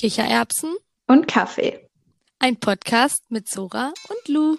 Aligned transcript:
Kichererbsen 0.00 0.76
und 1.08 1.26
Kaffee. 1.26 1.84
Ein 2.38 2.54
Podcast 2.60 3.32
mit 3.32 3.48
Sora 3.48 3.92
und 4.08 4.28
Lou. 4.28 4.56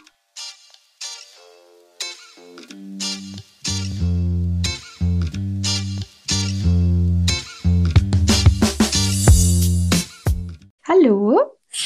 Hallo. 10.86 11.40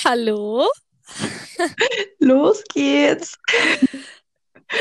Hallo. 0.04 0.68
Los 2.18 2.64
geht's. 2.74 3.38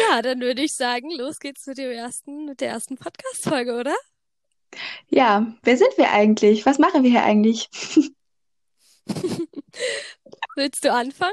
Ja, 0.09 0.23
dann 0.23 0.41
würde 0.41 0.63
ich 0.63 0.75
sagen, 0.75 1.11
los 1.11 1.41
geht's 1.41 1.67
mit 1.67 1.77
dem 1.77 1.91
ersten, 1.91 2.47
mit 2.47 2.63
der 2.63 2.71
ersten 2.71 2.97
Podcast-Folge, 2.97 3.75
oder? 3.75 3.95
Ja, 5.11 5.55
wer 5.63 5.77
sind 5.77 5.99
wir 5.99 6.11
eigentlich? 6.11 6.65
Was 6.65 6.79
machen 6.79 7.03
wir 7.03 7.11
hier 7.11 7.23
eigentlich? 7.23 7.69
Willst 10.57 10.85
du 10.85 10.93
anfangen? 10.93 11.33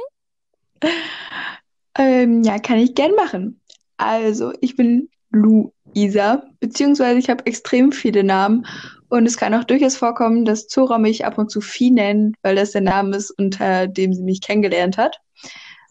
Ähm, 1.98 2.44
ja, 2.44 2.60
kann 2.60 2.78
ich 2.78 2.96
gern 2.96 3.14
machen. 3.16 3.60
Also, 3.98 4.54
ich 4.62 4.76
bin 4.76 5.10
Luisa, 5.32 6.44
beziehungsweise 6.60 7.20
ich 7.20 7.30
habe 7.30 7.46
extrem 7.46 7.92
viele 7.92 8.24
Namen 8.24 8.66
und 9.10 9.26
es 9.26 9.38
kann 9.38 9.54
auch 9.54 9.64
durchaus 9.64 9.98
vorkommen, 9.98 10.46
dass 10.46 10.68
Zora 10.68 10.98
mich 10.98 11.26
ab 11.26 11.38
und 11.38 11.50
zu 11.52 11.62
Vieh 11.62 11.92
nennt, 11.92 12.36
weil 12.44 12.56
das 12.56 12.72
der 12.72 12.82
Name 12.82 13.18
ist, 13.18 13.32
unter 13.32 13.88
dem 13.88 14.14
sie 14.14 14.24
mich 14.24 14.42
kennengelernt 14.42 14.98
hat. 14.98 15.20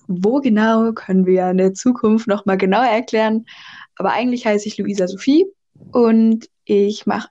Wo 0.06 0.40
genau, 0.40 0.92
können 0.92 1.26
wir 1.26 1.50
in 1.50 1.58
der 1.58 1.74
Zukunft 1.74 2.28
nochmal 2.28 2.56
genauer 2.56 2.86
erklären. 2.86 3.44
Aber 3.96 4.12
eigentlich 4.12 4.46
heiße 4.46 4.66
ich 4.68 4.78
Luisa 4.78 5.08
Sophie 5.08 5.46
und 5.92 6.48
ich 6.64 7.06
mache 7.06 7.28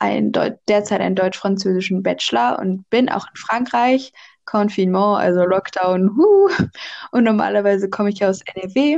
derzeit 0.68 1.00
einen 1.00 1.16
deutsch-französischen 1.16 2.04
Bachelor 2.04 2.60
und 2.60 2.90
bin 2.90 3.10
auch 3.10 3.26
in 3.28 3.36
Frankreich. 3.36 4.12
Confinement, 4.48 5.20
also 5.20 5.46
Lockdown. 5.46 6.12
Huh. 6.18 6.50
Und 7.12 7.26
normalerweise 7.26 7.90
komme 7.90 8.10
ich 8.10 8.26
aus 8.26 8.42
NRW. 8.42 8.98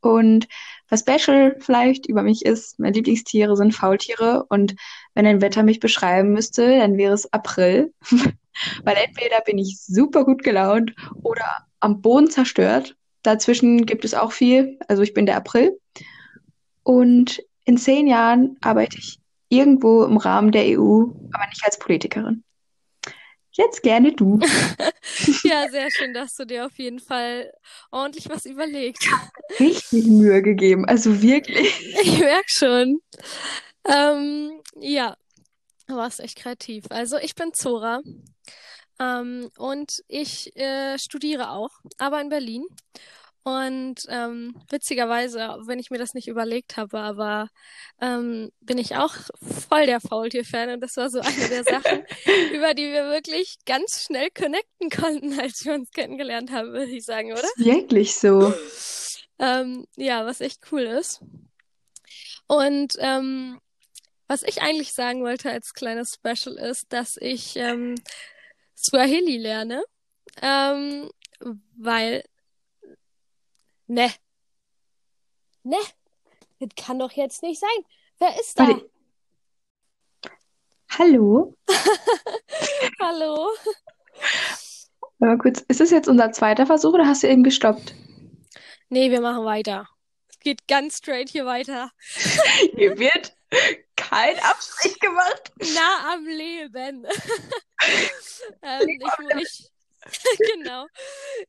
Und 0.00 0.48
was 0.88 1.00
special 1.00 1.56
vielleicht 1.60 2.06
über 2.06 2.22
mich 2.22 2.44
ist, 2.44 2.78
meine 2.78 2.96
Lieblingstiere 2.96 3.56
sind 3.56 3.74
Faultiere. 3.74 4.44
Und 4.48 4.74
wenn 5.14 5.26
ein 5.26 5.40
Wetter 5.40 5.62
mich 5.62 5.80
beschreiben 5.80 6.32
müsste, 6.32 6.78
dann 6.78 6.98
wäre 6.98 7.14
es 7.14 7.32
April. 7.32 7.92
Weil 8.84 8.96
entweder 8.96 9.40
bin 9.42 9.58
ich 9.58 9.80
super 9.80 10.24
gut 10.24 10.42
gelaunt 10.42 10.94
oder 11.22 11.44
am 11.80 12.02
Boden 12.02 12.30
zerstört. 12.30 12.96
Dazwischen 13.22 13.86
gibt 13.86 14.04
es 14.04 14.14
auch 14.14 14.32
viel. 14.32 14.78
Also 14.88 15.02
ich 15.02 15.14
bin 15.14 15.26
der 15.26 15.36
April. 15.36 15.78
Und 16.82 17.42
in 17.64 17.78
zehn 17.78 18.06
Jahren 18.06 18.56
arbeite 18.60 18.98
ich 18.98 19.18
irgendwo 19.48 20.04
im 20.04 20.16
Rahmen 20.16 20.52
der 20.52 20.78
EU, 20.78 21.04
aber 21.32 21.46
nicht 21.48 21.64
als 21.64 21.78
Politikerin. 21.78 22.42
Jetzt 23.52 23.82
gerne 23.82 24.12
du. 24.12 24.38
ja, 25.44 25.68
sehr 25.68 25.90
schön, 25.90 26.14
dass 26.14 26.34
du 26.34 26.44
dir 26.44 26.66
auf 26.66 26.78
jeden 26.78 27.00
Fall 27.00 27.52
ordentlich 27.90 28.28
was 28.28 28.46
überlegt. 28.46 29.04
Richtig 29.58 30.06
Mühe 30.06 30.42
gegeben, 30.42 30.84
also 30.86 31.20
wirklich. 31.20 31.96
Ich 32.02 32.18
merke 32.18 32.48
schon. 32.48 33.00
Ähm, 33.84 34.60
ja, 34.76 35.16
du 35.88 35.96
warst 35.96 36.20
echt 36.20 36.38
kreativ. 36.38 36.84
Also 36.90 37.16
ich 37.18 37.34
bin 37.34 37.52
Zora 37.52 38.00
ähm, 39.00 39.50
und 39.56 40.02
ich 40.06 40.56
äh, 40.56 40.98
studiere 40.98 41.50
auch, 41.50 41.70
aber 41.98 42.20
in 42.20 42.28
Berlin. 42.28 42.64
Und 43.50 43.96
ähm, 44.08 44.54
witzigerweise, 44.68 45.58
wenn 45.66 45.78
ich 45.78 45.90
mir 45.90 45.98
das 45.98 46.14
nicht 46.14 46.28
überlegt 46.28 46.76
habe, 46.76 46.98
aber 46.98 47.48
ähm, 48.00 48.50
bin 48.60 48.78
ich 48.78 48.96
auch 48.96 49.14
voll 49.68 49.86
der 49.86 50.00
Faultier-Fan 50.00 50.70
und 50.70 50.80
das 50.80 50.96
war 50.96 51.10
so 51.10 51.20
eine 51.20 51.48
der 51.48 51.64
Sachen, 51.64 52.04
über 52.54 52.74
die 52.74 52.90
wir 52.90 53.04
wirklich 53.06 53.56
ganz 53.66 54.04
schnell 54.04 54.28
connecten 54.30 54.90
konnten, 54.90 55.40
als 55.40 55.64
wir 55.64 55.74
uns 55.74 55.90
kennengelernt 55.90 56.50
haben, 56.52 56.72
würde 56.72 56.90
ich 56.92 57.04
sagen, 57.04 57.32
oder? 57.32 57.48
Wirklich 57.56 58.14
so. 58.14 58.54
ähm, 59.38 59.86
ja, 59.96 60.24
was 60.24 60.40
echt 60.40 60.60
cool 60.70 60.82
ist. 60.82 61.20
Und 62.46 62.94
ähm, 62.98 63.60
was 64.28 64.42
ich 64.44 64.62
eigentlich 64.62 64.92
sagen 64.92 65.22
wollte 65.22 65.50
als 65.50 65.74
kleines 65.74 66.14
Special 66.14 66.56
ist, 66.56 66.86
dass 66.90 67.16
ich 67.16 67.56
ähm, 67.56 67.96
Swahili 68.76 69.38
lerne, 69.38 69.82
ähm, 70.40 71.10
weil 71.76 72.22
Ne. 73.90 74.08
Ne. 75.64 75.78
Das 76.60 76.68
kann 76.76 77.00
doch 77.00 77.10
jetzt 77.10 77.42
nicht 77.42 77.58
sein. 77.58 77.84
Wer 78.20 78.38
ist 78.38 78.56
da? 78.56 78.68
Warte. 78.68 78.88
Hallo? 80.96 81.56
Hallo? 83.00 83.48
Mal 85.18 85.38
kurz, 85.38 85.62
ist 85.66 85.80
das 85.80 85.90
jetzt 85.90 86.08
unser 86.08 86.30
zweiter 86.30 86.66
Versuch 86.66 86.94
oder 86.94 87.04
hast 87.04 87.24
du 87.24 87.28
eben 87.28 87.42
gestoppt? 87.42 87.96
Nee, 88.90 89.10
wir 89.10 89.20
machen 89.20 89.44
weiter. 89.44 89.88
Es 90.28 90.38
geht 90.38 90.68
ganz 90.68 90.98
straight 90.98 91.28
hier 91.28 91.46
weiter. 91.46 91.90
Hier 92.76 92.96
wird 92.96 93.34
kein 93.96 94.38
Abstrich 94.38 95.00
gemacht. 95.00 95.52
Na 95.74 96.12
am 96.12 96.24
Leben. 96.26 97.06
ähm, 98.62 98.88
ich, 98.88 99.42
ich, 99.42 99.70
genau. 100.54 100.86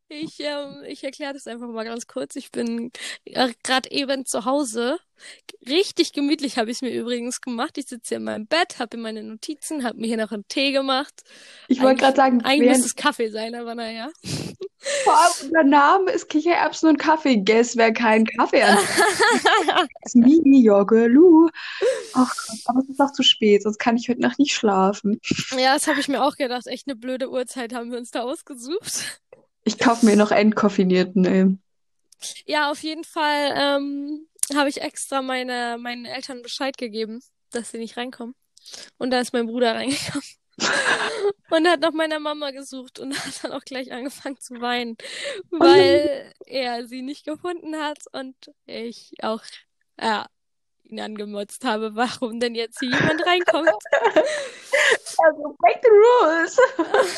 Ich, 0.09 0.39
ähm, 0.39 0.83
ich 0.87 1.03
erkläre 1.03 1.33
das 1.33 1.47
einfach 1.47 1.67
mal 1.67 1.85
ganz 1.85 2.07
kurz. 2.07 2.35
Ich 2.35 2.51
bin 2.51 2.91
äh, 3.25 3.53
gerade 3.63 3.91
eben 3.91 4.25
zu 4.25 4.45
Hause. 4.45 4.99
Richtig 5.67 6.13
gemütlich 6.13 6.57
habe 6.57 6.71
ich 6.71 6.77
es 6.77 6.81
mir 6.81 6.91
übrigens 6.91 7.41
gemacht. 7.41 7.77
Ich 7.77 7.87
sitze 7.87 8.09
hier 8.09 8.17
in 8.17 8.23
meinem 8.23 8.47
Bett, 8.47 8.79
habe 8.79 8.97
meine 8.97 9.23
Notizen, 9.23 9.83
habe 9.83 9.99
mir 9.99 10.07
hier 10.07 10.17
noch 10.17 10.31
einen 10.31 10.47
Tee 10.47 10.71
gemacht. 10.71 11.23
Ich 11.67 11.81
wollte 11.81 12.01
gerade 12.01 12.15
sagen, 12.15 12.41
eigentlich 12.43 12.69
müsste 12.69 12.87
es 12.87 12.95
Kaffee 12.95 13.29
sein, 13.29 13.55
aber 13.55 13.75
naja. 13.75 14.09
Vor 15.03 15.13
allem, 15.13 15.51
der 15.53 15.63
Name 15.63 16.11
ist 16.11 16.27
Kichererbsen 16.29 16.89
und 16.89 16.97
Kaffee. 16.97 17.37
Guess, 17.37 17.77
wer 17.77 17.93
keinen 17.93 18.25
Kaffee 18.25 18.63
an. 18.63 18.77
Mini 20.15 20.63
Jogelu. 20.63 21.49
Ach 22.13 22.33
Gott, 22.47 22.59
aber 22.65 22.79
es 22.79 22.89
ist 22.89 22.99
auch 22.99 23.11
zu 23.11 23.21
spät, 23.21 23.61
sonst 23.61 23.77
kann 23.77 23.95
ich 23.95 24.09
heute 24.09 24.21
Nacht 24.21 24.39
nicht 24.39 24.53
schlafen. 24.53 25.19
Ja, 25.51 25.75
das 25.75 25.87
habe 25.87 25.99
ich 25.99 26.07
mir 26.07 26.23
auch 26.23 26.35
gedacht. 26.35 26.65
Echt 26.65 26.87
eine 26.87 26.95
blöde 26.95 27.29
Uhrzeit 27.29 27.73
haben 27.73 27.91
wir 27.91 27.99
uns 27.99 28.09
da 28.09 28.21
ausgesucht. 28.21 29.21
Ich 29.63 29.77
kaufe 29.77 30.05
mir 30.05 30.15
noch 30.15 30.31
entkoffinierten, 30.31 31.25
ey. 31.25 31.57
Ja, 32.45 32.71
auf 32.71 32.81
jeden 32.83 33.03
Fall 33.03 33.53
ähm, 33.55 34.27
habe 34.55 34.69
ich 34.69 34.81
extra 34.81 35.21
meine, 35.21 35.77
meinen 35.79 36.05
Eltern 36.05 36.41
Bescheid 36.41 36.77
gegeben, 36.77 37.21
dass 37.51 37.71
sie 37.71 37.77
nicht 37.77 37.97
reinkommen. 37.97 38.35
Und 38.97 39.11
da 39.11 39.19
ist 39.19 39.33
mein 39.33 39.47
Bruder 39.47 39.75
reingekommen. 39.75 40.23
und 41.49 41.67
hat 41.67 41.79
nach 41.79 41.91
meiner 41.91 42.19
Mama 42.19 42.51
gesucht 42.51 42.99
und 42.99 43.17
hat 43.25 43.43
dann 43.43 43.51
auch 43.51 43.63
gleich 43.63 43.91
angefangen 43.91 44.39
zu 44.39 44.61
weinen, 44.61 44.97
weil 45.49 46.33
er 46.45 46.87
sie 46.87 47.01
nicht 47.01 47.25
gefunden 47.25 47.75
hat 47.77 47.99
und 48.11 48.35
ich 48.65 49.13
auch 49.21 49.41
ja, 49.99 50.27
ihn 50.83 50.99
angemotzt 50.99 51.63
habe, 51.63 51.95
warum 51.95 52.39
denn 52.39 52.55
jetzt 52.55 52.79
hier 52.79 52.89
jemand 52.89 53.25
reinkommt. 53.25 53.69
Also 55.17 55.55
break 55.59 55.81
the 55.83 55.89
rules. 55.89 56.57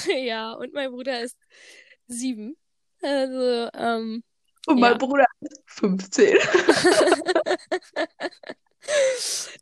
ja, 0.25 0.53
und 0.53 0.73
mein 0.73 0.91
Bruder 0.91 1.21
ist 1.21 1.37
sieben. 2.07 2.57
Also, 3.01 3.69
ähm, 3.73 4.23
und 4.67 4.79
mein 4.79 4.93
ja. 4.93 4.97
Bruder 4.97 5.25
ist 5.41 5.61
15. 5.67 6.37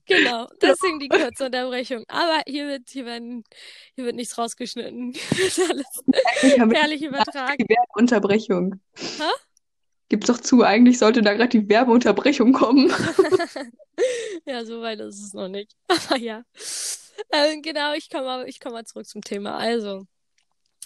genau, 0.05 0.47
deswegen 0.61 0.99
die 0.99 1.09
kurze 1.09 1.45
Unterbrechung. 1.45 2.03
Aber 2.07 2.43
hier 2.45 2.67
wird, 2.67 2.89
hier 2.89 3.05
werden, 3.05 3.43
hier 3.95 4.05
wird 4.05 4.15
nichts 4.15 4.37
rausgeschnitten. 4.37 5.13
Hier 5.31 5.59
wird 5.59 5.85
alles 6.39 6.81
herrlich 6.81 7.03
übertragen. 7.03 7.57
Die 7.57 7.69
Werbeunterbrechung. 7.69 8.79
Hä? 8.95 9.29
Gib's 10.09 10.27
doch 10.27 10.39
zu, 10.39 10.63
eigentlich 10.63 10.99
sollte 10.99 11.21
da 11.21 11.33
gerade 11.33 11.49
die 11.49 11.69
Werbeunterbrechung 11.69 12.51
kommen. 12.51 12.89
ja, 14.45 14.65
so 14.65 14.81
weit 14.81 14.99
ist 14.99 15.23
es 15.23 15.33
noch 15.33 15.47
nicht. 15.47 15.75
Aber 15.87 16.17
ja. 16.17 16.43
Ähm, 17.31 17.61
genau, 17.61 17.93
ich 17.93 18.09
komme 18.09 18.25
mal, 18.25 18.49
ich 18.49 18.59
komm 18.59 18.73
mal 18.73 18.85
zurück 18.85 19.07
zum 19.07 19.21
Thema. 19.21 19.57
Also, 19.57 20.05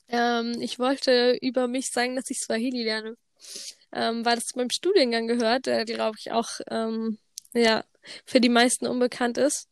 ähm, 0.10 0.58
ich 0.60 0.78
wollte 0.78 1.38
über 1.42 1.68
mich 1.68 1.90
sagen, 1.90 2.16
dass 2.16 2.30
ich 2.30 2.40
Swahili 2.40 2.84
lerne. 2.84 3.18
Ähm, 3.92 4.26
weil 4.26 4.36
das 4.36 4.48
zu 4.48 4.58
meinem 4.58 4.70
Studiengang 4.72 5.28
gehört, 5.28 5.68
der, 5.68 5.86
glaube 5.86 6.18
ich, 6.20 6.32
auch 6.32 6.50
ähm, 6.70 7.18
ja, 7.54 7.84
für 8.26 8.42
die 8.42 8.50
meisten 8.50 8.88
unbekannt 8.88 9.38
ist. 9.38 9.70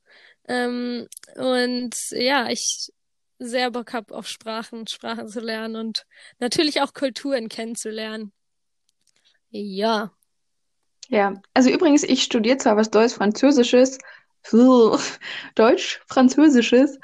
Ähm, 0.47 1.07
und 1.35 1.95
ja, 2.11 2.49
ich 2.49 2.91
sehr 3.39 3.71
Bock 3.71 3.93
habe 3.93 4.15
auf 4.15 4.27
Sprachen, 4.27 4.87
Sprachen 4.87 5.27
zu 5.27 5.39
lernen 5.39 5.75
und 5.75 6.05
natürlich 6.39 6.81
auch 6.81 6.93
Kulturen 6.93 7.49
kennenzulernen. 7.49 8.31
Ja. 9.49 10.11
Ja, 11.09 11.41
also 11.53 11.69
übrigens, 11.69 12.03
ich 12.03 12.23
studiere 12.23 12.57
zwar 12.57 12.77
was 12.77 12.89
Deutsch-Französisches, 12.89 13.99
Deutsch-Französisches, 15.55 16.97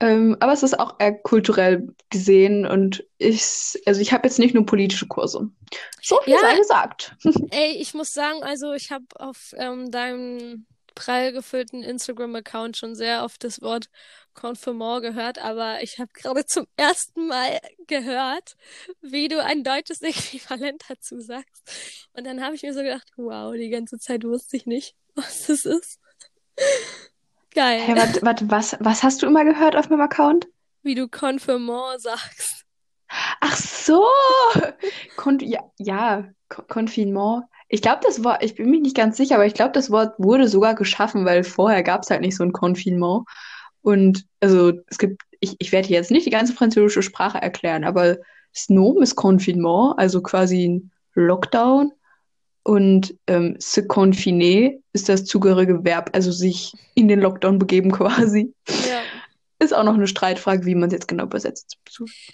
ähm, 0.00 0.36
aber 0.40 0.52
es 0.52 0.62
ist 0.62 0.78
auch 0.78 0.96
eher 0.98 1.12
kulturell 1.12 1.88
gesehen 2.10 2.66
und 2.66 3.04
ich, 3.18 3.80
also 3.86 4.00
ich 4.00 4.12
habe 4.12 4.26
jetzt 4.26 4.38
nicht 4.38 4.54
nur 4.54 4.66
politische 4.66 5.06
Kurse. 5.06 5.50
So 6.02 6.20
viel 6.22 6.34
ja, 6.34 6.40
sei 6.40 6.56
gesagt. 6.56 7.16
Ey, 7.50 7.72
ich 7.80 7.94
muss 7.94 8.12
sagen, 8.12 8.42
also 8.42 8.72
ich 8.72 8.90
habe 8.90 9.06
auf 9.16 9.54
ähm, 9.56 9.90
deinem 9.90 10.66
prall 10.94 11.32
gefüllten 11.32 11.82
Instagram-Account 11.82 12.76
schon 12.76 12.94
sehr 12.94 13.24
oft 13.24 13.42
das 13.44 13.60
Wort 13.62 13.88
Confirmant 14.34 15.02
gehört, 15.02 15.38
aber 15.38 15.82
ich 15.82 15.98
habe 15.98 16.10
gerade 16.12 16.44
zum 16.46 16.66
ersten 16.76 17.28
Mal 17.28 17.60
gehört, 17.86 18.56
wie 19.00 19.28
du 19.28 19.42
ein 19.42 19.64
deutsches 19.64 20.02
Äquivalent 20.02 20.84
dazu 20.88 21.20
sagst. 21.20 22.08
Und 22.12 22.24
dann 22.24 22.42
habe 22.42 22.54
ich 22.54 22.62
mir 22.62 22.74
so 22.74 22.82
gedacht, 22.82 23.08
wow, 23.16 23.54
die 23.54 23.70
ganze 23.70 23.98
Zeit 23.98 24.24
wusste 24.24 24.56
ich 24.56 24.66
nicht, 24.66 24.94
was 25.14 25.46
das 25.46 25.64
ist. 25.64 26.00
Geil. 27.54 27.80
Hey, 27.80 27.96
warte, 27.96 28.20
warte, 28.22 28.50
was, 28.50 28.76
was 28.80 29.02
hast 29.02 29.22
du 29.22 29.26
immer 29.26 29.44
gehört 29.44 29.76
auf 29.76 29.88
meinem 29.88 30.00
Account? 30.00 30.48
Wie 30.82 30.96
du 30.96 31.08
Confirmant 31.08 32.00
sagst. 32.00 32.64
Ach 33.40 33.56
so! 33.56 34.04
Kon 35.16 35.38
ja, 35.38 35.60
ja, 35.78 36.24
Confinement. 36.48 37.44
Ich 37.68 37.80
glaube, 37.80 38.00
das 38.04 38.24
Wort, 38.24 38.42
ich 38.42 38.56
bin 38.56 38.70
mir 38.70 38.80
nicht 38.80 38.96
ganz 38.96 39.16
sicher, 39.16 39.36
aber 39.36 39.46
ich 39.46 39.54
glaube, 39.54 39.72
das 39.72 39.90
Wort 39.90 40.14
wurde 40.18 40.48
sogar 40.48 40.74
geschaffen, 40.74 41.24
weil 41.24 41.44
vorher 41.44 41.82
gab 41.82 42.02
es 42.02 42.10
halt 42.10 42.20
nicht 42.20 42.36
so 42.36 42.42
ein 42.42 42.52
Confinement. 42.52 43.24
Und 43.82 44.24
also 44.40 44.72
es 44.88 44.98
gibt, 44.98 45.22
ich, 45.40 45.56
ich 45.58 45.70
werde 45.70 45.88
jetzt 45.88 46.10
nicht 46.10 46.26
die 46.26 46.30
ganze 46.30 46.54
französische 46.54 47.02
Sprache 47.02 47.38
erklären, 47.38 47.84
aber 47.84 48.16
Snom 48.54 49.02
ist 49.02 49.14
Confinement, 49.14 49.94
also 49.96 50.22
quasi 50.22 50.68
ein 50.68 50.90
Lockdown. 51.14 51.92
Und 52.64 53.14
ähm, 53.26 53.56
se 53.58 53.86
confiner 53.86 54.72
ist 54.94 55.08
das 55.08 55.26
zugehörige 55.26 55.84
Verb, 55.84 56.10
also 56.14 56.32
sich 56.32 56.72
in 56.94 57.08
den 57.08 57.20
Lockdown 57.20 57.58
begeben 57.58 57.92
quasi. 57.92 58.54
Ja. 58.88 59.02
Ist 59.58 59.74
auch 59.74 59.84
noch 59.84 59.94
eine 59.94 60.08
Streitfrage, 60.08 60.64
wie 60.64 60.74
man 60.74 60.88
es 60.88 60.94
jetzt 60.94 61.08
genau 61.08 61.24
übersetzt. 61.24 61.76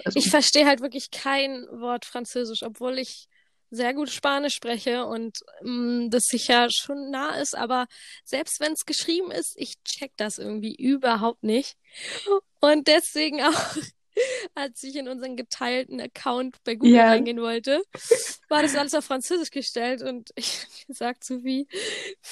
Also, 0.04 0.18
ich 0.18 0.30
verstehe 0.30 0.66
halt 0.66 0.80
wirklich 0.80 1.10
kein 1.10 1.66
Wort 1.72 2.04
Französisch, 2.04 2.62
obwohl 2.62 2.98
ich 2.98 3.28
sehr 3.70 3.92
gut 3.94 4.10
Spanisch 4.10 4.54
spreche 4.54 5.04
und 5.04 5.38
mh, 5.62 5.70
mm, 5.70 6.10
das 6.10 6.24
sicher 6.24 6.68
schon 6.70 7.10
nah 7.10 7.36
ist, 7.40 7.56
aber 7.56 7.86
selbst 8.24 8.60
wenn 8.60 8.72
es 8.72 8.84
geschrieben 8.84 9.30
ist, 9.30 9.54
ich 9.56 9.74
check 9.84 10.12
das 10.16 10.38
irgendwie 10.38 10.74
überhaupt 10.74 11.42
nicht. 11.42 11.76
Und 12.60 12.88
deswegen 12.88 13.42
auch 13.42 13.76
als 14.54 14.82
ich 14.82 14.96
in 14.96 15.08
unseren 15.08 15.36
geteilten 15.36 16.00
Account 16.00 16.56
bei 16.64 16.74
Google 16.74 16.96
ja. 16.96 17.10
eingehen 17.10 17.40
wollte, 17.40 17.82
war 18.48 18.62
das 18.62 18.76
alles 18.76 18.94
auf 18.94 19.04
Französisch 19.04 19.50
gestellt 19.50 20.02
und 20.02 20.30
ich 20.36 20.66
gesagt 20.86 21.24
so 21.24 21.44
wie, 21.44 21.66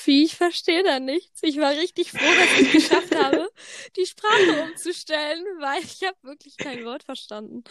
wie 0.04 0.24
ich 0.24 0.36
verstehe 0.36 0.82
da 0.82 1.00
nichts. 1.00 1.40
Ich 1.42 1.58
war 1.58 1.70
richtig 1.70 2.10
froh, 2.10 2.18
dass 2.18 2.60
ich 2.60 2.74
es 2.74 2.88
geschafft 2.88 3.16
habe, 3.16 3.48
die 3.96 4.06
Sprache 4.06 4.62
umzustellen, 4.68 5.44
weil 5.60 5.82
ich 5.82 6.02
habe 6.02 6.16
wirklich 6.22 6.56
kein 6.56 6.84
Wort 6.84 7.04
verstanden. 7.04 7.64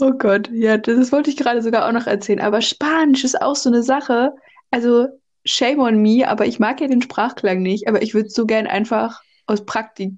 Oh 0.00 0.12
Gott, 0.12 0.50
ja, 0.52 0.78
das 0.78 1.12
wollte 1.12 1.30
ich 1.30 1.36
gerade 1.36 1.62
sogar 1.62 1.88
auch 1.88 1.92
noch 1.92 2.06
erzählen. 2.06 2.40
Aber 2.40 2.60
Spanisch 2.60 3.24
ist 3.24 3.40
auch 3.40 3.56
so 3.56 3.68
eine 3.68 3.82
Sache. 3.82 4.32
Also 4.70 5.08
shame 5.44 5.80
on 5.80 6.02
me, 6.02 6.28
aber 6.28 6.46
ich 6.46 6.58
mag 6.58 6.80
ja 6.80 6.88
den 6.88 7.02
Sprachklang 7.02 7.62
nicht, 7.62 7.88
aber 7.88 8.02
ich 8.02 8.14
würde 8.14 8.28
so 8.28 8.46
gern 8.46 8.66
einfach 8.66 9.22
aus 9.46 9.64
Praktik 9.64 10.12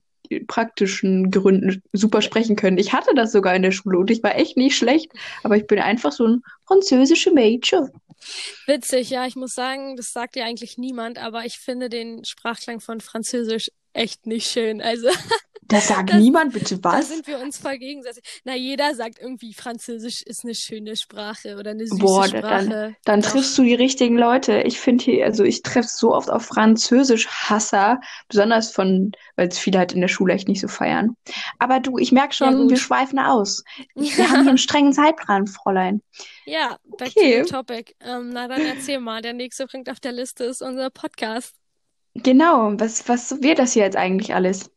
praktischen 0.47 1.31
Gründen 1.31 1.83
super 1.93 2.23
sprechen 2.23 2.57
können. 2.57 2.79
Ich 2.79 2.93
hatte 2.93 3.15
das 3.15 3.33
sogar 3.33 3.55
in 3.55 3.63
der 3.63 3.73
Schule 3.73 3.99
und 3.99 4.11
ich 4.11 4.23
war 4.23 4.37
echt 4.37 4.57
nicht 4.57 4.77
schlecht, 4.77 5.13
aber 5.43 5.57
ich 5.57 5.67
bin 5.67 5.79
einfach 5.79 6.13
so 6.13 6.27
ein 6.27 6.43
französische 6.67 7.33
Mädchen. 7.33 7.91
Witzig, 8.67 9.11
ja, 9.11 9.27
ich 9.27 9.35
muss 9.35 9.55
sagen, 9.55 9.97
das 9.97 10.13
sagt 10.13 10.37
ja 10.37 10.45
eigentlich 10.45 10.79
niemand, 10.79 11.19
aber 11.19 11.45
ich 11.45 11.59
finde 11.59 11.89
den 11.89 12.25
Sprachklang 12.25 12.81
von 12.81 13.01
Französisch 13.01 13.71
echt 13.93 14.27
nicht 14.27 14.47
schön. 14.51 14.81
Also 14.81 15.09
Das 15.71 15.87
sagt 15.87 16.11
das, 16.11 16.17
niemand, 16.17 16.53
bitte 16.53 16.83
was? 16.83 17.09
Da 17.09 17.15
sind 17.15 17.27
wir 17.29 17.39
uns 17.39 17.59
voll 17.59 17.79
gegenseitig. 17.79 18.25
Na, 18.45 18.57
jeder 18.57 18.95
sagt 18.97 19.21
irgendwie, 19.21 19.55
Französisch 19.55 20.23
ist 20.23 20.45
eine 20.45 20.57
schöne 20.57 20.97
Sprache 20.97 21.57
oder 21.57 21.71
eine 21.71 21.87
süße 21.87 22.01
Boah, 22.01 22.27
Sprache. 22.27 22.69
Dann, 22.69 22.97
dann 23.05 23.23
triffst 23.23 23.57
du 23.57 23.63
die 23.63 23.75
richtigen 23.75 24.19
Leute. 24.19 24.63
Ich 24.63 24.81
finde 24.81 25.05
hier, 25.05 25.25
also 25.25 25.45
ich 25.45 25.63
treffe 25.63 25.89
so 25.89 26.13
oft 26.13 26.29
auf 26.29 26.47
Französisch-Hasser, 26.47 28.01
besonders 28.27 28.73
von, 28.73 29.13
weil 29.37 29.47
es 29.47 29.59
viele 29.59 29.79
halt 29.79 29.93
in 29.93 30.01
der 30.01 30.09
Schule 30.09 30.35
echt 30.35 30.49
nicht 30.49 30.61
so 30.61 30.67
feiern. 30.67 31.15
Aber 31.61 31.79
du, 31.79 31.99
ich 31.99 32.11
merke 32.11 32.35
schon, 32.35 32.69
wir 32.69 32.77
schweifen 32.77 33.21
aus. 33.21 33.63
Wir 33.95 34.09
ja. 34.09 34.31
haben 34.31 34.41
hier 34.43 34.49
einen 34.51 34.59
strengen 34.59 34.93
Zeitplan, 34.93 35.47
Fräulein. 35.47 36.03
Ja, 36.47 36.79
back 36.99 37.13
okay. 37.15 37.43
to 37.43 37.47
the 37.47 37.53
topic. 37.53 37.95
Ähm, 38.01 38.31
na, 38.31 38.49
dann 38.49 38.63
erzähl 38.63 38.99
mal. 38.99 39.23
Der 39.23 39.35
nächste 39.35 39.67
Punkt 39.67 39.89
auf 39.89 40.01
der 40.01 40.13
Liste 40.13 40.45
ist 40.45 40.63
unser 40.63 40.91
Podcast. 40.91 41.60
Genau, 42.15 42.73
was, 42.79 43.09
was 43.09 43.43
wird 43.43 43.59
das 43.59 43.73
hier 43.73 43.85
jetzt 43.85 43.97
eigentlich 43.97 44.35
alles? 44.35 44.71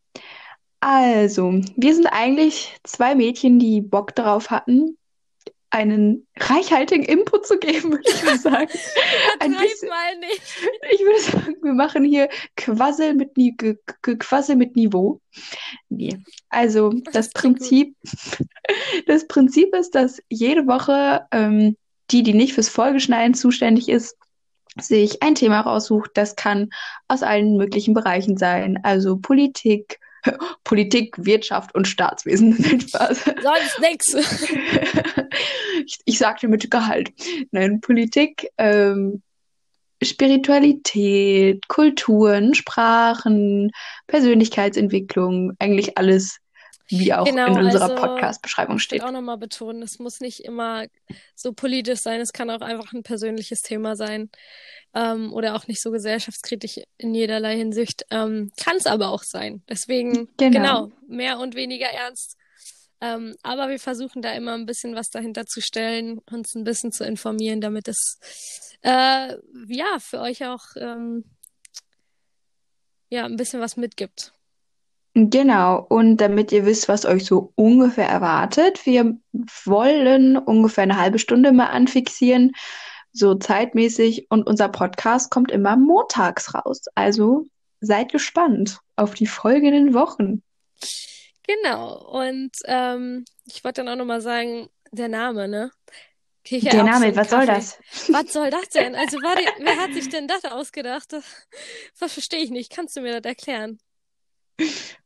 Also, 0.80 1.62
wir 1.76 1.96
sind 1.96 2.08
eigentlich 2.08 2.76
zwei 2.84 3.16
Mädchen, 3.16 3.58
die 3.58 3.82
Bock 3.82 4.16
darauf 4.16 4.50
hatten, 4.50 4.98
einen 5.74 6.28
reichhaltigen 6.38 7.04
Input 7.04 7.48
zu 7.48 7.58
geben, 7.58 7.94
würde 7.94 8.04
ich 8.06 8.24
mal 8.24 8.38
sagen. 8.38 8.70
Ein 9.40 9.58
bisschen, 9.58 9.90
mal 9.90 10.18
nicht. 10.20 10.42
Ich 10.92 11.00
würde 11.00 11.20
sagen, 11.20 11.56
wir 11.64 11.74
machen 11.74 12.04
hier 12.04 12.30
Quassel 12.56 13.16
mit, 13.16 13.36
Ni 13.38 13.56
Quassel 14.20 14.56
mit 14.56 14.76
Niveau. 14.76 15.20
Nee. 15.90 16.20
Also 16.50 16.90
das, 16.90 17.14
das 17.14 17.30
Prinzip, 17.32 17.96
das 19.08 19.28
Prinzip 19.28 19.74
ist, 19.74 19.96
dass 19.96 20.22
jede 20.30 20.68
Woche 20.68 21.26
ähm, 21.32 21.76
die, 22.12 22.22
die 22.22 22.36
nicht 22.36 22.54
fürs 22.54 22.70
Folgeschneiden 22.70 23.34
zuständig 23.34 23.90
ist, 23.90 24.16
sich 24.80 25.22
ein 25.22 25.36
Thema 25.36 25.62
raussucht. 25.62 26.12
Das 26.16 26.36
kann 26.36 26.70
aus 27.08 27.24
allen 27.24 27.58
möglichen 27.58 27.94
Bereichen 27.94 28.38
sein. 28.38 28.80
Also 28.84 29.18
Politik, 29.18 30.00
Politik, 30.64 31.16
Wirtschaft 31.18 31.76
und 31.76 31.88
Staatswesen. 31.88 32.56
Spaß. 32.88 33.24
Sonst 33.24 33.80
nix. 33.82 34.14
ich, 35.86 36.00
ich 36.06 36.18
sagte 36.18 36.48
mit 36.48 36.70
Gehalt. 36.70 37.12
Nein, 37.52 37.82
Politik, 37.82 38.48
ähm, 38.58 39.22
Spiritualität, 40.02 41.68
Kulturen, 41.68 42.54
Sprachen, 42.54 43.72
Persönlichkeitsentwicklung, 44.08 45.54
eigentlich 45.60 45.98
alles, 45.98 46.40
wie 46.88 47.14
auch 47.14 47.26
genau, 47.26 47.48
in 47.48 47.66
unserer 47.66 47.90
also, 47.90 47.96
Podcast-Beschreibung 47.96 48.80
steht. 48.80 48.98
Ich 48.98 49.04
will 49.04 49.10
auch 49.10 49.14
nochmal 49.14 49.38
betonen, 49.38 49.82
es 49.82 50.00
muss 50.00 50.20
nicht 50.20 50.42
immer 50.42 50.86
so 51.36 51.54
politisch 51.54 52.00
sein, 52.00 52.20
es 52.20 52.34
kann 52.34 52.50
auch 52.50 52.62
einfach 52.62 52.94
ein 52.94 53.04
persönliches 53.04 53.62
Thema 53.62 53.96
sein 53.96 54.30
ähm, 54.94 55.34
oder 55.34 55.56
auch 55.56 55.68
nicht 55.68 55.82
so 55.82 55.92
gesellschaftskritisch 55.92 56.80
in 56.98 57.16
jederlei 57.16 57.56
Hinsicht. 57.56 58.06
Ähm, 58.12 58.52
Kann 58.58 58.78
es 58.78 58.86
aber 58.86 59.10
auch 59.10 59.24
sein. 59.24 59.64
Deswegen, 59.70 60.30
genau. 60.38 60.88
genau, 60.88 60.92
mehr 61.08 61.40
und 61.40 61.56
weniger 61.56 61.88
ernst. 61.88 62.38
Ähm, 63.02 63.36
aber 63.44 63.70
wir 63.70 63.80
versuchen 63.80 64.22
da 64.22 64.32
immer 64.32 64.54
ein 64.54 64.66
bisschen 64.66 64.96
was 64.96 65.10
dahinter 65.10 65.46
zu 65.46 65.62
stellen, 65.62 66.20
uns 66.32 66.56
ein 66.56 66.64
bisschen 66.64 66.92
zu 66.92 67.04
informieren, 67.04 67.60
damit 67.60 67.88
es 67.88 68.20
äh, 68.82 69.36
ja 69.68 70.00
für 70.00 70.22
euch 70.22 70.46
auch 70.46 70.64
ähm, 70.78 71.26
ja 73.10 73.26
ein 73.26 73.36
bisschen 73.36 73.60
was 73.60 73.78
mitgibt. 73.78 74.34
Genau, 75.16 75.86
und 75.90 76.18
damit 76.18 76.52
ihr 76.52 76.66
wisst, 76.66 76.90
was 76.90 77.06
euch 77.06 77.26
so 77.26 77.52
ungefähr 77.56 78.08
erwartet, 78.08 78.86
wir 78.86 79.16
wollen 79.64 80.38
ungefähr 80.38 80.84
eine 80.84 81.00
halbe 81.00 81.20
Stunde 81.20 81.52
mal 81.52 81.68
anfixieren 81.68 82.52
so 83.14 83.36
zeitmäßig. 83.36 84.30
Und 84.30 84.48
unser 84.48 84.68
Podcast 84.68 85.32
kommt 85.32 85.52
immer 85.52 85.78
montags 85.78 86.54
raus. 86.54 86.82
Also 86.96 87.46
seid 87.80 88.12
gespannt 88.12 88.80
auf 88.96 89.14
die 89.14 89.28
folgenden 89.28 89.94
Wochen. 89.94 90.44
Genau. 91.44 91.96
Und 92.10 92.52
ähm, 92.66 93.26
ich 93.46 93.64
wollte 93.64 93.84
dann 93.84 93.94
auch 93.94 93.98
nochmal 93.98 94.22
sagen, 94.22 94.70
der 94.92 95.08
Name, 95.08 95.48
ne? 95.48 95.72
Der 96.50 96.84
Name, 96.84 97.16
was 97.16 97.30
soll 97.30 97.46
das? 97.46 97.80
Was 98.10 98.34
soll 98.34 98.50
das 98.50 98.68
denn? 98.70 98.96
Also, 99.04 99.18
warte, 99.20 99.44
wer 99.60 99.78
hat 99.78 99.94
sich 99.94 100.10
denn 100.10 100.28
das 100.28 100.44
ausgedacht? 100.44 101.14
Das, 101.14 101.24
das 102.00 102.14
verstehe 102.14 102.44
ich 102.44 102.50
nicht. 102.50 102.70
Kannst 102.70 102.98
du 102.98 103.02
mir 103.02 103.22
das 103.22 103.30
erklären? 103.30 103.80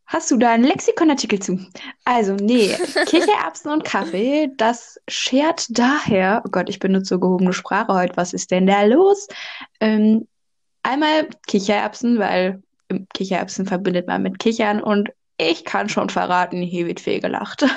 Hast 0.08 0.32
du 0.32 0.38
da 0.38 0.54
einen 0.54 0.64
Lexikonartikel 0.64 1.40
zu? 1.40 1.60
Also, 2.06 2.34
nee, 2.34 2.74
Kichererbsen 3.06 3.72
und 3.74 3.84
Kaffee, 3.84 4.50
das 4.56 5.00
schert 5.10 5.66
daher, 5.70 6.44
oh 6.46 6.50
Gott, 6.50 6.70
ich 6.70 6.80
benutze 6.80 7.16
so 7.16 7.20
gehobene 7.20 7.52
Sprache 7.52 7.94
heute, 7.94 8.16
was 8.16 8.32
ist 8.32 8.52
denn 8.52 8.68
da 8.68 8.84
los? 8.84 9.28
Ähm, 9.82 10.26
einmal 10.82 11.28
Kichererbsen, 11.48 12.20
weil 12.20 12.64
Kichererbsen 13.14 13.66
verbindet 13.66 14.08
man 14.08 14.24
mit 14.24 14.40
Kichern 14.40 14.82
und 14.82 15.10
ich 15.38 15.66
kann 15.66 15.90
schon 15.90 16.10
verraten, 16.10 16.62
hier 16.62 16.88
wird 16.88 17.00
viel 17.00 17.20
gelacht. 17.20 17.66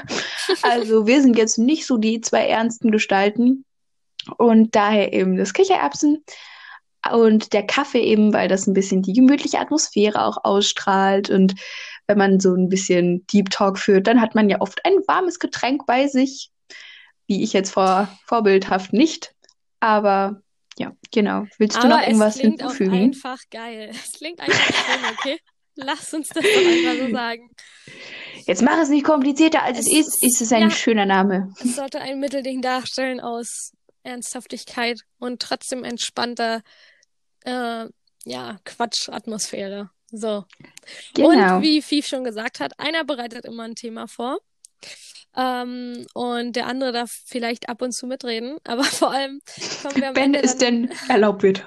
Also, 0.63 1.07
wir 1.07 1.23
sind 1.23 1.39
jetzt 1.39 1.59
nicht 1.59 1.87
so 1.87 1.97
die 1.97 2.21
zwei 2.21 2.47
ernsten 2.47 2.91
Gestalten 2.91 3.65
und 4.37 4.75
daher 4.75 5.13
eben 5.13 5.37
das 5.37 5.55
Kichererbsen. 5.55 6.25
Und 7.13 7.53
der 7.53 7.65
Kaffee 7.67 8.03
eben, 8.03 8.33
weil 8.33 8.49
das 8.49 8.67
ein 8.67 8.75
bisschen 8.75 9.03
die 9.03 9.13
gemütliche 9.13 9.59
Atmosphäre 9.59 10.25
auch 10.25 10.45
ausstrahlt 10.45 11.31
und 11.31 11.55
wenn 12.11 12.19
man 12.19 12.41
so 12.41 12.55
ein 12.55 12.69
bisschen 12.69 13.25
Deep 13.29 13.51
Talk 13.51 13.79
führt, 13.79 14.09
dann 14.09 14.21
hat 14.21 14.35
man 14.35 14.51
ja 14.51 14.61
oft 14.61 14.85
ein 14.85 14.95
warmes 15.07 15.39
Getränk 15.39 15.87
bei 15.87 16.09
sich, 16.09 16.51
wie 17.29 17.45
ich 17.45 17.53
jetzt 17.53 17.71
vor, 17.71 18.09
vorbildhaft 18.27 18.93
nicht. 18.93 19.33
Aber 19.79 20.43
ja, 20.77 20.93
genau. 21.13 21.45
Willst 21.59 21.77
du 21.77 21.83
Aber 21.83 21.89
noch 21.91 22.03
irgendwas 22.03 22.35
es 22.35 22.41
klingt 22.41 22.61
hinzufügen? 22.61 22.91
Auch 22.91 23.01
einfach 23.01 23.39
geil. 23.51 23.91
Es 23.93 24.13
klingt 24.13 24.41
einfach 24.41 24.75
schön, 24.75 25.05
okay? 25.19 25.39
Lass 25.77 26.13
uns 26.13 26.29
das 26.31 26.43
doch 26.43 26.51
einfach 26.51 27.07
so 27.07 27.13
sagen. 27.13 27.51
Jetzt 28.47 28.63
mach 28.63 28.79
es 28.79 28.89
nicht 28.89 29.05
komplizierter, 29.05 29.63
als 29.63 29.79
es, 29.79 29.87
es 29.87 29.93
ist. 29.93 30.25
Ist 30.25 30.41
es 30.41 30.53
ein 30.53 30.63
ja, 30.63 30.71
schöner 30.71 31.07
Name. 31.07 31.55
Es 31.61 31.77
sollte 31.77 32.01
ein 32.01 32.19
Mittelding 32.19 32.61
darstellen 32.61 33.21
aus 33.21 33.71
Ernsthaftigkeit 34.03 35.01
und 35.19 35.41
trotzdem 35.41 35.85
entspannter 35.85 36.63
äh, 37.45 37.87
ja, 38.25 38.59
Quatschatmosphäre. 38.65 39.91
So. 40.11 40.45
Genau. 41.15 41.57
Und 41.57 41.63
wie 41.63 41.83
Fief 41.83 42.07
schon 42.07 42.25
gesagt 42.25 42.61
hat, 42.61 42.79
einer 42.79 43.05
bereitet 43.05 43.45
immer 43.45 43.65
ein 43.65 43.75
Thema 43.75 44.07
vor. 44.09 44.39
Ähm, 45.37 46.07
und 46.13 46.57
der 46.57 46.67
andere 46.67 46.91
darf 46.91 47.23
vielleicht 47.25 47.69
ab 47.69 47.83
und 47.83 47.93
zu 47.93 48.07
mitreden, 48.07 48.59
aber 48.65 48.83
vor 48.83 49.13
allem 49.13 49.41
kommen 49.83 49.97
wir 49.97 50.09
am 50.09 50.17
Wenn 50.17 50.35
Ende 50.35 50.43
es 50.43 50.57
dann, 50.57 50.89
denn 50.89 50.99
erlaubt 51.09 51.43
wird. 51.43 51.65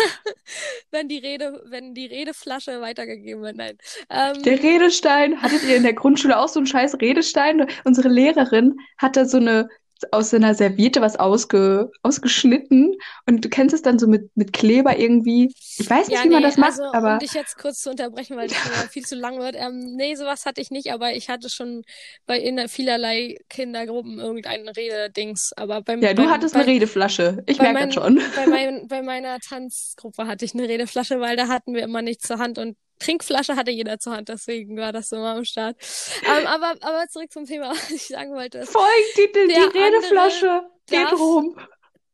wenn 0.90 1.08
die 1.08 1.18
Rede, 1.18 1.62
wenn 1.66 1.94
die 1.94 2.06
Redeflasche 2.06 2.80
weitergegeben 2.80 3.42
wird. 3.42 3.56
Nein. 3.56 3.76
Ähm, 4.08 4.42
Der 4.42 4.62
Redestein, 4.62 5.42
hattet 5.42 5.62
ihr 5.64 5.76
in 5.76 5.82
der 5.82 5.92
Grundschule 5.92 6.38
auch 6.38 6.48
so 6.48 6.58
einen 6.58 6.66
scheiß 6.66 7.00
Redestein? 7.00 7.66
Unsere 7.84 8.08
Lehrerin 8.08 8.78
hat 8.96 9.16
da 9.16 9.26
so 9.26 9.36
eine 9.36 9.68
aus 10.12 10.32
einer 10.34 10.54
Serviette 10.54 11.00
was 11.00 11.16
ausge, 11.16 11.90
ausgeschnitten 12.02 12.94
und 13.26 13.44
du 13.44 13.48
kennst 13.48 13.74
es 13.74 13.82
dann 13.82 13.98
so 13.98 14.06
mit, 14.06 14.30
mit 14.34 14.52
Kleber 14.52 14.98
irgendwie. 14.98 15.52
Ich 15.78 15.88
weiß 15.88 16.08
nicht, 16.08 16.18
ja, 16.18 16.24
wie 16.24 16.30
man 16.30 16.42
nee, 16.42 16.48
das 16.48 16.56
macht, 16.56 16.70
also 16.70 16.84
aber 16.92 17.14
um 17.14 17.18
dich 17.18 17.32
jetzt 17.32 17.58
kurz 17.58 17.80
zu 17.80 17.90
unterbrechen, 17.90 18.36
weil 18.36 18.48
das 18.48 18.58
viel 18.90 19.04
zu 19.04 19.16
lang 19.16 19.38
wird. 19.38 19.54
Ähm, 19.56 19.96
nee, 19.96 20.14
sowas 20.14 20.46
hatte 20.46 20.60
ich 20.60 20.70
nicht, 20.70 20.92
aber 20.92 21.12
ich 21.12 21.28
hatte 21.28 21.50
schon 21.50 21.82
bei 22.26 22.38
in 22.38 22.68
vielerlei 22.68 23.36
Kindergruppen 23.48 24.18
irgendein 24.18 24.68
Rededings. 24.68 25.52
Aber 25.56 25.82
beim, 25.82 26.02
ja, 26.02 26.14
du 26.14 26.22
beim, 26.22 26.30
hattest 26.30 26.54
bei, 26.54 26.60
eine 26.60 26.70
Redeflasche. 26.70 27.42
Ich 27.46 27.58
bei, 27.58 27.72
merke 27.72 27.78
mein, 27.78 27.88
das 27.88 27.94
schon. 27.94 28.22
bei, 28.36 28.46
mein, 28.46 28.88
bei 28.88 29.02
meiner 29.02 29.38
Tanzgruppe 29.38 30.26
hatte 30.26 30.44
ich 30.44 30.54
eine 30.54 30.68
Redeflasche, 30.68 31.20
weil 31.20 31.36
da 31.36 31.48
hatten 31.48 31.74
wir 31.74 31.82
immer 31.82 32.02
nichts 32.02 32.26
zur 32.26 32.38
Hand 32.38 32.58
und 32.58 32.76
Trinkflasche 33.00 33.56
hatte 33.56 33.70
jeder 33.72 33.98
zur 33.98 34.14
Hand, 34.14 34.28
deswegen 34.28 34.76
war 34.76 34.92
das 34.92 35.08
so 35.08 35.16
mal 35.16 35.36
am 35.38 35.44
Start. 35.44 35.76
Ähm, 36.24 36.46
aber, 36.46 36.74
aber 36.82 37.08
zurück 37.08 37.32
zum 37.32 37.46
Thema, 37.46 37.70
was 37.70 37.90
ich 37.90 38.06
sagen 38.06 38.32
wollte. 38.34 38.64
Folgentitel, 38.66 39.48
die 39.48 39.78
Redeflasche 39.78 40.62
geht 40.86 41.12
rum. 41.12 41.56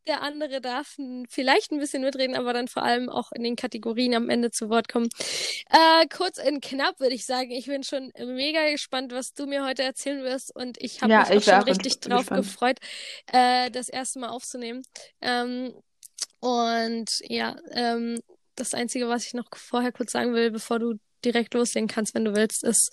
Der 0.06 0.22
andere 0.22 0.60
darf 0.60 0.96
vielleicht 1.28 1.72
ein 1.72 1.80
bisschen 1.80 2.02
mitreden, 2.02 2.36
aber 2.36 2.52
dann 2.52 2.68
vor 2.68 2.84
allem 2.84 3.08
auch 3.08 3.32
in 3.32 3.42
den 3.42 3.56
Kategorien 3.56 4.14
am 4.14 4.30
Ende 4.30 4.52
zu 4.52 4.70
Wort 4.70 4.88
kommen. 4.88 5.08
Äh, 5.68 6.06
kurz 6.06 6.38
und 6.38 6.62
knapp 6.64 7.00
würde 7.00 7.14
ich 7.16 7.26
sagen, 7.26 7.50
ich 7.50 7.66
bin 7.66 7.82
schon 7.82 8.12
mega 8.16 8.70
gespannt, 8.70 9.12
was 9.12 9.34
du 9.34 9.46
mir 9.46 9.64
heute 9.64 9.82
erzählen 9.82 10.22
wirst 10.22 10.54
und 10.54 10.80
ich 10.80 11.02
habe 11.02 11.12
Ja, 11.12 11.20
mich 11.28 11.30
auch 11.30 11.42
schon 11.42 11.62
richtig 11.62 11.98
gespannt. 11.98 12.30
drauf 12.30 12.36
gefreut, 12.36 12.78
äh, 13.32 13.68
das 13.72 13.88
erste 13.88 14.20
Mal 14.20 14.28
aufzunehmen. 14.28 14.82
Ähm, 15.20 15.74
und 16.38 17.20
ja, 17.28 17.56
ähm, 17.72 18.20
das 18.56 18.74
Einzige, 18.74 19.08
was 19.08 19.26
ich 19.26 19.34
noch 19.34 19.46
vorher 19.54 19.92
kurz 19.92 20.12
sagen 20.12 20.34
will, 20.34 20.50
bevor 20.50 20.78
du 20.78 20.94
direkt 21.24 21.54
loslegen 21.54 21.88
kannst, 21.88 22.14
wenn 22.14 22.24
du 22.24 22.34
willst, 22.34 22.62
ist, 22.64 22.90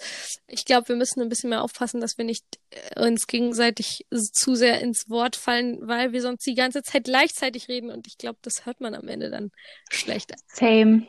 ich 0.47 0.65
glaube, 0.65 0.89
wir 0.89 0.95
müssen 0.95 1.21
ein 1.21 1.29
bisschen 1.29 1.49
mehr 1.49 1.61
aufpassen, 1.61 2.01
dass 2.01 2.17
wir 2.17 2.25
nicht 2.25 2.45
äh, 2.71 3.07
uns 3.07 3.27
gegenseitig 3.27 4.05
zu 4.11 4.55
sehr 4.55 4.81
ins 4.81 5.09
Wort 5.09 5.35
fallen, 5.35 5.77
weil 5.81 6.13
wir 6.13 6.21
sonst 6.21 6.45
die 6.45 6.55
ganze 6.55 6.83
Zeit 6.83 7.05
gleichzeitig 7.05 7.67
reden 7.67 7.91
und 7.91 8.07
ich 8.07 8.17
glaube, 8.17 8.39
das 8.41 8.65
hört 8.65 8.81
man 8.81 8.95
am 8.95 9.07
Ende 9.07 9.29
dann 9.29 9.51
schlechter. 9.91 10.35
Same. 10.47 11.07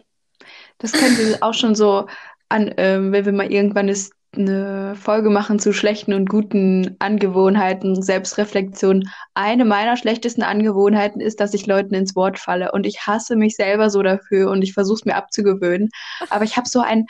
Das 0.79 0.93
wir 0.93 1.43
auch 1.43 1.55
schon 1.55 1.75
so 1.75 2.07
an, 2.49 2.75
ähm, 2.77 3.13
wenn 3.13 3.25
wir 3.25 3.33
mal 3.33 3.51
irgendwann 3.51 3.89
ist, 3.89 4.13
eine 4.37 4.95
Folge 4.97 5.31
machen 5.31 5.59
zu 5.59 5.73
schlechten 5.73 6.13
und 6.13 6.29
guten 6.29 6.97
Angewohnheiten, 6.99 8.03
Selbstreflexion. 8.03 9.09
Eine 9.35 9.65
meiner 9.65 9.97
schlechtesten 9.97 10.43
Angewohnheiten 10.43 11.21
ist, 11.21 11.41
dass 11.41 11.55
ich 11.55 11.67
Leuten 11.67 11.95
ins 11.95 12.17
Wort 12.17 12.39
falle 12.39 12.73
und 12.73 12.87
ich 12.87 13.07
hasse 13.07 13.37
mich 13.37 13.57
selber 13.57 13.91
so 13.91 14.03
dafür 14.03 14.51
und 14.51 14.63
ich 14.63 14.73
versuche 14.73 14.97
es 14.97 15.05
mir 15.05 15.17
abzugewöhnen. 15.17 15.91
Aber 16.31 16.45
ich 16.45 16.57
habe 16.57 16.69
so 16.69 16.81
ein, 16.81 17.07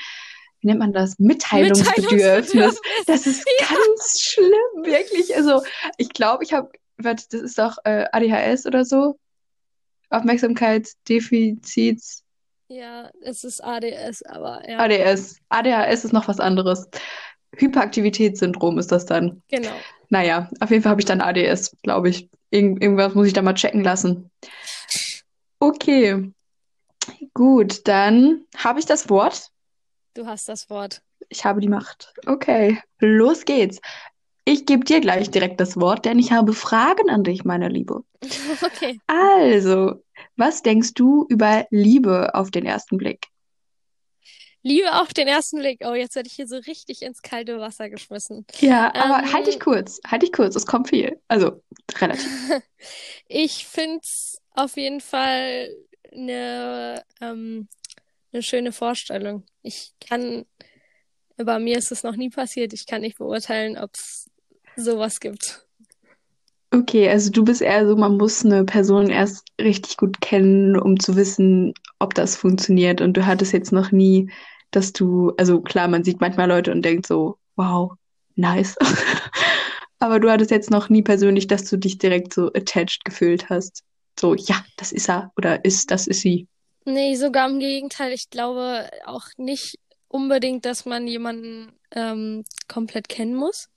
wie 0.61 0.69
nennt 0.69 0.81
man 0.81 0.93
das, 0.93 1.19
Mitteilungsbedürfnis. 1.19 2.81
Das 3.07 3.27
ist 3.27 3.45
ganz 3.61 4.21
schlimm, 4.21 4.85
wirklich. 4.85 5.37
Also 5.37 5.63
ich 5.99 6.11
glaube, 6.11 6.45
ich 6.45 6.53
habe, 6.53 6.71
das 6.99 7.25
ist 7.27 7.59
doch 7.59 7.79
äh, 7.85 8.07
ADHS 8.13 8.67
oder 8.67 8.85
so. 8.85 9.19
Aufmerksamkeitsdefizits. 10.11 12.24
Ja, 12.69 13.11
es 13.23 13.45
ist 13.45 13.63
ADS, 13.63 14.23
aber 14.23 14.63
ja, 14.69 14.79
ADS. 14.79 15.39
ADHS 15.49 16.05
ist 16.05 16.13
noch 16.13 16.29
was 16.29 16.41
anderes. 16.41 16.89
Hyperaktivitätssyndrom 17.57 18.79
ist 18.79 18.91
das 18.91 19.07
dann. 19.07 19.43
genau. 19.49 19.71
Naja, 20.11 20.49
auf 20.61 20.71
jeden 20.71 20.83
Fall 20.83 20.91
habe 20.91 21.01
ich 21.01 21.07
dann 21.07 21.21
ADS, 21.21 21.77
glaube 21.83 22.09
ich. 22.09 22.29
Irgend, 22.51 22.83
irgendwas 22.83 23.15
muss 23.15 23.27
ich 23.27 23.33
da 23.33 23.43
mal 23.43 23.55
checken 23.55 23.83
lassen. 23.83 24.31
Okay. 25.61 26.31
Gut, 27.33 27.87
dann 27.89 28.45
habe 28.57 28.79
ich 28.81 28.87
das 28.87 29.09
Wort. 29.09 29.49
Du 30.15 30.27
hast 30.27 30.49
das 30.49 30.71
Wort. 30.71 31.03
Ich 31.29 31.45
habe 31.45 31.61
die 31.61 31.69
Macht. 31.69 32.13
Okay, 32.27 32.81
los 33.01 33.45
geht's. 33.45 33.81
Ich 34.45 34.67
gebe 34.67 34.85
dir 34.85 35.01
gleich 35.01 35.31
direkt 35.31 35.59
das 35.59 35.81
Wort, 35.81 36.05
denn 36.05 36.19
ich 36.19 36.33
habe 36.33 36.53
Fragen 36.53 37.09
an 37.09 37.25
dich, 37.25 37.45
meine 37.45 37.69
Liebe. 37.69 38.03
Okay. 38.63 39.01
Also, 39.07 40.03
was 40.37 40.63
denkst 40.63 40.95
du 40.95 41.27
über 41.29 41.67
Liebe 41.71 42.35
auf 42.35 42.51
den 42.51 42.67
ersten 42.67 42.99
Blick? 42.99 43.29
Liebe 44.63 44.95
auf 44.95 45.13
den 45.13 45.29
ersten 45.29 45.59
Blick. 45.59 45.83
Oh, 45.85 45.93
jetzt 45.93 46.17
werde 46.17 46.27
ich 46.27 46.33
hier 46.35 46.47
so 46.49 46.57
richtig 46.57 47.03
ins 47.03 47.21
kalte 47.21 47.61
Wasser 47.61 47.91
geschmissen. 47.91 48.47
Ja, 48.61 48.95
aber 48.95 49.23
Ähm, 49.23 49.33
halt 49.35 49.47
dich 49.47 49.61
kurz, 49.61 50.01
halt 50.07 50.23
dich 50.23 50.33
kurz, 50.33 50.57
es 50.57 50.65
kommt 50.67 50.89
viel. 50.89 51.21
Also, 51.29 51.63
relativ. 51.99 52.27
Ich 53.29 53.67
find's 53.67 54.39
auf 54.51 54.77
jeden 54.77 55.01
Fall 55.01 55.69
eine, 56.13 57.05
ähm, 57.21 57.69
eine 58.33 58.43
schöne 58.43 58.73
Vorstellung. 58.73 59.45
Ich 59.63 59.93
kann, 60.01 60.47
bei 61.37 61.59
mir 61.59 61.77
ist 61.77 61.93
es 61.93 62.03
noch 62.03 62.17
nie 62.17 62.31
passiert. 62.31 62.73
Ich 62.73 62.87
kann 62.87 63.03
nicht 63.03 63.19
beurteilen, 63.19 63.77
ob 63.77 63.91
es 63.95 64.31
sowas 64.77 65.21
gibt. 65.21 65.64
Okay, 66.75 67.09
also 67.09 67.31
du 67.31 67.45
bist 67.45 67.63
eher 67.63 67.87
so, 67.87 67.95
man 67.95 68.17
muss 68.17 68.45
eine 68.45 68.65
Person 68.65 69.09
erst 69.09 69.47
richtig 69.61 69.97
gut 69.97 70.21
kennen, 70.21 70.77
um 70.77 70.99
zu 70.99 71.15
wissen, 71.15 71.73
ob 72.01 72.15
das 72.15 72.35
funktioniert. 72.35 73.01
Und 73.01 73.17
du 73.17 73.25
hattest 73.25 73.53
jetzt 73.53 73.71
noch 73.71 73.93
nie, 73.93 74.29
dass 74.73 74.93
du, 74.93 75.33
also 75.37 75.61
klar, 75.61 75.87
man 75.87 76.03
sieht 76.03 76.21
manchmal 76.21 76.49
Leute 76.49 76.73
und 76.73 76.85
denkt 76.85 77.07
so, 77.07 77.39
wow, 77.55 77.93
nice. 78.35 78.75
Aber 80.01 80.19
du 80.19 80.29
hattest 80.29 80.51
jetzt 80.51 80.73
noch 80.73 80.89
nie 80.89 81.03
persönlich, 81.03 81.47
dass 81.47 81.63
du 81.71 81.77
dich 81.77 81.99
direkt 81.99 82.35
so 82.35 82.49
attached 82.55 83.05
gefühlt 83.05 83.49
hast. 83.51 83.85
So, 84.19 84.35
ja, 84.35 84.65
das 84.77 84.91
ist 84.91 85.09
er 85.09 85.31
oder 85.37 85.65
ist, 85.65 85.93
das 85.93 86.09
ist 86.09 86.23
sie. 86.23 86.49
Nee, 86.87 87.15
sogar 87.15 87.49
im 87.49 87.61
Gegenteil. 87.61 88.13
Ich 88.13 88.31
glaube 88.31 88.91
auch 89.07 89.27
nicht 89.37 89.79
unbedingt, 90.09 90.65
dass 90.65 90.87
man 90.87 91.07
jemanden 91.07 91.73
ähm, 91.93 92.43
komplett 92.67 93.09
kennen 93.09 93.37
muss. 93.37 93.69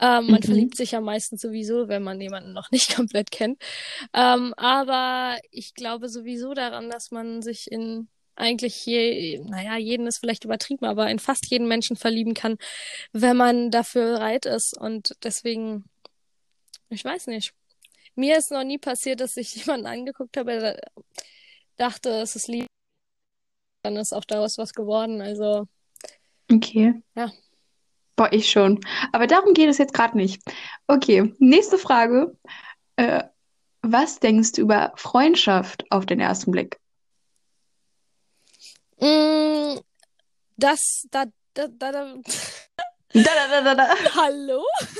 Ähm, 0.00 0.30
man 0.30 0.40
Mhm. 0.40 0.44
verliebt 0.44 0.76
sich 0.76 0.92
ja 0.92 1.00
meistens 1.00 1.40
sowieso, 1.42 1.88
wenn 1.88 2.02
man 2.02 2.20
jemanden 2.20 2.52
noch 2.52 2.70
nicht 2.72 2.94
komplett 2.96 3.30
kennt. 3.30 3.60
Ähm, 4.14 4.54
aber 4.56 5.38
ich 5.50 5.74
glaube 5.74 6.08
sowieso 6.08 6.54
daran, 6.54 6.90
dass 6.90 7.10
man 7.10 7.42
sich 7.42 7.70
in 7.70 8.08
eigentlich 8.36 8.86
je, 8.86 9.40
naja, 9.48 9.76
jeden 9.76 10.06
ist 10.06 10.18
vielleicht 10.18 10.44
übertrieben, 10.44 10.84
aber 10.86 11.10
in 11.10 11.18
fast 11.18 11.50
jeden 11.50 11.66
Menschen 11.68 11.96
verlieben 11.96 12.34
kann, 12.34 12.56
wenn 13.12 13.36
man 13.36 13.70
dafür 13.72 14.14
bereit 14.14 14.46
ist. 14.46 14.76
Und 14.78 15.16
deswegen, 15.24 15.84
ich 16.88 17.04
weiß 17.04 17.26
nicht. 17.28 17.52
Mir 18.14 18.38
ist 18.38 18.50
noch 18.50 18.64
nie 18.64 18.78
passiert, 18.78 19.20
dass 19.20 19.36
ich 19.36 19.54
jemanden 19.66 19.86
angeguckt 19.86 20.36
habe, 20.36 20.58
der 20.60 20.80
dachte, 21.76 22.10
es 22.10 22.36
ist 22.36 22.48
Liebe. 22.48 22.66
Dann 23.82 23.96
ist 23.96 24.12
auch 24.12 24.24
daraus 24.24 24.58
was 24.58 24.72
geworden. 24.74 25.20
Also, 25.20 25.66
Okay. 26.50 26.94
Ja. 27.14 27.32
Boah, 28.18 28.32
ich 28.32 28.50
schon. 28.50 28.80
Aber 29.12 29.28
darum 29.28 29.54
geht 29.54 29.68
es 29.68 29.78
jetzt 29.78 29.94
gerade 29.94 30.16
nicht. 30.16 30.42
Okay, 30.88 31.32
nächste 31.38 31.78
Frage. 31.78 32.36
Äh, 32.96 33.22
was 33.82 34.18
denkst 34.18 34.52
du 34.52 34.62
über 34.62 34.92
Freundschaft 34.96 35.84
auf 35.90 36.04
den 36.04 36.18
ersten 36.18 36.50
Blick? 36.50 36.80
mm, 39.00 39.78
das, 40.56 41.04
da, 41.12 41.26
da, 41.54 41.68
da, 41.68 41.92
da, 41.92 42.14
Da, 43.14 43.22
da, 43.22 43.48
da, 43.48 43.60
da, 43.62 43.74
da. 43.74 44.14
Hallo? 44.14 44.64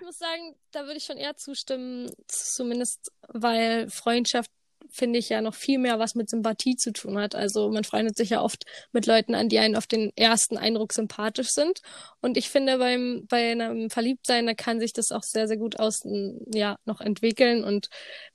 Ich 0.00 0.06
muss 0.06 0.18
sagen, 0.18 0.54
da 0.70 0.84
würde 0.84 0.98
ich 0.98 1.04
schon 1.04 1.16
eher 1.16 1.36
zustimmen, 1.36 2.08
zumindest 2.28 3.10
weil 3.26 3.90
Freundschaft, 3.90 4.48
finde 4.90 5.18
ich, 5.18 5.28
ja 5.28 5.40
noch 5.40 5.54
viel 5.54 5.78
mehr 5.78 5.98
was 5.98 6.14
mit 6.14 6.30
Sympathie 6.30 6.76
zu 6.76 6.92
tun 6.92 7.18
hat. 7.18 7.34
Also 7.34 7.70
man 7.70 7.84
freundet 7.84 8.16
sich 8.16 8.30
ja 8.30 8.42
oft 8.42 8.64
mit 8.92 9.06
Leuten 9.06 9.34
an, 9.34 9.48
die 9.48 9.58
einen 9.58 9.76
auf 9.76 9.86
den 9.86 10.12
ersten 10.16 10.56
Eindruck 10.56 10.92
sympathisch 10.92 11.50
sind. 11.50 11.80
Und 12.20 12.36
ich 12.36 12.48
finde, 12.48 12.78
beim, 12.78 13.26
bei 13.28 13.52
einem 13.52 13.90
Verliebtsein, 13.90 14.46
da 14.46 14.54
kann 14.54 14.80
sich 14.80 14.92
das 14.92 15.12
auch 15.12 15.22
sehr, 15.22 15.48
sehr 15.48 15.56
gut 15.56 15.78
außen, 15.78 16.46
ja, 16.52 16.78
noch 16.84 17.00
entwickeln. 17.00 17.64
Und 17.64 17.88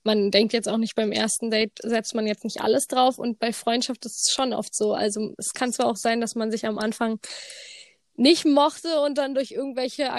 man 0.04 0.32
denkt 0.32 0.54
jetzt 0.54 0.70
auch 0.70 0.78
nicht 0.78 0.96
beim 0.96 1.12
ersten 1.12 1.50
Date, 1.50 1.80
setzt 1.82 2.16
man 2.16 2.28
jetzt 2.28 2.44
nicht 2.44 2.62
alles 2.62 2.88
drauf. 2.88 3.18
Und 3.18 3.40
bei 3.40 3.54
Freundschaft 3.54 4.06
ist 4.06 4.28
es 4.28 4.34
schon 4.34 4.54
oft 4.54 4.76
so. 4.76 4.94
Also 4.94 5.34
es 5.38 5.54
kann 5.54 5.74
zwar 5.74 5.88
auch 5.88 5.98
sein, 5.98 6.22
dass 6.22 6.36
man 6.36 6.52
sich 6.52 6.66
am 6.66 6.78
Anfang 6.78 7.20
nicht 8.16 8.46
mochte 8.46 9.02
und 9.02 9.18
dann 9.18 9.34
durch 9.34 9.52
irgendwelche 9.52 10.12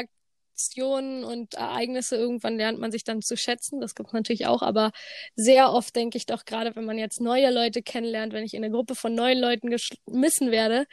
Aktionen 0.55 1.25
und 1.25 1.55
Ereignisse 1.55 2.17
irgendwann 2.17 2.57
lernt 2.57 2.79
man 2.79 2.93
sich 2.93 3.03
dann 3.03 3.23
zu 3.23 3.37
schätzen. 3.37 3.81
Das 3.81 3.95
gibt 3.97 4.13
natürlich 4.13 4.47
auch, 4.47 4.63
aber 4.63 4.93
sehr 5.35 5.73
oft 5.73 5.95
denke 5.97 6.17
ich 6.17 6.27
doch, 6.27 6.45
gerade 6.45 6.77
wenn 6.77 6.85
man 6.85 6.97
jetzt 6.97 7.21
neue 7.21 7.51
Leute 7.53 7.83
kennenlernt, 7.83 8.33
wenn 8.33 8.45
ich 8.45 8.55
in 8.55 8.63
eine 8.63 8.73
Gruppe 8.73 8.95
von 8.95 9.15
neuen 9.15 9.39
Leuten 9.39 9.69
geschmissen 9.69 10.53
werde, 10.53 10.87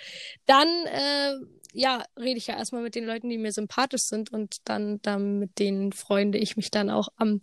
dann 0.48 0.68
äh, 0.88 1.34
ja, 1.74 2.04
rede 2.20 2.38
ich 2.38 2.48
ja 2.48 2.58
erstmal 2.58 2.82
mit 2.82 2.96
den 2.96 3.06
Leuten, 3.06 3.30
die 3.30 3.38
mir 3.38 3.52
sympathisch 3.52 4.02
sind 4.04 4.32
und 4.34 4.58
dann, 4.66 5.00
dann 5.04 5.38
mit 5.38 5.60
denen 5.60 5.94
freunde 5.94 6.40
ich 6.40 6.58
mich 6.58 6.72
dann 6.72 6.90
auch 6.90 7.10
am 7.16 7.40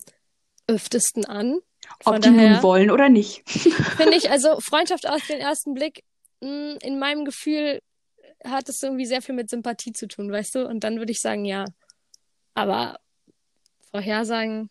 öftesten 0.67 1.25
an. 1.25 1.61
Ob 2.01 2.15
Von 2.15 2.21
die 2.21 2.31
nun 2.31 2.39
daher 2.39 2.63
wollen 2.63 2.91
oder 2.91 3.09
nicht. 3.09 3.43
finde 3.49 4.17
ich, 4.17 4.29
also 4.29 4.59
Freundschaft 4.61 5.09
aus 5.09 5.25
den 5.29 5.39
ersten 5.39 5.73
Blick, 5.73 6.03
mh, 6.41 6.79
in 6.83 6.99
meinem 6.99 7.25
Gefühl 7.25 7.81
hat 8.45 8.69
es 8.69 8.83
irgendwie 8.83 9.07
sehr 9.07 9.23
viel 9.23 9.35
mit 9.35 9.51
Sympathie 9.51 9.93
zu 9.93 10.09
tun, 10.09 10.31
weißt 10.31 10.57
du? 10.57 10.67
Und 10.67 10.85
dann 10.85 10.99
würde 10.99 11.13
ich 11.13 11.21
sagen, 11.21 11.45
ja. 11.45 11.65
Aber 12.55 12.99
Vorhersagen, 13.91 14.69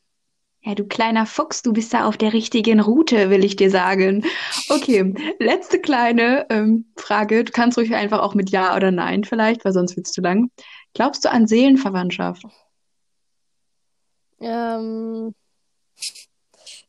Ja, 0.64 0.76
du 0.76 0.86
kleiner 0.86 1.26
Fuchs, 1.26 1.62
du 1.62 1.72
bist 1.74 1.94
da 1.94 2.08
auf 2.08 2.18
der 2.18 2.34
richtigen 2.34 2.80
Route, 2.82 3.30
will 3.30 3.44
ich 3.46 3.56
dir 3.56 3.72
sagen. 3.72 4.26
Okay, 4.70 5.14
letzte 5.40 5.80
kleine 5.80 6.46
ähm, 6.50 6.92
Frage. 6.98 7.44
Du 7.44 7.52
kannst 7.52 7.78
ruhig 7.78 7.94
einfach 7.96 8.20
auch 8.22 8.36
mit 8.36 8.50
Ja 8.50 8.76
oder 8.76 8.92
Nein 8.92 9.24
vielleicht, 9.24 9.64
weil 9.66 9.74
sonst 9.74 9.96
wird's 9.96 10.12
zu 10.12 10.22
lang. 10.22 10.52
Glaubst 10.94 11.24
du 11.26 11.32
an 11.32 11.48
Seelenverwandtschaft? 11.48 12.44
ähm, 14.40 15.34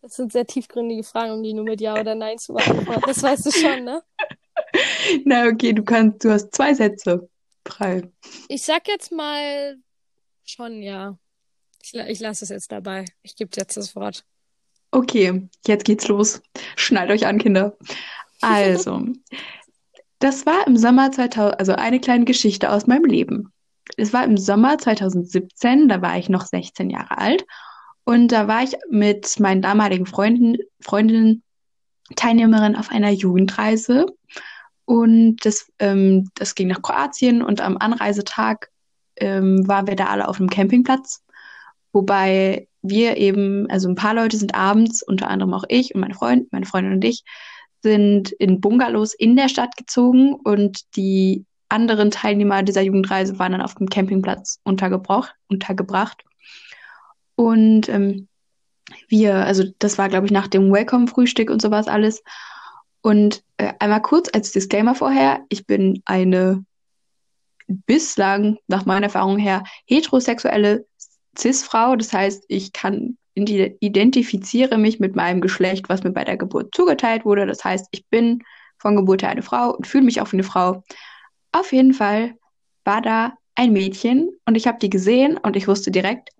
das 0.02 0.16
sind 0.16 0.32
sehr 0.32 0.46
tiefgründige 0.46 1.02
Fragen, 1.04 1.32
um 1.32 1.42
die 1.42 1.54
nur 1.54 1.64
mit 1.64 1.80
Ja 1.80 1.98
oder 2.00 2.14
Nein 2.14 2.38
zu 2.38 2.54
beantworten. 2.54 3.02
Das 3.06 3.22
weißt 3.22 3.46
du 3.46 3.50
schon, 3.52 3.84
ne? 3.84 4.02
Na, 5.24 5.46
okay, 5.46 5.72
du 5.72 5.84
kannst, 5.84 6.24
du 6.24 6.30
hast 6.30 6.54
zwei 6.54 6.74
Sätze 6.74 7.28
frei. 7.66 8.02
Ich 8.48 8.62
sag 8.62 8.88
jetzt 8.88 9.12
mal 9.12 9.76
schon 10.50 10.82
ja. 10.82 11.16
Ich, 11.82 11.94
ich 11.94 12.20
lasse 12.20 12.44
es 12.44 12.50
jetzt 12.50 12.72
dabei. 12.72 13.04
Ich 13.22 13.36
gebe 13.36 13.50
jetzt 13.56 13.76
das 13.76 13.94
Wort. 13.94 14.24
Okay, 14.90 15.48
jetzt 15.66 15.84
geht's 15.84 16.08
los. 16.08 16.42
Schnallt 16.76 17.10
euch 17.10 17.26
an, 17.26 17.38
Kinder. 17.38 17.76
Also, 18.40 19.06
das 20.18 20.46
war 20.46 20.66
im 20.66 20.76
Sommer 20.76 21.12
2000, 21.12 21.58
also 21.58 21.72
eine 21.72 22.00
kleine 22.00 22.24
Geschichte 22.24 22.72
aus 22.72 22.86
meinem 22.86 23.04
Leben. 23.04 23.52
Es 23.96 24.12
war 24.12 24.24
im 24.24 24.36
Sommer 24.36 24.78
2017, 24.78 25.88
da 25.88 26.02
war 26.02 26.18
ich 26.18 26.28
noch 26.28 26.46
16 26.46 26.90
Jahre 26.90 27.18
alt 27.18 27.46
und 28.04 28.32
da 28.32 28.48
war 28.48 28.62
ich 28.62 28.76
mit 28.90 29.38
meinen 29.40 29.62
damaligen 29.62 30.06
Freunden, 30.06 30.58
Freundinnen, 30.80 31.42
Teilnehmerin 32.16 32.76
auf 32.76 32.90
einer 32.90 33.10
Jugendreise 33.10 34.06
und 34.84 35.36
das, 35.44 35.70
ähm, 35.78 36.30
das 36.34 36.54
ging 36.54 36.68
nach 36.68 36.82
Kroatien 36.82 37.42
und 37.42 37.60
am 37.60 37.76
Anreisetag 37.76 38.70
ähm, 39.20 39.66
waren 39.68 39.86
wir 39.86 39.96
da 39.96 40.06
alle 40.06 40.28
auf 40.28 40.38
einem 40.38 40.50
Campingplatz, 40.50 41.22
wobei 41.92 42.68
wir 42.82 43.16
eben, 43.16 43.68
also 43.70 43.88
ein 43.88 43.94
paar 43.94 44.14
Leute 44.14 44.36
sind 44.36 44.54
abends, 44.54 45.02
unter 45.02 45.28
anderem 45.28 45.54
auch 45.54 45.64
ich 45.68 45.94
und 45.94 46.00
mein 46.00 46.14
Freund, 46.14 46.52
meine 46.52 46.66
Freundin 46.66 46.94
und 46.94 47.04
ich, 47.04 47.24
sind 47.82 48.32
in 48.32 48.60
Bungalows 48.60 49.14
in 49.14 49.36
der 49.36 49.48
Stadt 49.48 49.76
gezogen 49.76 50.34
und 50.34 50.96
die 50.96 51.44
anderen 51.68 52.10
Teilnehmer 52.10 52.62
dieser 52.62 52.82
Jugendreise 52.82 53.38
waren 53.38 53.52
dann 53.52 53.60
auf 53.62 53.74
dem 53.74 53.88
Campingplatz 53.88 54.58
untergebracht. 54.64 55.34
untergebracht. 55.48 56.24
Und 57.34 57.88
ähm, 57.88 58.28
wir, 59.08 59.34
also 59.34 59.64
das 59.78 59.98
war, 59.98 60.08
glaube 60.08 60.26
ich, 60.26 60.32
nach 60.32 60.48
dem 60.48 60.72
Welcome-Frühstück 60.72 61.50
und 61.50 61.60
sowas 61.60 61.88
alles. 61.88 62.22
Und 63.00 63.42
äh, 63.58 63.74
einmal 63.78 64.02
kurz 64.02 64.28
als 64.32 64.50
Disclaimer 64.50 64.94
vorher, 64.94 65.44
ich 65.48 65.66
bin 65.66 66.02
eine 66.04 66.64
bislang, 67.68 68.58
nach 68.66 68.86
meiner 68.86 69.06
Erfahrung 69.06 69.38
her, 69.38 69.62
heterosexuelle 69.86 70.86
Cis-Frau. 71.38 71.96
Das 71.96 72.12
heißt, 72.12 72.44
ich 72.48 72.72
kann 72.72 73.16
identifiziere 73.34 74.78
mich 74.78 74.98
mit 74.98 75.14
meinem 75.14 75.40
Geschlecht, 75.40 75.88
was 75.88 76.02
mir 76.02 76.10
bei 76.10 76.24
der 76.24 76.36
Geburt 76.36 76.74
zugeteilt 76.74 77.24
wurde. 77.24 77.46
Das 77.46 77.64
heißt, 77.64 77.86
ich 77.92 78.06
bin 78.08 78.42
von 78.78 78.96
Geburt 78.96 79.22
her 79.22 79.30
eine 79.30 79.42
Frau 79.42 79.74
und 79.74 79.86
fühle 79.86 80.04
mich 80.04 80.20
auch 80.20 80.32
wie 80.32 80.36
eine 80.36 80.44
Frau. 80.44 80.82
Auf 81.52 81.72
jeden 81.72 81.94
Fall 81.94 82.34
war 82.84 83.00
da 83.00 83.34
ein 83.54 83.72
Mädchen 83.72 84.30
und 84.46 84.56
ich 84.56 84.66
habe 84.66 84.78
die 84.78 84.90
gesehen 84.90 85.36
und 85.36 85.56
ich 85.56 85.68
wusste 85.68 85.90
direkt, 85.90 86.30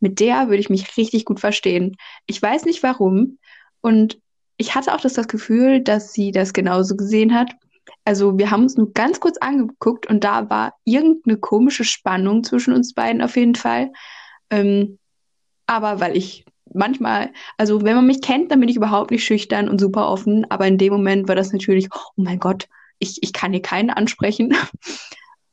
mit 0.00 0.20
der 0.20 0.48
würde 0.48 0.58
ich 0.58 0.70
mich 0.70 0.96
richtig 0.96 1.24
gut 1.24 1.38
verstehen. 1.38 1.96
Ich 2.26 2.40
weiß 2.40 2.64
nicht 2.64 2.82
warum 2.82 3.38
und 3.80 4.18
ich 4.56 4.74
hatte 4.74 4.94
auch 4.94 5.00
das, 5.00 5.14
das 5.14 5.28
Gefühl, 5.28 5.80
dass 5.80 6.12
sie 6.12 6.32
das 6.32 6.52
genauso 6.52 6.96
gesehen 6.96 7.34
hat. 7.34 7.52
Also 8.04 8.38
wir 8.38 8.50
haben 8.50 8.64
uns 8.64 8.76
nur 8.76 8.92
ganz 8.92 9.20
kurz 9.20 9.36
angeguckt 9.38 10.06
und 10.08 10.24
da 10.24 10.50
war 10.50 10.74
irgendeine 10.84 11.38
komische 11.38 11.84
Spannung 11.84 12.42
zwischen 12.42 12.74
uns 12.74 12.94
beiden 12.94 13.22
auf 13.22 13.36
jeden 13.36 13.54
Fall. 13.54 13.92
Ähm, 14.50 14.98
aber 15.66 16.00
weil 16.00 16.16
ich 16.16 16.44
manchmal, 16.74 17.30
also 17.58 17.82
wenn 17.82 17.96
man 17.96 18.06
mich 18.06 18.20
kennt, 18.20 18.50
dann 18.50 18.60
bin 18.60 18.68
ich 18.68 18.76
überhaupt 18.76 19.10
nicht 19.10 19.24
schüchtern 19.24 19.68
und 19.68 19.80
super 19.80 20.08
offen. 20.08 20.50
Aber 20.50 20.66
in 20.66 20.78
dem 20.78 20.92
Moment 20.92 21.28
war 21.28 21.36
das 21.36 21.52
natürlich, 21.52 21.88
oh 21.94 22.12
mein 22.16 22.38
Gott, 22.38 22.68
ich, 22.98 23.22
ich 23.22 23.32
kann 23.32 23.52
hier 23.52 23.62
keinen 23.62 23.90
ansprechen. 23.90 24.54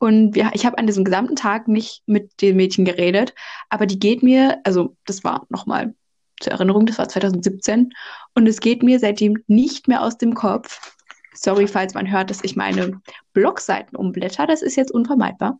Und 0.02 0.34
wir, 0.34 0.52
ich 0.54 0.66
habe 0.66 0.78
an 0.78 0.88
diesem 0.88 1.04
gesamten 1.04 1.36
Tag 1.36 1.68
nicht 1.68 2.04
mit 2.06 2.42
dem 2.42 2.56
Mädchen 2.56 2.86
geredet, 2.86 3.34
aber 3.68 3.86
die 3.86 4.00
geht 4.00 4.24
mir, 4.24 4.62
also 4.64 4.96
das 5.06 5.26
war 5.26 5.46
nochmal 5.50 5.94
zur 6.40 6.54
Erinnerung, 6.54 6.86
das 6.86 6.98
war 6.98 7.10
2017, 7.10 7.92
und 8.34 8.48
es 8.48 8.62
geht 8.62 8.82
mir 8.82 8.98
seitdem 9.00 9.44
nicht 9.48 9.90
mehr 9.90 10.02
aus 10.02 10.18
dem 10.18 10.36
Kopf. 10.36 10.96
Sorry, 11.41 11.67
falls 11.67 11.93
man 11.93 12.12
hört, 12.12 12.30
dass 12.30 12.43
ich 12.43 12.56
meine 12.56 12.99
Blogseiten 13.34 13.95
umblätter, 13.95 14.45
das 14.45 14.62
ist 14.62 14.75
jetzt 14.75 14.91
unvermeidbar. 14.91 15.60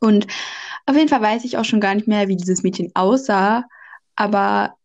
Und 0.00 0.26
auf 0.86 0.96
jeden 0.96 1.08
Fall 1.08 1.22
weiß 1.22 1.44
ich 1.44 1.56
auch 1.58 1.64
schon 1.64 1.80
gar 1.80 1.94
nicht 1.94 2.06
mehr, 2.06 2.28
wie 2.28 2.36
dieses 2.36 2.62
Mädchen 2.62 2.92
aussah, 2.94 3.64
aber 4.16 4.76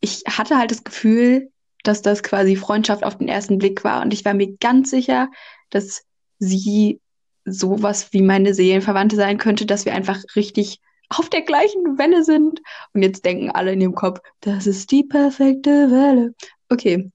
ich 0.00 0.22
hatte 0.26 0.56
halt 0.56 0.70
das 0.70 0.84
Gefühl, 0.84 1.50
dass 1.82 2.00
das 2.00 2.22
quasi 2.22 2.56
Freundschaft 2.56 3.04
auf 3.04 3.18
den 3.18 3.28
ersten 3.28 3.58
Blick 3.58 3.84
war. 3.84 4.02
Und 4.02 4.12
ich 4.14 4.24
war 4.24 4.34
mir 4.34 4.56
ganz 4.58 4.90
sicher, 4.90 5.28
dass 5.70 6.04
sie 6.38 7.00
sowas 7.44 8.12
wie 8.12 8.22
meine 8.22 8.54
Seelenverwandte 8.54 9.16
sein 9.16 9.38
könnte, 9.38 9.66
dass 9.66 9.84
wir 9.84 9.94
einfach 9.94 10.22
richtig 10.36 10.80
auf 11.10 11.28
der 11.28 11.42
gleichen 11.42 11.98
Welle 11.98 12.24
sind. 12.24 12.60
Und 12.92 13.02
jetzt 13.02 13.24
denken 13.24 13.50
alle 13.50 13.72
in 13.72 13.80
ihrem 13.80 13.94
Kopf, 13.94 14.20
das 14.40 14.66
ist 14.66 14.90
die 14.90 15.04
perfekte 15.04 15.90
Welle. 15.90 16.34
Okay. 16.70 17.10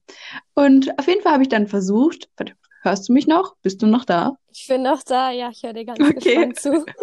Und 0.54 0.98
auf 0.98 1.06
jeden 1.06 1.22
Fall 1.22 1.32
habe 1.32 1.42
ich 1.42 1.48
dann 1.48 1.68
versucht, 1.68 2.28
warte, 2.36 2.54
hörst 2.82 3.08
du 3.08 3.12
mich 3.12 3.26
noch? 3.26 3.54
Bist 3.62 3.82
du 3.82 3.86
noch 3.86 4.04
da? 4.04 4.36
Ich 4.52 4.66
bin 4.68 4.82
noch 4.82 5.02
da. 5.02 5.30
Ja, 5.30 5.50
ich 5.50 5.62
höre 5.62 5.72
dir 5.72 5.84
ganz 5.84 6.00
Okay. 6.00 6.14
gespannt 6.52 6.60
zu. 6.60 6.84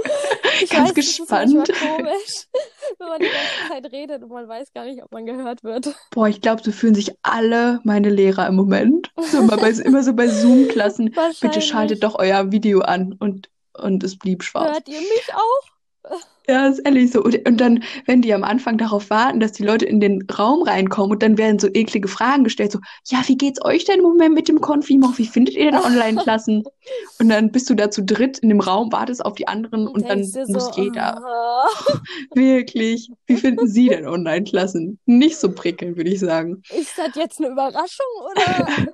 Ich 0.63 0.69
Ganz 0.69 0.89
weiß, 0.89 0.95
gespannt. 0.95 1.55
Das 1.55 1.69
ist 1.69 1.79
komisch, 1.79 2.47
wenn 2.99 3.07
man 3.07 3.19
die 3.19 3.29
ganze 3.29 3.69
Zeit 3.69 3.91
redet 3.91 4.21
und 4.21 4.29
man 4.29 4.47
weiß 4.47 4.73
gar 4.73 4.85
nicht, 4.85 5.01
ob 5.01 5.11
man 5.11 5.25
gehört 5.25 5.63
wird. 5.63 5.95
Boah, 6.11 6.27
ich 6.27 6.41
glaube, 6.41 6.61
so 6.61 6.71
fühlen 6.71 6.93
sich 6.93 7.11
alle 7.23 7.79
meine 7.83 8.09
Lehrer 8.09 8.45
im 8.47 8.55
Moment. 8.55 9.11
So 9.17 9.39
immer, 9.39 9.57
bei, 9.57 9.69
immer 9.85 10.03
so 10.03 10.13
bei 10.13 10.27
Zoom-Klassen. 10.27 11.15
Bitte 11.39 11.61
schaltet 11.61 12.03
doch 12.03 12.19
euer 12.19 12.51
Video 12.51 12.81
an. 12.81 13.13
Und, 13.17 13.49
und 13.73 14.03
es 14.03 14.19
blieb 14.19 14.43
schwarz. 14.43 14.71
Hört 14.71 14.89
ihr 14.89 14.99
mich 14.99 15.33
auch? 15.33 16.19
Ja, 16.51 16.67
ist 16.67 16.79
ehrlich 16.79 17.11
so. 17.11 17.23
Und, 17.23 17.47
und 17.47 17.61
dann, 17.61 17.81
wenn 18.07 18.21
die 18.21 18.33
am 18.33 18.43
Anfang 18.43 18.77
darauf 18.77 19.09
warten, 19.09 19.39
dass 19.39 19.53
die 19.53 19.63
Leute 19.63 19.85
in 19.85 20.01
den 20.01 20.21
Raum 20.37 20.63
reinkommen 20.63 21.11
und 21.11 21.23
dann 21.23 21.37
werden 21.37 21.59
so 21.59 21.69
eklige 21.73 22.09
Fragen 22.09 22.43
gestellt, 22.43 22.73
so, 22.73 22.79
ja, 23.05 23.21
wie 23.25 23.37
geht's 23.37 23.63
euch 23.63 23.85
denn 23.85 23.99
im 23.99 24.03
Moment 24.03 24.35
mit 24.35 24.49
dem 24.49 24.59
Konfimo? 24.59 25.13
Wie 25.15 25.27
findet 25.27 25.55
ihr 25.55 25.71
denn 25.71 25.79
Online-Klassen? 25.79 26.63
Und 27.19 27.29
dann 27.29 27.53
bist 27.53 27.69
du 27.69 27.73
da 27.73 27.89
zu 27.89 28.03
dritt 28.03 28.39
in 28.39 28.49
dem 28.49 28.59
Raum, 28.59 28.91
wartest 28.91 29.23
auf 29.23 29.35
die 29.35 29.47
anderen 29.47 29.87
und 29.87 30.01
dann 30.09 30.17
denkst 30.19 30.33
dir 30.33 30.45
muss 30.47 30.73
so, 30.75 30.81
jeder. 30.81 31.23
ah. 31.23 31.67
Wirklich. 32.35 33.09
Wie 33.27 33.37
finden 33.37 33.67
Sie 33.67 33.87
denn 33.87 34.07
Online-Klassen? 34.07 34.99
Nicht 35.05 35.37
so 35.37 35.51
prickelnd, 35.53 35.95
würde 35.95 36.09
ich 36.09 36.19
sagen. 36.19 36.63
Ist 36.69 36.97
das 36.97 37.15
jetzt 37.15 37.39
eine 37.39 37.49
Überraschung 37.49 38.07
oder? 38.31 38.67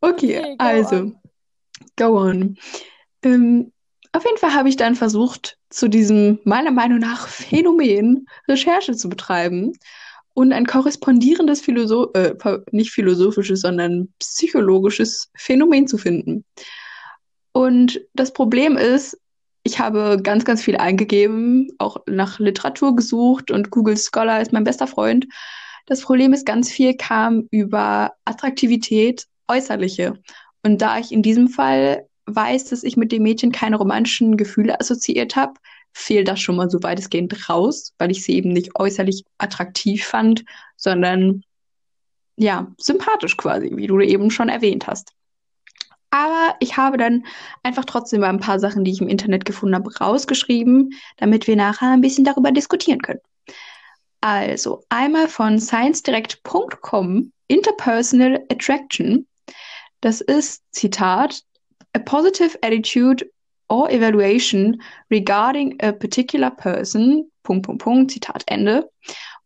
Okay, 0.00 0.38
Okay, 0.40 0.56
go 0.56 0.64
also, 0.64 0.96
on. 0.96 1.16
go 1.96 2.18
on. 2.18 2.58
Ähm, 3.22 3.72
auf 4.18 4.24
jeden 4.24 4.38
Fall 4.38 4.52
habe 4.52 4.68
ich 4.68 4.76
dann 4.76 4.96
versucht, 4.96 5.58
zu 5.70 5.86
diesem 5.86 6.40
meiner 6.42 6.72
Meinung 6.72 6.98
nach 6.98 7.28
Phänomen 7.28 8.26
Recherche 8.48 8.96
zu 8.96 9.08
betreiben 9.08 9.74
und 10.34 10.52
ein 10.52 10.66
korrespondierendes 10.66 11.60
Philosoph 11.60 12.10
äh, 12.14 12.34
nicht 12.72 12.90
philosophisches, 12.90 13.60
sondern 13.60 14.12
psychologisches 14.18 15.30
Phänomen 15.36 15.86
zu 15.86 15.98
finden. 15.98 16.44
Und 17.52 18.00
das 18.12 18.32
Problem 18.32 18.76
ist, 18.76 19.16
ich 19.62 19.78
habe 19.78 20.18
ganz, 20.20 20.44
ganz 20.44 20.62
viel 20.62 20.76
eingegeben, 20.76 21.70
auch 21.78 21.98
nach 22.06 22.40
Literatur 22.40 22.96
gesucht 22.96 23.52
und 23.52 23.70
Google 23.70 23.96
Scholar 23.96 24.42
ist 24.42 24.52
mein 24.52 24.64
bester 24.64 24.88
Freund. 24.88 25.28
Das 25.86 26.00
Problem 26.00 26.32
ist, 26.32 26.44
ganz 26.44 26.72
viel 26.72 26.96
kam 26.96 27.46
über 27.52 28.14
Attraktivität, 28.24 29.26
äußerliche. 29.46 30.18
Und 30.64 30.82
da 30.82 30.98
ich 30.98 31.12
in 31.12 31.22
diesem 31.22 31.46
Fall 31.46 32.08
weiß, 32.34 32.66
dass 32.66 32.82
ich 32.82 32.96
mit 32.96 33.12
dem 33.12 33.22
Mädchen 33.22 33.52
keine 33.52 33.76
romantischen 33.76 34.36
Gefühle 34.36 34.80
assoziiert 34.80 35.36
habe, 35.36 35.54
fiel 35.92 36.24
das 36.24 36.40
schon 36.40 36.56
mal 36.56 36.70
so 36.70 36.82
weitestgehend 36.82 37.48
raus, 37.48 37.94
weil 37.98 38.10
ich 38.10 38.22
sie 38.22 38.34
eben 38.34 38.52
nicht 38.52 38.78
äußerlich 38.78 39.24
attraktiv 39.38 40.04
fand, 40.04 40.44
sondern 40.76 41.42
ja, 42.36 42.68
sympathisch 42.78 43.36
quasi, 43.36 43.70
wie 43.74 43.86
du 43.86 44.00
eben 44.00 44.30
schon 44.30 44.48
erwähnt 44.48 44.86
hast. 44.86 45.12
Aber 46.10 46.54
ich 46.60 46.76
habe 46.76 46.96
dann 46.96 47.24
einfach 47.62 47.84
trotzdem 47.84 48.20
mal 48.20 48.30
ein 48.30 48.40
paar 48.40 48.60
Sachen, 48.60 48.84
die 48.84 48.92
ich 48.92 49.00
im 49.00 49.08
Internet 49.08 49.44
gefunden 49.44 49.74
habe, 49.74 49.94
rausgeschrieben, 49.94 50.94
damit 51.16 51.46
wir 51.46 51.56
nachher 51.56 51.90
ein 51.90 52.00
bisschen 52.00 52.24
darüber 52.24 52.50
diskutieren 52.52 53.02
können. 53.02 53.20
Also 54.20 54.84
einmal 54.88 55.28
von 55.28 55.58
sciencedirect.com 55.58 57.32
Interpersonal 57.48 58.44
Attraction. 58.50 59.26
Das 60.00 60.20
ist, 60.20 60.62
Zitat, 60.70 61.42
a 61.94 61.98
positive 61.98 62.56
attitude 62.62 63.28
or 63.68 63.90
evaluation 63.90 64.80
regarding 65.10 65.76
a 65.82 65.92
particular 65.92 66.50
person, 66.50 67.30
Punkt, 67.42 67.66
Punkt, 67.66 67.82
Punkt, 67.82 68.10
Zitat 68.10 68.42
Ende. 68.46 68.88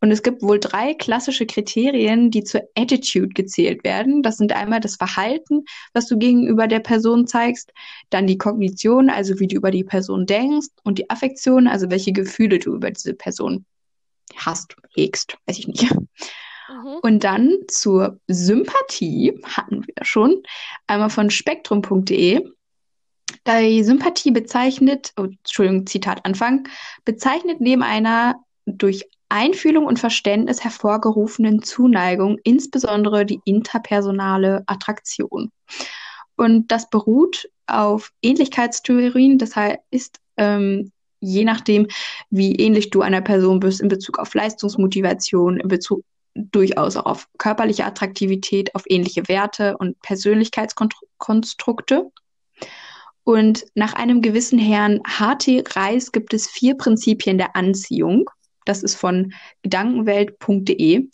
Und 0.00 0.10
es 0.10 0.22
gibt 0.22 0.42
wohl 0.42 0.58
drei 0.58 0.94
klassische 0.94 1.46
Kriterien, 1.46 2.30
die 2.32 2.42
zur 2.42 2.62
Attitude 2.76 3.28
gezählt 3.28 3.84
werden. 3.84 4.22
Das 4.22 4.36
sind 4.36 4.52
einmal 4.52 4.80
das 4.80 4.96
Verhalten, 4.96 5.64
was 5.92 6.08
du 6.08 6.18
gegenüber 6.18 6.66
der 6.66 6.80
Person 6.80 7.28
zeigst, 7.28 7.72
dann 8.10 8.26
die 8.26 8.38
Kognition, 8.38 9.10
also 9.10 9.38
wie 9.38 9.46
du 9.46 9.56
über 9.56 9.70
die 9.70 9.84
Person 9.84 10.26
denkst, 10.26 10.68
und 10.82 10.98
die 10.98 11.08
Affektion, 11.08 11.68
also 11.68 11.90
welche 11.90 12.12
Gefühle 12.12 12.58
du 12.58 12.74
über 12.74 12.90
diese 12.90 13.14
Person 13.14 13.64
hast, 14.34 14.74
hegst, 14.94 15.36
weiß 15.46 15.58
ich 15.58 15.68
nicht. 15.68 15.88
Mhm. 16.68 16.98
Und 17.02 17.24
dann 17.24 17.58
zur 17.68 18.18
Sympathie 18.28 19.40
hatten 19.44 19.86
wir 19.86 20.04
schon 20.04 20.42
einmal 20.86 21.10
von 21.10 21.30
spektrum.de. 21.30 22.48
Die 23.46 23.84
Sympathie 23.84 24.30
bezeichnet, 24.30 25.12
oh, 25.16 25.24
Entschuldigung, 25.24 25.86
Zitat 25.86 26.24
Anfang, 26.24 26.68
bezeichnet 27.04 27.60
neben 27.60 27.82
einer 27.82 28.36
durch 28.66 29.04
Einfühlung 29.28 29.86
und 29.86 29.98
Verständnis 29.98 30.62
hervorgerufenen 30.62 31.62
Zuneigung, 31.62 32.38
insbesondere 32.44 33.24
die 33.24 33.40
interpersonale 33.44 34.62
Attraktion. 34.66 35.50
Und 36.36 36.70
das 36.70 36.90
beruht 36.90 37.48
auf 37.66 38.12
Ähnlichkeitstheorien, 38.22 39.38
das 39.38 39.56
heißt, 39.56 40.20
ähm, 40.36 40.92
je 41.20 41.44
nachdem, 41.44 41.86
wie 42.30 42.56
ähnlich 42.56 42.90
du 42.90 43.00
einer 43.00 43.22
Person 43.22 43.60
bist 43.60 43.80
in 43.80 43.88
Bezug 43.88 44.18
auf 44.18 44.34
Leistungsmotivation, 44.34 45.60
in 45.60 45.68
Bezug 45.68 46.04
durchaus 46.34 46.96
auch 46.96 47.06
auf 47.06 47.28
körperliche 47.38 47.84
Attraktivität, 47.84 48.74
auf 48.74 48.82
ähnliche 48.86 49.28
Werte 49.28 49.76
und 49.76 50.00
Persönlichkeitskonstrukte. 50.02 52.10
Und 53.24 53.64
nach 53.74 53.94
einem 53.94 54.20
gewissen 54.20 54.58
Herrn 54.58 55.00
H.T. 55.06 55.64
Reis 55.68 56.12
gibt 56.12 56.34
es 56.34 56.48
vier 56.48 56.76
Prinzipien 56.76 57.38
der 57.38 57.54
Anziehung. 57.54 58.28
Das 58.64 58.82
ist 58.82 58.96
von 58.96 59.32
gedankenwelt.de. 59.62 61.08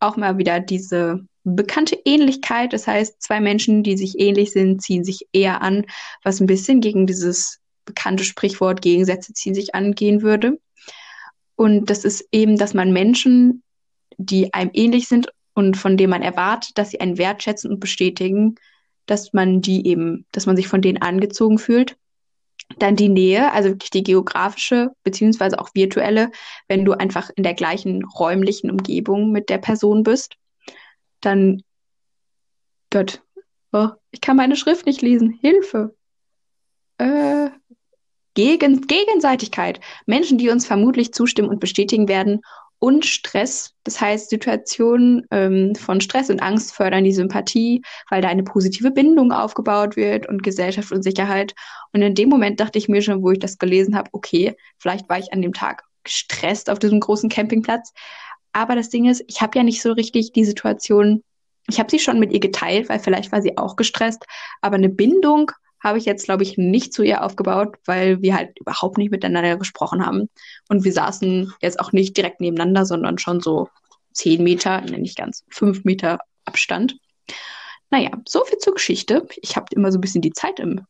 Auch 0.00 0.16
mal 0.16 0.38
wieder 0.38 0.60
diese 0.60 1.26
bekannte 1.44 1.98
Ähnlichkeit. 2.04 2.72
Das 2.72 2.86
heißt, 2.86 3.20
zwei 3.20 3.40
Menschen, 3.40 3.82
die 3.82 3.96
sich 3.96 4.20
ähnlich 4.20 4.52
sind, 4.52 4.82
ziehen 4.82 5.04
sich 5.04 5.26
eher 5.32 5.62
an, 5.62 5.84
was 6.22 6.40
ein 6.40 6.46
bisschen 6.46 6.80
gegen 6.80 7.06
dieses 7.06 7.58
bekannte 7.84 8.24
Sprichwort 8.24 8.82
Gegensätze 8.82 9.32
ziehen 9.32 9.54
sich 9.54 9.74
an 9.74 9.94
gehen 9.94 10.22
würde. 10.22 10.60
Und 11.56 11.90
das 11.90 12.04
ist 12.04 12.28
eben, 12.30 12.56
dass 12.56 12.74
man 12.74 12.92
Menschen, 12.92 13.64
die 14.18 14.52
einem 14.52 14.70
ähnlich 14.74 15.08
sind 15.08 15.28
und 15.54 15.76
von 15.76 15.96
denen 15.96 16.10
man 16.10 16.22
erwartet, 16.22 16.76
dass 16.76 16.90
sie 16.90 17.00
einen 17.00 17.18
wertschätzen 17.18 17.70
und 17.70 17.80
bestätigen, 17.80 18.56
dass 19.06 19.32
man 19.32 19.62
die 19.62 19.86
eben, 19.86 20.26
dass 20.32 20.46
man 20.46 20.56
sich 20.56 20.68
von 20.68 20.82
denen 20.82 21.00
angezogen 21.00 21.58
fühlt. 21.58 21.96
Dann 22.78 22.96
die 22.96 23.08
Nähe, 23.08 23.50
also 23.52 23.70
wirklich 23.70 23.90
die 23.90 24.02
geografische 24.02 24.90
beziehungsweise 25.02 25.58
auch 25.58 25.70
virtuelle, 25.72 26.30
wenn 26.66 26.84
du 26.84 26.92
einfach 26.92 27.30
in 27.34 27.42
der 27.42 27.54
gleichen 27.54 28.04
räumlichen 28.04 28.70
Umgebung 28.70 29.32
mit 29.32 29.48
der 29.48 29.56
Person 29.56 30.02
bist. 30.02 30.34
Dann, 31.22 31.62
Gott, 32.90 33.22
oh, 33.72 33.88
ich 34.10 34.20
kann 34.20 34.36
meine 34.36 34.56
Schrift 34.56 34.84
nicht 34.84 35.00
lesen. 35.00 35.38
Hilfe. 35.40 35.94
Äh, 36.98 37.50
Gegen, 38.34 38.86
Gegenseitigkeit. 38.86 39.80
Menschen, 40.06 40.38
die 40.38 40.50
uns 40.50 40.64
vermutlich 40.64 41.12
zustimmen 41.12 41.48
und 41.48 41.58
bestätigen 41.58 42.06
werden 42.06 42.42
und 42.78 43.04
Stress. 43.04 43.74
Das 43.84 44.00
heißt, 44.00 44.30
Situationen 44.30 45.26
ähm, 45.30 45.74
von 45.74 46.00
Stress 46.00 46.30
und 46.30 46.42
Angst 46.42 46.74
fördern 46.74 47.04
die 47.04 47.12
Sympathie, 47.12 47.82
weil 48.08 48.22
da 48.22 48.28
eine 48.28 48.44
positive 48.44 48.90
Bindung 48.90 49.32
aufgebaut 49.32 49.96
wird 49.96 50.28
und 50.28 50.42
Gesellschaft 50.42 50.92
und 50.92 51.02
Sicherheit. 51.02 51.54
Und 51.92 52.02
in 52.02 52.14
dem 52.14 52.28
Moment 52.28 52.60
dachte 52.60 52.78
ich 52.78 52.88
mir 52.88 53.02
schon, 53.02 53.22
wo 53.22 53.30
ich 53.30 53.38
das 53.38 53.58
gelesen 53.58 53.96
habe, 53.96 54.10
okay, 54.12 54.56
vielleicht 54.78 55.08
war 55.08 55.18
ich 55.18 55.32
an 55.32 55.42
dem 55.42 55.52
Tag 55.52 55.84
gestresst 56.04 56.70
auf 56.70 56.78
diesem 56.78 57.00
großen 57.00 57.28
Campingplatz. 57.28 57.92
Aber 58.52 58.74
das 58.74 58.90
Ding 58.90 59.06
ist, 59.06 59.24
ich 59.26 59.40
habe 59.40 59.58
ja 59.58 59.64
nicht 59.64 59.82
so 59.82 59.92
richtig 59.92 60.32
die 60.32 60.44
Situation, 60.44 61.22
ich 61.68 61.78
habe 61.78 61.90
sie 61.90 61.98
schon 61.98 62.18
mit 62.18 62.32
ihr 62.32 62.40
geteilt, 62.40 62.88
weil 62.88 62.98
vielleicht 62.98 63.30
war 63.30 63.42
sie 63.42 63.58
auch 63.58 63.76
gestresst, 63.76 64.24
aber 64.62 64.76
eine 64.76 64.88
Bindung 64.88 65.52
habe 65.82 65.98
ich 65.98 66.04
jetzt, 66.04 66.24
glaube 66.24 66.42
ich, 66.42 66.58
nicht 66.58 66.92
zu 66.92 67.02
ihr 67.02 67.22
aufgebaut, 67.22 67.76
weil 67.84 68.22
wir 68.22 68.36
halt 68.36 68.58
überhaupt 68.58 68.98
nicht 68.98 69.10
miteinander 69.10 69.56
gesprochen 69.56 70.04
haben. 70.04 70.28
Und 70.68 70.84
wir 70.84 70.92
saßen 70.92 71.52
jetzt 71.60 71.80
auch 71.80 71.92
nicht 71.92 72.16
direkt 72.16 72.40
nebeneinander, 72.40 72.84
sondern 72.84 73.18
schon 73.18 73.40
so 73.40 73.68
zehn 74.12 74.42
Meter, 74.42 74.80
ne, 74.80 74.98
nicht 74.98 75.16
ganz, 75.16 75.44
fünf 75.48 75.84
Meter 75.84 76.18
Abstand. 76.44 76.98
Naja, 77.90 78.10
so 78.26 78.44
viel 78.44 78.58
zur 78.58 78.74
Geschichte. 78.74 79.26
Ich 79.36 79.56
habe 79.56 79.66
immer 79.70 79.92
so 79.92 79.98
ein 79.98 80.00
bisschen 80.00 80.22
die 80.22 80.32
Zeit 80.32 80.58
im, 80.60 80.86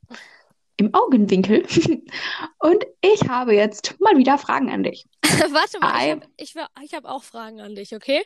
im 0.76 0.94
Augenwinkel. 0.94 1.66
Und 2.58 2.86
ich 3.00 3.28
habe 3.28 3.54
jetzt 3.54 4.00
mal 4.00 4.16
wieder 4.16 4.38
Fragen 4.38 4.70
an 4.70 4.82
dich. 4.82 5.06
Warte 5.22 5.78
mal, 5.80 5.94
I... 5.94 6.20
ich 6.36 6.56
habe 6.56 6.70
ich, 6.78 6.84
ich 6.90 6.94
hab 6.94 7.04
auch 7.04 7.22
Fragen 7.22 7.60
an 7.60 7.74
dich, 7.74 7.94
okay? 7.94 8.22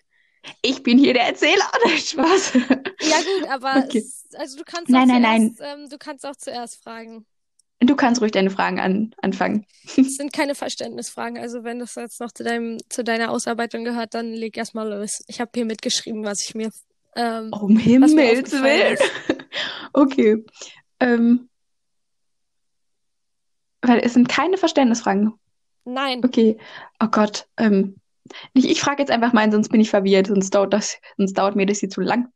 Ich 0.63 0.83
bin 0.83 0.99
hier 0.99 1.15
der 1.15 1.27
Erzähler 1.27 1.65
oder 1.85 1.97
Spaß? 1.97 2.53
Ja 2.55 3.17
gut, 3.19 3.49
aber 3.49 3.85
okay. 3.85 3.99
es, 3.99 4.27
also 4.35 4.59
du 4.59 4.65
kannst 4.65 4.91
nein, 4.91 5.11
auch 5.11 5.19
nein, 5.19 5.55
zuerst, 5.57 5.61
nein. 5.61 5.83
Ähm, 5.83 5.89
du 5.89 5.99
kannst 5.99 6.27
auch 6.27 6.37
zuerst 6.37 6.83
fragen. 6.83 7.27
Du 7.81 7.97
kannst 7.97 8.21
ruhig 8.21 8.31
deine 8.31 8.51
Fragen 8.51 8.79
an, 8.79 9.15
anfangen. 9.23 9.67
Es 9.85 9.97
sind 10.17 10.33
keine 10.33 10.55
Verständnisfragen, 10.55 11.39
also 11.39 11.65
wenn 11.65 11.81
das 11.81 11.97
jetzt 11.97 12.21
noch 12.21 12.31
zu 12.31 12.45
deinem 12.45 12.79
zu 12.89 13.03
deiner 13.03 13.31
Ausarbeitung 13.31 13.85
gehört, 13.85 14.15
dann 14.15 14.33
leg 14.33 14.57
erstmal 14.57 14.89
los. 14.89 15.25
Ich 15.27 15.41
habe 15.41 15.51
hier 15.55 15.65
mitgeschrieben, 15.65 16.25
was 16.25 16.45
ich 16.47 16.55
mir 16.55 16.71
ähm, 17.17 17.53
um 17.53 17.77
Himmels 17.77 18.13
Willen. 18.13 18.99
okay. 19.93 20.45
Ähm, 21.01 21.49
weil 23.81 23.99
es 23.99 24.15
sind 24.15 24.29
keine 24.29 24.59
Verständnisfragen. 24.59 25.35
Nein. 25.85 26.25
Okay. 26.25 26.57
Oh 27.01 27.09
Gott. 27.09 27.47
Ähm, 27.57 27.97
ich, 28.55 28.69
ich 28.69 28.81
frage 28.81 29.03
jetzt 29.03 29.11
einfach 29.11 29.33
mal, 29.33 29.51
sonst 29.51 29.69
bin 29.69 29.81
ich 29.81 29.91
verwirrt, 29.91 30.29
sonst 30.29 30.51
dauert, 30.51 30.73
das, 30.73 30.99
sonst 31.17 31.35
dauert 31.35 31.57
mir 31.57 31.67
das 31.67 31.79
hier 31.79 31.91
zu 31.91 32.01
lang. 32.01 32.33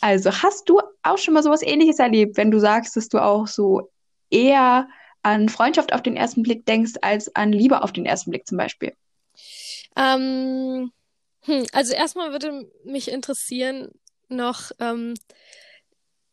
Also, 0.00 0.30
hast 0.30 0.68
du 0.68 0.80
auch 1.02 1.18
schon 1.18 1.34
mal 1.34 1.42
sowas 1.42 1.62
ähnliches 1.62 1.98
erlebt, 1.98 2.36
wenn 2.36 2.50
du 2.50 2.58
sagst, 2.58 2.96
dass 2.96 3.08
du 3.08 3.18
auch 3.18 3.46
so 3.46 3.90
eher 4.30 4.88
an 5.22 5.48
Freundschaft 5.48 5.92
auf 5.92 6.02
den 6.02 6.16
ersten 6.16 6.42
Blick 6.42 6.66
denkst, 6.66 6.94
als 7.00 7.34
an 7.34 7.52
Liebe 7.52 7.82
auf 7.82 7.92
den 7.92 8.04
ersten 8.04 8.30
Blick 8.30 8.46
zum 8.46 8.58
Beispiel? 8.58 8.94
Ähm, 9.96 10.92
hm, 11.42 11.66
also 11.72 11.94
erstmal 11.94 12.32
würde 12.32 12.70
mich 12.84 13.10
interessieren 13.10 13.90
noch, 14.28 14.70
ähm, 14.80 15.14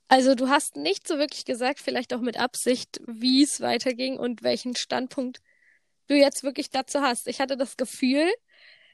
also 0.07 0.35
du 0.35 0.49
hast 0.49 0.75
nicht 0.75 1.07
so 1.07 1.17
wirklich 1.17 1.45
gesagt, 1.45 1.79
vielleicht 1.79 2.13
auch 2.13 2.19
mit 2.19 2.37
Absicht, 2.37 2.99
wie 3.07 3.43
es 3.43 3.61
weiterging 3.61 4.17
und 4.17 4.43
welchen 4.43 4.75
Standpunkt 4.75 5.39
du 6.07 6.15
jetzt 6.15 6.43
wirklich 6.43 6.69
dazu 6.69 7.01
hast. 7.01 7.27
Ich 7.27 7.39
hatte 7.39 7.55
das 7.55 7.77
Gefühl, 7.77 8.29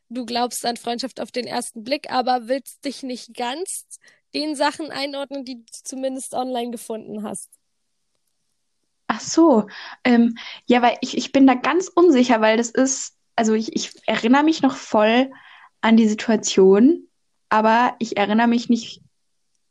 du 0.10 0.26
glaubst 0.26 0.66
an 0.66 0.78
Freundschaft 0.78 1.20
auf 1.20 1.32
den 1.32 1.46
ersten 1.46 1.84
Blick, 1.84 2.12
aber 2.12 2.48
willst 2.48 2.84
dich 2.86 3.04
nicht 3.04 3.34
ganz 3.36 3.86
den 4.34 4.56
Sachen 4.56 4.92
einordnen, 4.92 5.46
die 5.46 5.56
du 5.56 5.64
zumindest 5.72 6.34
online 6.34 6.72
gefunden 6.72 7.24
hast. 7.24 7.50
Ach 9.08 9.22
so, 9.22 9.68
ähm, 10.04 10.38
ja, 10.66 10.82
weil 10.82 10.98
ich, 11.02 11.18
ich 11.18 11.32
bin 11.32 11.48
da 11.48 11.54
ganz 11.54 11.88
unsicher, 11.88 12.42
weil 12.42 12.58
das 12.58 12.70
ist, 12.70 13.16
also 13.36 13.54
ich, 13.54 13.74
ich 13.74 13.92
erinnere 14.06 14.44
mich 14.44 14.62
noch 14.62 14.76
voll 14.76 15.32
an 15.80 15.96
die 15.96 16.10
Situation, 16.10 17.08
aber 17.50 17.96
ich 18.00 18.18
erinnere 18.18 18.48
mich 18.48 18.68
nicht, 18.68 19.02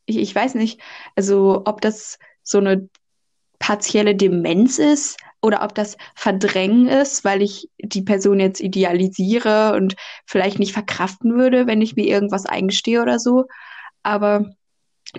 ich, 0.07 0.17
ich 0.17 0.35
weiß 0.35 0.55
nicht, 0.55 0.81
also 1.17 1.63
ob 1.67 1.83
das 1.83 2.19
so 2.43 2.59
eine 2.59 2.89
partielle 3.59 4.15
Demenz 4.15 4.79
ist 4.79 5.19
oder 5.43 5.63
ob 5.63 5.75
das 5.75 5.97
Verdrängen 6.15 6.89
ist, 6.89 7.25
weil 7.25 7.43
ich 7.43 7.69
die 7.79 8.03
Person 8.03 8.41
jetzt 8.41 8.61
idealisiere 8.61 9.75
und 9.75 9.95
vielleicht 10.27 10.59
nicht 10.59 10.73
verkraften 10.73 11.35
würde, 11.37 11.67
wenn 11.67 11.83
ich 11.83 11.97
mir 11.97 12.07
irgendwas 12.07 12.47
eingestehe 12.47 13.03
oder 13.03 13.19
so. 13.19 13.45
Aber 14.03 14.51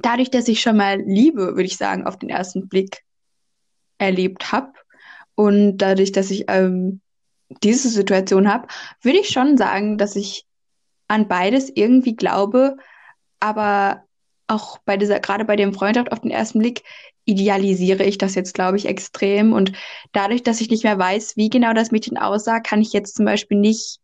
dadurch, 0.01 0.29
dass 0.29 0.47
ich 0.47 0.61
schon 0.61 0.77
mal 0.77 0.99
Liebe, 0.99 1.55
würde 1.55 1.63
ich 1.63 1.77
sagen, 1.77 2.05
auf 2.05 2.17
den 2.17 2.29
ersten 2.29 2.67
Blick 2.67 3.03
erlebt 3.97 4.51
habe 4.51 4.73
und 5.35 5.77
dadurch, 5.77 6.11
dass 6.11 6.31
ich 6.31 6.45
ähm, 6.47 7.01
diese 7.63 7.89
Situation 7.89 8.51
habe, 8.51 8.67
würde 9.01 9.19
ich 9.19 9.29
schon 9.29 9.57
sagen, 9.57 9.97
dass 9.97 10.15
ich 10.15 10.45
an 11.07 11.27
beides 11.27 11.71
irgendwie 11.73 12.15
glaube, 12.15 12.77
aber 13.39 14.03
auch 14.47 14.79
bei 14.79 14.97
dieser, 14.97 15.19
gerade 15.19 15.45
bei 15.45 15.55
dem 15.55 15.73
Freundschaft 15.73 16.11
auf 16.11 16.21
den 16.21 16.31
ersten 16.31 16.59
Blick, 16.59 16.83
idealisiere 17.27 18.03
ich 18.03 18.17
das 18.17 18.35
jetzt, 18.35 18.53
glaube 18.53 18.77
ich, 18.77 18.85
extrem. 18.87 19.53
Und 19.53 19.73
dadurch, 20.13 20.43
dass 20.43 20.61
ich 20.61 20.69
nicht 20.69 20.83
mehr 20.83 20.97
weiß, 20.97 21.35
wie 21.35 21.49
genau 21.49 21.73
das 21.73 21.91
Mädchen 21.91 22.17
aussah, 22.17 22.59
kann 22.59 22.81
ich 22.81 22.93
jetzt 22.93 23.15
zum 23.15 23.25
Beispiel 23.25 23.57
nicht, 23.57 23.99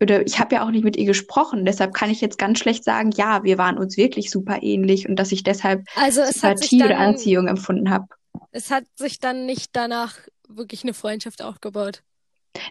oder 0.00 0.26
ich 0.26 0.40
habe 0.40 0.56
ja 0.56 0.64
auch 0.64 0.70
nicht 0.70 0.84
mit 0.84 0.96
ihr 0.96 1.04
gesprochen, 1.04 1.64
deshalb 1.64 1.94
kann 1.94 2.10
ich 2.10 2.20
jetzt 2.20 2.38
ganz 2.38 2.58
schlecht 2.58 2.82
sagen, 2.82 3.10
ja, 3.12 3.44
wir 3.44 3.58
waren 3.58 3.78
uns 3.78 3.96
wirklich 3.96 4.30
super 4.30 4.62
ähnlich 4.62 5.08
und 5.08 5.16
dass 5.16 5.32
ich 5.32 5.42
deshalb 5.42 5.86
also 5.94 6.24
Sympathie 6.24 6.82
oder 6.82 6.98
Anziehung 6.98 7.46
empfunden 7.46 7.90
habe. 7.90 8.06
Es 8.52 8.70
hat 8.70 8.84
sich 8.96 9.20
dann 9.20 9.46
nicht 9.46 9.70
danach 9.74 10.16
wirklich 10.48 10.82
eine 10.82 10.94
Freundschaft 10.94 11.42
aufgebaut. 11.42 12.02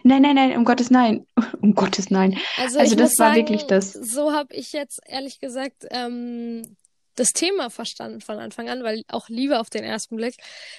Nein, 0.02 0.22
nein, 0.22 0.34
nein, 0.34 0.56
um 0.56 0.64
Gottes 0.64 0.90
Nein. 0.90 1.26
Um 1.62 1.74
Gottes 1.74 2.10
Nein. 2.10 2.38
Also, 2.58 2.78
also 2.78 2.96
das 2.96 3.18
war 3.18 3.28
sagen, 3.28 3.36
wirklich 3.36 3.64
das. 3.64 3.92
So 3.92 4.32
habe 4.32 4.54
ich 4.54 4.72
jetzt 4.72 5.00
ehrlich 5.06 5.40
gesagt 5.40 5.86
ähm, 5.90 6.76
das 7.16 7.32
Thema 7.32 7.70
verstanden 7.70 8.20
von 8.20 8.38
Anfang 8.38 8.68
an, 8.68 8.84
weil 8.84 9.02
auch 9.08 9.28
Liebe 9.28 9.58
auf 9.58 9.70
den 9.70 9.84
ersten 9.84 10.16
Blick, 10.16 10.36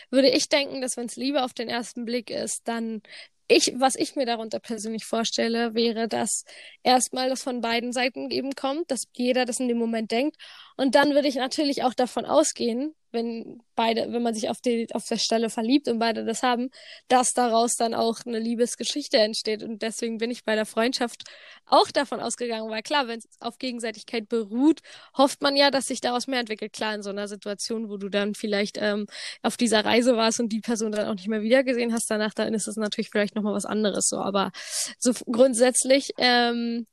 würde 0.10 0.30
ich 0.30 0.50
denken, 0.50 0.82
dass 0.82 0.98
wenn 0.98 1.08
es 1.08 1.16
Liebe 1.16 1.44
auf 1.44 1.54
den 1.54 1.70
ersten 1.70 2.06
Blick 2.06 2.30
ist, 2.30 2.68
dann 2.68 3.02
ich, 3.50 3.74
was 3.78 3.96
ich 3.96 4.16
mir 4.16 4.26
darunter 4.26 4.60
persönlich 4.60 5.06
vorstelle, 5.06 5.74
wäre, 5.74 6.08
dass 6.08 6.44
erstmal 6.84 7.30
das 7.30 7.44
von 7.44 7.62
beiden 7.62 7.94
Seiten 7.94 8.30
eben 8.30 8.54
kommt, 8.56 8.92
dass 8.92 9.08
jeder 9.16 9.46
das 9.46 9.60
in 9.60 9.70
dem 9.70 9.78
Moment 9.78 10.12
denkt. 10.12 10.36
Und 10.76 10.96
dann 10.96 11.14
würde 11.14 11.30
ich 11.30 11.36
natürlich 11.36 11.84
auch 11.84 11.94
davon 11.94 12.26
ausgehen, 12.26 12.94
wenn 13.18 13.62
beide, 13.76 14.12
wenn 14.12 14.22
man 14.22 14.34
sich 14.34 14.50
auf 14.50 14.62
die, 14.62 14.88
auf 14.94 15.06
der 15.06 15.18
Stelle 15.18 15.50
verliebt 15.50 15.88
und 15.88 16.00
beide 16.00 16.24
das 16.24 16.44
haben, 16.44 16.70
dass 17.08 17.34
daraus 17.34 17.76
dann 17.76 17.94
auch 17.94 18.20
eine 18.26 18.40
Liebesgeschichte 18.40 19.18
entsteht. 19.18 19.64
Und 19.64 19.82
deswegen 19.82 20.18
bin 20.18 20.32
ich 20.32 20.44
bei 20.46 20.56
der 20.56 20.66
Freundschaft 20.66 21.24
auch 21.66 21.90
davon 21.92 22.20
ausgegangen, 22.20 22.70
weil 22.70 22.82
klar, 22.82 23.08
wenn 23.08 23.20
es 23.20 23.28
auf 23.40 23.58
Gegenseitigkeit 23.58 24.30
beruht, 24.30 24.82
hofft 25.18 25.42
man 25.42 25.56
ja, 25.56 25.72
dass 25.72 25.86
sich 25.86 26.02
daraus 26.02 26.28
mehr 26.28 26.40
entwickelt. 26.40 26.74
Klar, 26.74 26.96
in 26.96 27.04
so 27.04 27.10
einer 27.10 27.28
Situation, 27.28 27.90
wo 27.90 27.98
du 27.98 28.10
dann 28.10 28.36
vielleicht 28.36 28.78
ähm, 28.80 29.08
auf 29.42 29.58
dieser 29.58 29.86
Reise 29.86 30.16
warst 30.16 30.40
und 30.40 30.50
die 30.50 30.62
Person 30.62 30.92
dann 30.92 31.08
auch 31.08 31.16
nicht 31.16 31.28
mehr 31.28 31.42
wiedergesehen 31.42 31.94
hast 31.94 32.10
danach, 32.10 32.34
dann 32.34 32.54
ist 32.54 32.68
es 32.68 32.78
natürlich 32.78 33.10
vielleicht 33.10 33.36
nochmal 33.36 33.54
was 33.54 33.66
anderes 33.66 34.08
so. 34.08 34.18
Aber 34.18 34.52
so 35.00 35.14
grundsätzlich, 35.26 36.12
ähm, 36.18 36.86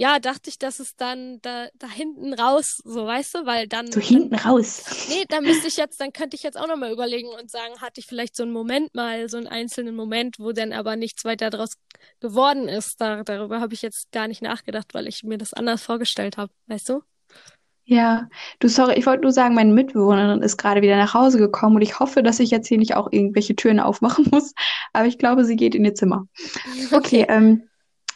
ja, 0.00 0.18
dachte 0.18 0.48
ich, 0.48 0.58
dass 0.58 0.80
es 0.80 0.96
dann 0.96 1.40
da, 1.42 1.68
da 1.78 1.86
hinten 1.86 2.32
raus, 2.32 2.80
so 2.84 3.04
weißt 3.04 3.34
du, 3.34 3.38
weil 3.44 3.68
dann. 3.68 3.92
So 3.92 4.00
hinten 4.00 4.30
dann, 4.30 4.40
raus. 4.40 5.06
Nee, 5.10 5.26
dann 5.28 5.44
müsste 5.44 5.68
ich 5.68 5.76
jetzt, 5.76 6.00
dann 6.00 6.14
könnte 6.14 6.38
ich 6.38 6.42
jetzt 6.42 6.58
auch 6.58 6.66
nochmal 6.66 6.90
überlegen 6.90 7.28
und 7.28 7.50
sagen, 7.50 7.82
hatte 7.82 8.00
ich 8.00 8.06
vielleicht 8.06 8.34
so 8.34 8.44
einen 8.44 8.52
Moment 8.52 8.94
mal, 8.94 9.28
so 9.28 9.36
einen 9.36 9.46
einzelnen 9.46 9.94
Moment, 9.94 10.36
wo 10.38 10.52
dann 10.52 10.72
aber 10.72 10.96
nichts 10.96 11.26
weiter 11.26 11.50
draus 11.50 11.74
geworden 12.18 12.66
ist. 12.66 12.98
Da, 12.98 13.24
darüber 13.24 13.60
habe 13.60 13.74
ich 13.74 13.82
jetzt 13.82 14.10
gar 14.10 14.26
nicht 14.26 14.40
nachgedacht, 14.40 14.94
weil 14.94 15.06
ich 15.06 15.22
mir 15.22 15.36
das 15.36 15.52
anders 15.52 15.82
vorgestellt 15.82 16.38
habe, 16.38 16.50
weißt 16.68 16.88
du? 16.88 17.02
Ja, 17.84 18.30
du, 18.58 18.68
sorry, 18.68 18.94
ich 18.94 19.04
wollte 19.04 19.24
nur 19.24 19.32
sagen, 19.32 19.54
meine 19.54 19.74
Mitbewohnerin 19.74 20.40
ist 20.40 20.56
gerade 20.56 20.80
wieder 20.80 20.96
nach 20.96 21.12
Hause 21.12 21.36
gekommen 21.36 21.76
und 21.76 21.82
ich 21.82 22.00
hoffe, 22.00 22.22
dass 22.22 22.40
ich 22.40 22.50
jetzt 22.50 22.68
hier 22.68 22.78
nicht 22.78 22.94
auch 22.94 23.12
irgendwelche 23.12 23.54
Türen 23.54 23.80
aufmachen 23.80 24.28
muss. 24.32 24.54
Aber 24.94 25.06
ich 25.06 25.18
glaube, 25.18 25.44
sie 25.44 25.56
geht 25.56 25.74
in 25.74 25.84
ihr 25.84 25.94
Zimmer. 25.94 26.26
Okay, 26.86 26.88
okay 26.94 27.26
ähm, 27.28 27.69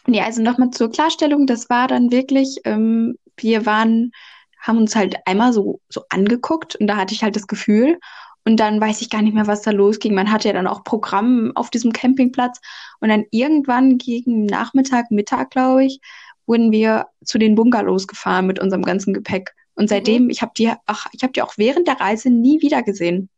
Nee, 0.06 0.20
also 0.20 0.42
nochmal 0.42 0.70
zur 0.70 0.90
Klarstellung, 0.90 1.46
das 1.46 1.70
war 1.70 1.88
dann 1.88 2.10
wirklich, 2.10 2.60
ähm, 2.64 3.16
wir 3.36 3.64
waren, 3.66 4.12
haben 4.60 4.78
uns 4.78 4.94
halt 4.94 5.16
einmal 5.26 5.52
so, 5.52 5.80
so 5.88 6.02
angeguckt 6.10 6.76
und 6.76 6.86
da 6.86 6.96
hatte 6.96 7.14
ich 7.14 7.22
halt 7.22 7.36
das 7.36 7.46
Gefühl 7.46 7.98
und 8.44 8.58
dann 8.58 8.80
weiß 8.80 9.00
ich 9.00 9.10
gar 9.10 9.22
nicht 9.22 9.34
mehr, 9.34 9.46
was 9.46 9.62
da 9.62 9.70
losging. 9.70 10.14
Man 10.14 10.30
hatte 10.30 10.48
ja 10.48 10.54
dann 10.54 10.66
auch 10.66 10.84
Programm 10.84 11.52
auf 11.54 11.70
diesem 11.70 11.92
Campingplatz 11.92 12.60
und 13.00 13.08
dann 13.08 13.24
irgendwann 13.30 13.96
gegen 13.96 14.44
Nachmittag, 14.44 15.10
Mittag, 15.10 15.50
glaube 15.50 15.86
ich, 15.86 16.00
wurden 16.46 16.70
wir 16.70 17.06
zu 17.24 17.38
den 17.38 17.54
Bungalows 17.54 18.06
gefahren 18.06 18.46
mit 18.46 18.58
unserem 18.58 18.82
ganzen 18.82 19.14
Gepäck. 19.14 19.54
Und 19.74 19.88
seitdem, 19.88 20.24
mhm. 20.24 20.30
ich 20.30 20.42
habe 20.42 20.52
die, 20.56 20.70
ach, 20.86 21.06
ich 21.12 21.22
habe 21.22 21.32
die 21.32 21.42
auch 21.42 21.54
während 21.56 21.88
der 21.88 22.00
Reise 22.00 22.28
nie 22.30 22.60
wieder 22.60 22.82
gesehen. 22.82 23.30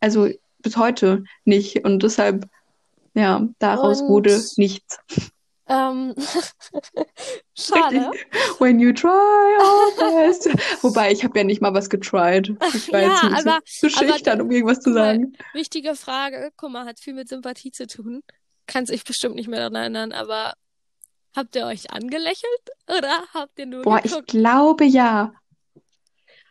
Also 0.00 0.28
bis 0.60 0.76
heute 0.76 1.24
nicht. 1.44 1.84
Und 1.84 2.02
deshalb, 2.02 2.48
ja, 3.14 3.46
daraus 3.58 4.00
und 4.02 4.08
wurde 4.08 4.40
nichts. 4.56 5.00
Ähm, 5.68 6.14
schade. 7.54 8.10
When 8.58 8.80
you 8.80 8.92
try 8.92 9.08
all 9.08 9.92
best. 9.96 10.46
Wobei, 10.82 11.12
ich 11.12 11.22
habe 11.22 11.38
ja 11.38 11.44
nicht 11.44 11.60
mal 11.60 11.72
was 11.72 11.88
getried. 11.88 12.54
Ich 12.74 12.92
war 12.92 13.00
ja, 13.00 13.08
jetzt 13.08 13.46
aber, 13.46 13.60
zu, 13.64 13.88
zu 13.88 13.90
schüchtern, 13.90 14.40
um 14.40 14.50
irgendwas 14.50 14.80
zu 14.80 14.92
sagen. 14.92 15.36
Wichtige 15.52 15.94
Frage. 15.94 16.50
Guck 16.56 16.70
mal, 16.70 16.84
hat 16.84 16.98
viel 16.98 17.14
mit 17.14 17.28
Sympathie 17.28 17.70
zu 17.70 17.86
tun. 17.86 18.22
Kann 18.66 18.86
sich 18.86 19.04
bestimmt 19.04 19.36
nicht 19.36 19.48
mehr 19.48 19.60
daran 19.60 19.74
erinnern, 19.74 20.12
aber 20.12 20.54
habt 21.34 21.56
ihr 21.56 21.66
euch 21.66 21.90
angelächelt 21.90 22.70
oder 22.88 23.24
habt 23.32 23.58
ihr 23.58 23.66
nur 23.66 23.82
Boah, 23.82 24.00
geguckt? 24.00 24.32
ich 24.34 24.40
glaube 24.40 24.84
ja. 24.84 25.32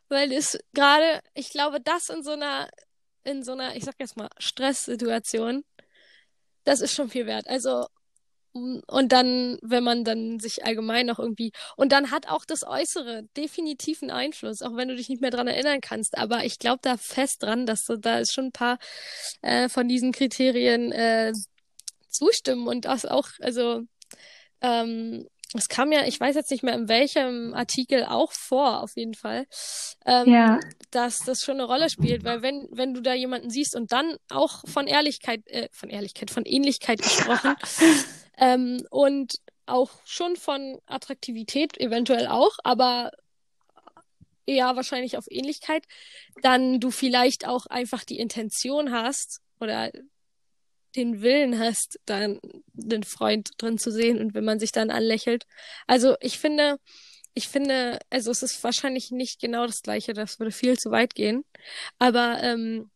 Weil 0.10 0.32
es 0.32 0.58
gerade, 0.74 1.22
ich 1.34 1.50
glaube, 1.52 1.80
das 1.82 2.10
in 2.10 2.24
so 2.24 2.32
einer, 2.32 2.70
in 3.24 3.44
so 3.44 3.54
einer, 3.54 3.76
ich 3.76 3.86
sag 3.86 3.96
jetzt 4.00 4.18
mal, 4.18 4.30
Stresssituation, 4.38 5.64
das 6.64 6.82
ist 6.82 6.94
schon 6.94 7.10
viel 7.10 7.26
wert. 7.26 7.48
Also 7.48 7.88
und 8.54 9.12
dann, 9.12 9.58
wenn 9.62 9.84
man 9.84 10.04
dann 10.04 10.40
sich 10.40 10.66
allgemein 10.66 11.06
noch 11.06 11.20
irgendwie. 11.20 11.52
Und 11.78 11.92
dann 11.92 12.12
hat 12.12 12.28
auch 12.28 12.46
das 12.46 12.64
Äußere 12.64 13.24
definitiv 13.38 14.02
einen 14.02 14.12
Einfluss, 14.12 14.62
auch 14.62 14.76
wenn 14.76 14.90
du 14.90 14.96
dich 14.96 15.10
nicht 15.10 15.22
mehr 15.22 15.32
dran 15.32 15.48
erinnern 15.48 15.80
kannst. 15.82 16.18
Aber 16.18 16.44
ich 16.44 16.60
glaube 16.60 16.80
da 16.82 16.98
fest 16.98 17.44
dran, 17.44 17.66
dass 17.66 17.86
du, 17.86 17.98
da 17.98 18.20
ist 18.20 18.34
schon 18.34 18.46
ein 18.46 18.52
paar 18.52 18.78
äh, 19.42 19.70
von 19.70 19.88
diesen 19.88 20.12
Kriterien 20.12 20.92
äh, 20.92 21.32
zustimmen 22.10 22.68
und 22.68 22.86
das 22.86 23.06
auch, 23.06 23.30
also 23.40 23.82
ähm, 24.62 25.28
es 25.54 25.68
kam 25.68 25.92
ja, 25.92 26.06
ich 26.06 26.20
weiß 26.20 26.36
jetzt 26.36 26.52
nicht 26.52 26.64
mehr 26.64 26.76
in 26.76 26.88
welchem 26.88 27.54
Artikel 27.54 28.06
auch 28.06 28.32
vor, 28.32 28.82
auf 28.82 28.96
jeden 28.96 29.16
Fall, 29.16 29.46
ähm, 30.06 30.32
ja. 30.32 30.60
dass 30.92 31.20
das 31.20 31.42
schon 31.42 31.56
eine 31.56 31.66
Rolle 31.66 31.90
spielt, 31.90 32.24
weil 32.24 32.42
wenn, 32.42 32.68
wenn 32.72 32.94
du 32.94 33.02
da 33.02 33.14
jemanden 33.14 33.50
siehst 33.50 33.76
und 33.76 33.92
dann 33.92 34.16
auch 34.30 34.64
von 34.68 34.88
Ehrlichkeit, 34.88 35.46
äh, 35.48 35.68
von 35.72 35.90
Ehrlichkeit, 35.90 36.32
von 36.32 36.46
Ähnlichkeit 36.46 37.02
gesprochen, 37.02 37.56
ähm, 38.42 38.86
und 38.90 39.40
auch 39.68 39.92
schon 40.04 40.36
von 40.36 40.82
Attraktivität 40.88 41.80
eventuell 41.80 42.28
auch, 42.28 42.58
aber 42.64 43.12
eher 44.46 44.76
wahrscheinlich 44.76 45.18
auf 45.18 45.26
Ähnlichkeit, 45.30 45.86
dann 46.42 46.80
du 46.80 46.92
vielleicht 46.92 47.48
auch 47.48 47.68
einfach 47.68 48.04
die 48.04 48.20
Intention 48.20 48.92
hast 48.92 49.42
oder 49.62 49.92
den 50.96 51.22
Willen 51.22 51.58
hast, 51.58 52.00
dann 52.06 52.40
den 52.74 53.04
Freund 53.04 53.52
drin 53.58 53.78
zu 53.78 53.92
sehen 53.92 54.20
und 54.20 54.34
wenn 54.34 54.44
man 54.44 54.60
sich 54.60 54.74
dann 54.74 54.90
anlächelt. 54.90 55.46
Also 55.88 56.16
ich 56.20 56.38
finde, 56.40 56.80
ich 57.34 57.48
finde, 57.48 58.00
also 58.10 58.32
es 58.32 58.44
ist 58.44 58.62
wahrscheinlich 58.64 59.12
nicht 59.12 59.40
genau 59.40 59.68
das 59.68 59.84
gleiche, 59.84 60.14
das 60.14 60.40
würde 60.40 60.52
viel 60.52 60.78
zu 60.78 60.92
weit 60.92 61.16
gehen. 61.16 61.46
Aber 62.00 62.42
ähm, 62.44 62.92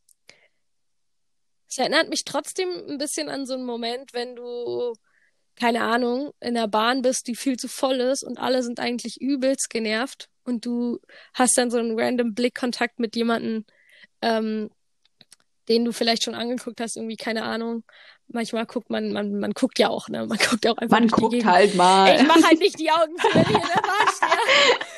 es 1.69 1.77
erinnert 1.77 2.09
mich 2.09 2.25
trotzdem 2.25 2.69
ein 2.89 2.97
bisschen 2.97 3.29
an 3.29 3.45
so 3.45 3.53
einen 3.53 3.65
Moment, 3.65 4.13
wenn 4.13 4.35
du 4.35 4.93
keine 5.59 5.81
Ahnung, 5.81 6.31
in 6.39 6.53
der 6.53 6.67
Bahn 6.67 7.01
bist, 7.01 7.27
die 7.27 7.35
viel 7.35 7.57
zu 7.57 7.67
voll 7.67 7.95
ist 7.95 8.23
und 8.23 8.37
alle 8.39 8.61
sind 8.63 8.79
eigentlich 8.79 9.21
übelst 9.21 9.69
genervt 9.69 10.29
und 10.43 10.65
du 10.65 10.99
hast 11.33 11.57
dann 11.57 11.71
so 11.71 11.77
einen 11.77 11.99
random 11.99 12.33
Blickkontakt 12.33 12.99
mit 12.99 13.15
jemandem, 13.15 13.65
ähm, 14.21 14.69
den 15.67 15.85
du 15.85 15.91
vielleicht 15.91 16.23
schon 16.23 16.35
angeguckt 16.35 16.79
hast, 16.79 16.95
irgendwie, 16.95 17.15
keine 17.15 17.43
Ahnung. 17.43 17.83
Manchmal 18.27 18.65
guckt 18.65 18.89
man, 18.89 19.11
man, 19.11 19.39
man 19.39 19.51
guckt 19.51 19.79
ja 19.79 19.89
auch, 19.89 20.09
ne? 20.09 20.25
Man 20.27 20.37
guckt 20.49 20.65
ja 20.65 20.71
auch 20.71 20.77
einfach. 20.77 20.99
Man 20.99 21.07
guckt 21.07 21.43
halt 21.45 21.75
mal. 21.75 22.15
Ich 22.15 22.27
mach 22.27 22.41
halt 22.43 22.59
nicht 22.59 22.79
die 22.79 22.91
Augen 22.91 23.15
zu, 23.17 23.27
wenn 23.33 23.41
ich 23.41 23.47
in 23.47 23.53
der 23.53 23.81
Bahn 23.81 24.07
stehe. 24.15 24.79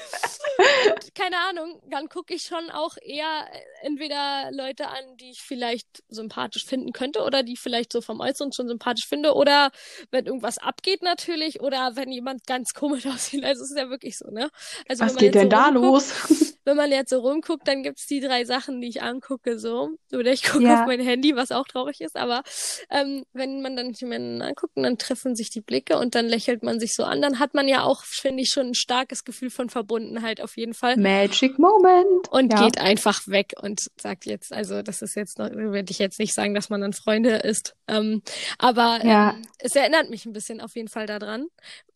Und, 0.58 1.16
keine 1.16 1.38
Ahnung, 1.50 1.82
dann 1.90 2.10
gucke 2.10 2.34
ich 2.34 2.44
schon 2.44 2.70
auch 2.72 2.96
eher 3.02 3.48
äh, 3.52 3.86
entweder 3.86 4.50
Leute 4.52 4.88
an, 4.88 5.18
die 5.20 5.32
ich 5.32 5.42
vielleicht 5.42 6.04
sympathisch 6.10 6.66
finden 6.66 6.92
könnte 6.92 7.24
oder 7.24 7.44
die 7.44 7.58
vielleicht 7.58 7.92
so 7.92 8.02
vom 8.02 8.20
Äußeren 8.20 8.52
schon 8.54 8.68
sympathisch 8.68 9.08
finde 9.08 9.34
oder 9.34 9.72
wenn 10.12 10.26
irgendwas 10.26 10.58
abgeht 10.58 11.04
natürlich 11.04 11.62
oder 11.62 11.96
wenn 11.96 12.12
jemand 12.12 12.46
ganz 12.48 12.74
komisch 12.74 13.06
aussieht. 13.08 13.44
Also 13.44 13.64
es 13.64 13.72
ist 13.72 13.78
ja 13.78 13.90
wirklich 13.90 14.18
so, 14.18 14.30
ne? 14.30 14.50
Also, 14.88 15.06
Was 15.06 15.16
geht 15.16 15.36
denn 15.36 15.50
da 15.50 15.70
los? 15.70 16.14
Wenn 16.68 16.76
man 16.76 16.92
jetzt 16.92 17.12
so 17.12 17.20
rumguckt, 17.20 17.66
dann 17.66 17.82
gibt's 17.82 18.08
die 18.08 18.20
drei 18.20 18.44
Sachen, 18.44 18.82
die 18.82 18.90
ich 18.90 19.02
angucke, 19.02 19.58
so. 19.58 19.92
Oder 20.12 20.34
ich 20.34 20.44
gucke 20.44 20.66
ja. 20.66 20.82
auf 20.82 20.86
mein 20.86 21.00
Handy, 21.00 21.34
was 21.34 21.54
auch 21.54 21.66
traurig 21.66 22.02
ist, 22.02 22.18
aber 22.18 22.44
ähm, 22.90 23.24
wenn 23.32 23.62
man 23.62 23.78
dann 23.78 23.94
jemanden 23.94 24.42
anguckt 24.42 24.76
und 24.76 24.84
dann 24.84 24.98
treffen 24.98 25.34
sich 25.34 25.50
die 25.50 25.62
Blicke 25.62 25.98
und 25.98 26.14
dann 26.14 26.26
lächelt 26.26 26.64
man 26.64 26.82
sich 26.82 26.94
so 26.94 27.06
an, 27.06 27.22
dann 27.22 27.40
hat 27.40 27.54
man 27.54 27.70
ja 27.70 27.84
auch, 27.84 28.04
finde 28.04 28.44
ich, 28.44 28.50
schon 28.50 28.68
ein 28.68 28.76
starkes 28.76 29.24
Gefühl 29.24 29.50
von 29.50 29.70
Verbundenheit 29.70 30.42
auf 30.42 30.58
jeden 30.58 30.74
Fall. 30.74 30.98
Magic 30.98 31.58
Moment. 31.58 32.28
Und 32.32 32.52
ja. 32.52 32.66
geht 32.66 32.80
einfach 32.80 33.26
weg 33.28 33.54
und 33.62 33.88
sagt 33.98 34.26
jetzt, 34.26 34.52
also 34.52 34.82
das 34.82 35.02
ist 35.02 35.16
jetzt 35.16 35.40
noch, 35.40 35.50
würde 35.50 35.90
ich 35.90 36.00
jetzt 36.00 36.20
nicht 36.20 36.34
sagen, 36.34 36.54
dass 36.54 36.70
man 36.70 36.82
dann 36.82 36.92
Freunde 36.92 37.38
ist. 37.38 37.78
Ähm, 37.88 38.22
aber 38.58 39.00
ja. 39.06 39.32
ähm, 39.32 39.42
es 39.60 39.74
erinnert 39.74 40.10
mich 40.10 40.26
ein 40.26 40.34
bisschen 40.34 40.60
auf 40.60 40.76
jeden 40.76 40.90
Fall 40.90 41.08
daran. 41.08 41.48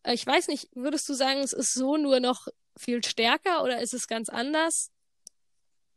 Äh, 0.02 0.14
ich 0.14 0.26
weiß 0.26 0.48
nicht, 0.48 0.70
würdest 0.74 1.06
du 1.10 1.14
sagen, 1.14 1.40
es 1.40 1.52
ist 1.52 1.74
so 1.74 1.98
nur 1.98 2.20
noch 2.20 2.48
viel 2.78 3.04
stärker 3.04 3.62
oder 3.62 3.80
ist 3.80 3.94
es 3.94 4.08
ganz 4.08 4.28
anders? 4.28 4.90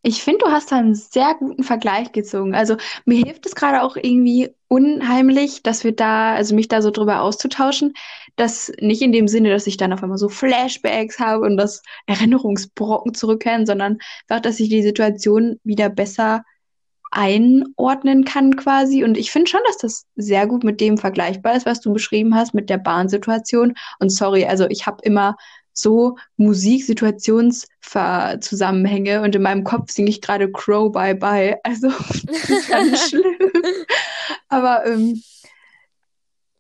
Ich 0.08 0.22
finde, 0.22 0.46
du 0.46 0.52
hast 0.52 0.72
da 0.72 0.78
einen 0.78 0.94
sehr 0.94 1.34
guten 1.34 1.64
Vergleich 1.64 2.12
gezogen. 2.12 2.54
Also 2.54 2.78
mir 3.06 3.26
hilft 3.26 3.48
es 3.48 3.56
gerade 3.56 3.82
auch 3.82 3.96
irgendwie 3.96 4.52
unheimlich, 4.68 5.64
dass 5.64 5.84
wir 5.84 5.96
da, 5.96 6.36
also 6.36 6.54
mich 6.54 6.68
da 6.68 6.84
so 6.84 6.92
drüber 6.92 7.22
auszutauschen, 7.22 7.96
dass 8.36 8.72
nicht 8.80 9.02
in 9.02 9.12
dem 9.12 9.28
Sinne, 9.28 9.50
dass 9.50 9.66
ich 9.66 9.78
dann 9.78 9.94
auf 9.94 10.04
einmal 10.04 10.20
so 10.20 10.30
Flashbacks 10.30 11.20
habe 11.20 11.44
und 11.44 11.58
das 11.58 11.82
Erinnerungsbrocken 12.06 13.16
zurückkehren, 13.16 13.66
sondern 13.66 13.98
einfach, 14.28 14.44
dass 14.44 14.60
ich 14.60 14.70
die 14.70 14.84
Situation 14.84 15.60
wieder 15.64 15.90
besser 15.90 16.44
einordnen 17.10 18.26
kann 18.26 18.56
quasi. 18.58 19.04
Und 19.04 19.18
ich 19.18 19.32
finde 19.32 19.50
schon, 19.50 19.62
dass 19.66 19.78
das 19.78 20.06
sehr 20.16 20.46
gut 20.46 20.64
mit 20.64 20.82
dem 20.82 21.00
vergleichbar 21.00 21.56
ist, 21.56 21.66
was 21.66 21.82
du 21.82 21.92
beschrieben 21.94 22.36
hast 22.36 22.54
mit 22.54 22.70
der 22.70 22.78
Bahnsituation. 22.78 23.74
Und 24.00 24.12
sorry, 24.12 24.46
also 24.46 24.68
ich 24.70 24.86
habe 24.86 24.98
immer 25.02 25.36
so 25.78 26.18
Musiksituationszusammenhänge 26.38 29.22
und 29.22 29.36
in 29.36 29.42
meinem 29.42 29.64
Kopf 29.64 29.92
singe 29.92 30.10
ich 30.10 30.22
gerade 30.22 30.52
Crow 30.52 30.92
Bye 30.92 31.16
Bye. 31.16 31.58
Also 31.64 31.90
das 31.90 32.50
ist 32.50 32.70
ganz 32.70 33.02
schlimm. 33.10 33.38
Aber 34.48 34.86
ähm, 34.86 35.22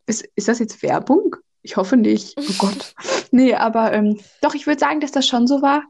ist, 0.06 0.28
ist 0.36 0.48
das 0.48 0.60
jetzt 0.60 0.84
Werbung? 0.84 1.36
Ich 1.62 1.78
hoffe 1.78 1.96
nicht. 1.98 2.36
Oh 2.38 2.54
Gott. 2.60 2.94
nee, 3.32 3.56
aber 3.56 3.92
ähm, 3.94 4.20
doch, 4.42 4.54
ich 4.54 4.68
würde 4.68 4.80
sagen, 4.80 5.00
dass 5.00 5.12
das 5.12 5.26
schon 5.26 5.48
so 5.48 5.64
war. 5.64 5.84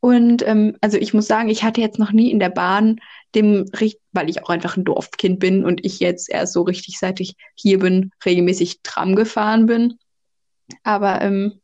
Und 0.00 0.46
ähm, 0.46 0.76
also 0.80 0.98
ich 0.98 1.14
muss 1.14 1.26
sagen, 1.26 1.48
ich 1.48 1.64
hatte 1.64 1.80
jetzt 1.80 1.98
noch 1.98 2.12
nie 2.12 2.30
in 2.30 2.38
der 2.38 2.50
Bahn 2.50 3.00
dem, 3.34 3.64
weil 4.12 4.30
ich 4.30 4.44
auch 4.44 4.50
einfach 4.50 4.76
ein 4.76 4.84
Dorfkind 4.84 5.40
bin 5.40 5.64
und 5.64 5.84
ich 5.84 5.98
jetzt 5.98 6.30
erst 6.30 6.52
so 6.52 6.62
richtig, 6.62 6.98
seit 6.98 7.18
ich 7.20 7.34
hier 7.54 7.78
bin, 7.78 8.12
regelmäßig 8.24 8.82
Tram 8.82 9.16
gefahren 9.16 9.66
bin. 9.66 9.98
Aber 10.84 11.20
ähm, 11.22 11.60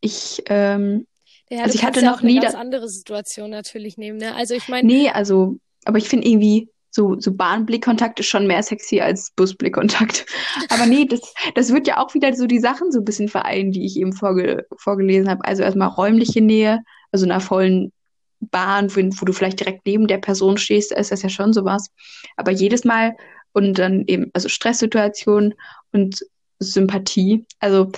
ich, 0.00 0.42
ähm, 0.46 1.06
Ja, 1.50 1.62
also 1.62 1.74
ich 1.74 1.84
hatte 1.84 2.00
ja 2.00 2.10
noch 2.10 2.18
auch 2.18 2.22
eine 2.22 2.32
nie 2.32 2.40
ganz 2.40 2.54
andere 2.54 2.88
Situation 2.88 3.50
natürlich 3.50 3.96
nehmen, 3.96 4.18
ne? 4.18 4.34
Also 4.34 4.54
ich 4.54 4.68
meine, 4.68 4.86
nee, 4.86 5.10
also, 5.10 5.58
aber 5.84 5.98
ich 5.98 6.08
finde 6.08 6.28
irgendwie 6.28 6.68
so, 6.90 7.18
so 7.20 7.32
Bahnblickkontakt 7.32 8.18
ist 8.20 8.26
schon 8.26 8.46
mehr 8.46 8.62
sexy 8.62 9.00
als 9.00 9.30
Busblickkontakt. 9.36 10.26
Aber 10.70 10.86
nee, 10.86 11.04
das, 11.04 11.34
das 11.54 11.72
wird 11.72 11.86
ja 11.86 11.98
auch 11.98 12.14
wieder 12.14 12.34
so 12.34 12.46
die 12.46 12.58
Sachen 12.58 12.90
so 12.90 13.00
ein 13.00 13.04
bisschen 13.04 13.28
vereinen, 13.28 13.72
die 13.72 13.84
ich 13.84 13.96
eben 13.96 14.12
vorge 14.12 14.66
vorgelesen 14.76 15.28
habe. 15.28 15.44
Also 15.44 15.62
erstmal 15.62 15.88
räumliche 15.88 16.40
Nähe, 16.40 16.82
also 17.12 17.26
in 17.26 17.30
einer 17.30 17.40
vollen 17.40 17.92
Bahn, 18.40 18.94
wo, 18.94 19.00
wo 19.00 19.24
du 19.24 19.32
vielleicht 19.32 19.60
direkt 19.60 19.86
neben 19.86 20.06
der 20.06 20.18
Person 20.18 20.56
stehst, 20.56 20.92
ist 20.92 21.12
das 21.12 21.22
ja 21.22 21.28
schon 21.28 21.52
sowas. 21.52 21.88
Aber 22.36 22.52
jedes 22.52 22.84
Mal 22.84 23.14
und 23.52 23.78
dann 23.78 24.04
eben, 24.06 24.30
also 24.32 24.48
Stresssituation 24.48 25.54
und 25.92 26.24
Sympathie. 26.58 27.44
Also 27.60 27.92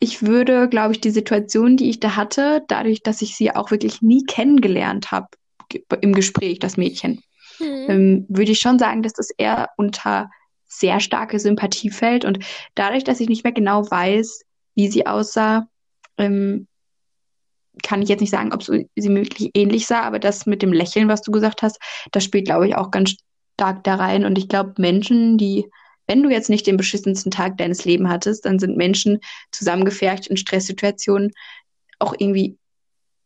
ich 0.00 0.22
würde, 0.22 0.68
glaube 0.68 0.92
ich, 0.92 1.00
die 1.00 1.10
Situation, 1.10 1.76
die 1.76 1.90
ich 1.90 2.00
da 2.00 2.16
hatte, 2.16 2.62
dadurch, 2.68 3.02
dass 3.02 3.22
ich 3.22 3.36
sie 3.36 3.54
auch 3.54 3.70
wirklich 3.70 4.00
nie 4.00 4.24
kennengelernt 4.24 5.10
habe 5.10 5.28
im 6.00 6.14
Gespräch, 6.14 6.60
das 6.60 6.76
Mädchen, 6.76 7.22
hm, 7.58 7.86
ähm, 7.88 8.26
würde 8.28 8.52
ich 8.52 8.60
schon 8.60 8.78
sagen, 8.78 9.02
dass 9.02 9.12
das 9.12 9.30
eher 9.30 9.70
unter 9.76 10.30
sehr 10.66 11.00
starke 11.00 11.40
Sympathie 11.40 11.90
fällt. 11.90 12.24
Und 12.24 12.38
dadurch, 12.74 13.04
dass 13.04 13.20
ich 13.20 13.28
nicht 13.28 13.44
mehr 13.44 13.52
genau 13.52 13.90
weiß, 13.90 14.42
wie 14.74 14.88
sie 14.88 15.06
aussah, 15.06 15.66
ähm, 16.18 16.68
kann 17.82 18.02
ich 18.02 18.08
jetzt 18.08 18.20
nicht 18.20 18.30
sagen, 18.30 18.52
ob 18.52 18.62
sie 18.62 18.88
mir 18.96 19.22
wirklich 19.22 19.50
ähnlich 19.54 19.86
sah, 19.86 20.02
aber 20.02 20.18
das 20.18 20.46
mit 20.46 20.62
dem 20.62 20.72
Lächeln, 20.72 21.08
was 21.08 21.22
du 21.22 21.30
gesagt 21.30 21.62
hast, 21.62 21.78
das 22.12 22.24
spielt, 22.24 22.46
glaube 22.46 22.66
ich, 22.68 22.76
auch 22.76 22.90
ganz 22.90 23.14
stark 23.54 23.84
da 23.84 23.96
rein. 23.96 24.24
Und 24.24 24.38
ich 24.38 24.48
glaube, 24.48 24.74
Menschen, 24.78 25.38
die, 25.38 25.68
wenn 26.08 26.22
du 26.22 26.30
jetzt 26.30 26.50
nicht 26.50 26.66
den 26.66 26.76
beschissensten 26.76 27.30
Tag 27.30 27.58
deines 27.58 27.84
Lebens 27.84 28.08
hattest, 28.08 28.44
dann 28.44 28.58
sind 28.58 28.76
Menschen 28.76 29.20
zusammengefercht 29.52 30.26
in 30.26 30.36
Stresssituationen 30.36 31.32
auch 31.98 32.14
irgendwie 32.18 32.56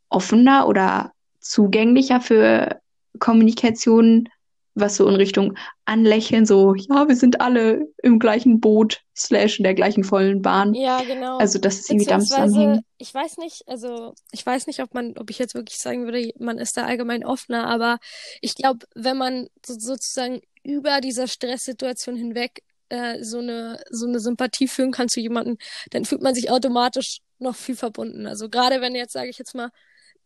offener 0.08 0.68
oder 0.68 1.12
zugänglicher 1.40 2.20
für 2.20 2.80
Kommunikation, 3.18 4.28
was 4.74 4.96
so 4.96 5.06
in 5.06 5.16
Richtung 5.16 5.56
Anlächeln, 5.84 6.46
so, 6.46 6.74
ja, 6.74 7.08
wir 7.08 7.16
sind 7.16 7.40
alle 7.40 7.88
im 8.02 8.18
gleichen 8.18 8.60
Boot, 8.60 9.02
slash 9.14 9.58
in 9.58 9.64
der 9.64 9.74
gleichen 9.74 10.02
vollen 10.02 10.40
Bahn. 10.40 10.72
ja, 10.74 11.02
genau. 11.02 11.36
Also, 11.38 11.58
dass 11.58 11.80
es 11.80 11.90
irgendwie 11.90 12.06
damit 12.06 12.28
zusammenhängt. 12.28 12.84
ich 12.96 13.12
weiß 13.12 13.36
nicht, 13.36 13.62
also 13.66 14.14
ich 14.30 14.44
weiß 14.46 14.66
nicht, 14.66 14.80
ob 14.80 14.94
man, 14.94 15.18
ob 15.18 15.28
ich 15.28 15.38
jetzt 15.38 15.54
wirklich 15.54 15.78
sagen 15.78 16.04
würde, 16.04 16.32
man 16.38 16.58
ist 16.58 16.76
da 16.76 16.86
allgemein 16.86 17.24
offener, 17.24 17.66
aber 17.66 17.98
ich 18.40 18.54
glaube, 18.54 18.86
wenn 18.94 19.18
man 19.18 19.48
so, 19.64 19.74
sozusagen 19.78 20.40
über 20.62 21.00
dieser 21.00 21.26
Stresssituation 21.26 22.16
hinweg 22.16 22.62
äh, 22.92 23.22
so 23.24 23.38
eine 23.38 23.81
so 23.90 24.07
eine 24.07 24.20
Sympathie 24.20 24.68
fühlen 24.68 24.92
kann 24.92 25.09
zu 25.09 25.20
jemandem, 25.20 25.57
dann 25.90 26.05
fühlt 26.05 26.22
man 26.22 26.35
sich 26.35 26.50
automatisch 26.50 27.18
noch 27.38 27.57
viel 27.57 27.76
verbunden. 27.76 28.26
Also 28.26 28.48
gerade 28.50 28.81
wenn 28.81 28.94
jetzt, 28.94 29.12
sage 29.12 29.31
ich 29.31 29.38
jetzt 29.38 29.55
mal, 29.55 29.70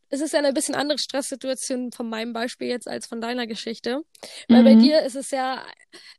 es 0.08 0.20
ist 0.20 0.32
ja 0.32 0.38
eine 0.38 0.52
bisschen 0.52 0.74
andere 0.74 0.98
Stresssituation 0.98 1.92
von 1.92 2.08
meinem 2.08 2.32
Beispiel 2.32 2.68
jetzt 2.68 2.88
als 2.88 3.06
von 3.06 3.20
deiner 3.20 3.46
Geschichte. 3.46 4.02
Weil 4.50 4.62
bei 4.64 4.74
Mhm. 4.74 4.80
dir 4.80 5.02
ist 5.02 5.16
es 5.16 5.30
ja 5.30 5.64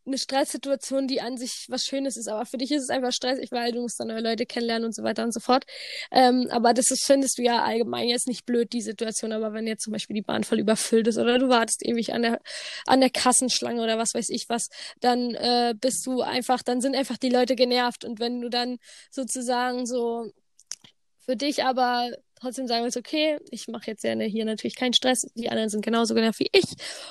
eine 0.06 0.18
Stresssituation, 0.18 1.08
die 1.08 1.22
an 1.22 1.38
sich 1.38 1.66
was 1.70 1.84
Schönes 1.84 2.18
ist, 2.18 2.28
aber 2.28 2.46
für 2.46 2.58
dich 2.58 2.72
ist 2.72 2.84
es 2.84 2.90
einfach 2.90 3.12
stressig, 3.12 3.52
weil 3.52 3.72
du 3.72 3.82
musst 3.82 4.00
dann 4.00 4.08
neue 4.10 4.22
Leute 4.22 4.46
kennenlernen 4.46 4.86
und 4.86 4.96
so 4.96 5.04
weiter 5.04 5.24
und 5.24 5.34
so 5.34 5.40
fort. 5.40 5.66
Ähm, 6.12 6.48
aber 6.52 6.74
das 6.74 6.92
ist, 6.92 7.06
findest 7.06 7.38
du 7.38 7.44
ja 7.44 7.64
allgemein 7.64 8.08
jetzt 8.10 8.28
nicht 8.28 8.46
blöd, 8.46 8.74
die 8.74 8.82
Situation. 8.82 9.32
Aber 9.32 9.54
wenn 9.54 9.68
jetzt 9.68 9.84
zum 9.84 9.94
Beispiel 9.94 10.16
die 10.16 10.22
Bahn 10.22 10.44
voll 10.44 10.60
überfüllt 10.60 11.08
ist 11.08 11.18
oder 11.18 11.40
du 11.40 11.50
wartest 11.50 11.86
ewig 11.86 12.14
an 12.14 12.22
der, 12.24 12.42
an 12.86 13.00
der 13.02 13.10
Kassenschlange 13.10 13.82
oder 13.82 13.98
was 13.98 14.14
weiß 14.14 14.30
ich 14.30 14.46
was, 14.50 14.68
dann 15.00 15.34
äh, 15.36 15.74
bist 15.80 16.06
du 16.06 16.22
einfach, 16.22 16.62
dann 16.64 16.82
sind 16.82 16.96
einfach 16.96 17.18
die 17.18 17.30
Leute 17.30 17.56
genervt. 17.56 18.06
Und 18.06 18.20
wenn 18.20 18.42
du 18.42 18.50
dann 18.50 18.78
sozusagen 19.12 19.86
so 19.86 20.32
für 21.20 21.36
dich 21.36 21.64
aber 21.64 22.12
trotzdem 22.40 22.68
sagen 22.68 22.84
willst, 22.84 22.98
okay, 22.98 23.40
ich 23.52 23.68
mache 23.68 23.92
jetzt 23.92 24.04
ja 24.04 24.14
hier 24.20 24.46
natürlich 24.46 24.76
keinen 24.76 24.94
Stress, 24.94 25.28
die 25.36 25.50
anderen 25.50 25.70
sind 25.70 25.84
genauso 25.84 26.14
genervt 26.16 26.40
wie 26.40 26.50
ich. 26.52 26.66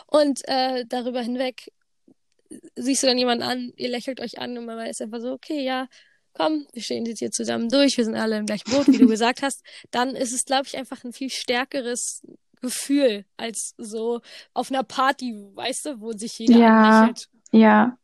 Und 0.06 0.40
äh, 0.48 0.84
darüber 0.88 1.20
hinweg 1.20 1.72
siehst 2.76 3.02
du 3.02 3.06
dann 3.06 3.18
jemanden 3.18 3.42
an, 3.44 3.72
ihr 3.76 3.88
lächelt 3.88 4.20
euch 4.20 4.38
an 4.38 4.56
und 4.56 4.66
man 4.66 4.78
weiß 4.78 5.00
einfach 5.00 5.20
so, 5.20 5.32
okay, 5.32 5.64
ja, 5.64 5.88
komm, 6.32 6.66
wir 6.72 6.82
stehen 6.82 7.06
jetzt 7.06 7.18
hier 7.18 7.30
zusammen 7.30 7.68
durch, 7.68 7.96
wir 7.96 8.04
sind 8.04 8.14
alle 8.14 8.36
im 8.38 8.46
gleichen 8.46 8.70
Boot, 8.70 8.92
wie 8.92 8.98
du 8.98 9.06
gesagt 9.08 9.42
hast, 9.42 9.62
dann 9.90 10.14
ist 10.14 10.32
es, 10.32 10.44
glaube 10.44 10.64
ich, 10.66 10.76
einfach 10.76 11.02
ein 11.04 11.12
viel 11.12 11.30
stärkeres 11.30 12.22
Gefühl 12.60 13.24
als 13.36 13.74
so 13.78 14.20
auf 14.54 14.70
einer 14.70 14.82
Party, 14.82 15.34
weißt 15.54 15.86
du, 15.86 16.00
wo 16.00 16.12
sich 16.12 16.38
jeder 16.38 16.56
Ja, 16.58 16.62
anlächelt. 16.62 17.28
ja. 17.52 17.98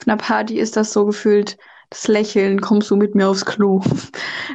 Auf 0.00 0.08
einer 0.08 0.16
Party 0.16 0.58
ist 0.58 0.76
das 0.76 0.92
so 0.92 1.04
gefühlt, 1.06 1.56
das 1.92 2.08
Lächeln, 2.08 2.62
kommst 2.62 2.90
du 2.90 2.96
mit 2.96 3.14
mir 3.14 3.28
aufs 3.28 3.44
Klo. 3.44 3.82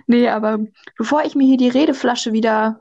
Nee, 0.10 0.30
aber 0.30 0.60
bevor 0.98 1.26
ich 1.26 1.36
mir 1.36 1.46
hier 1.46 1.58
die 1.58 1.68
Redeflasche 1.68 2.32
wieder, 2.32 2.80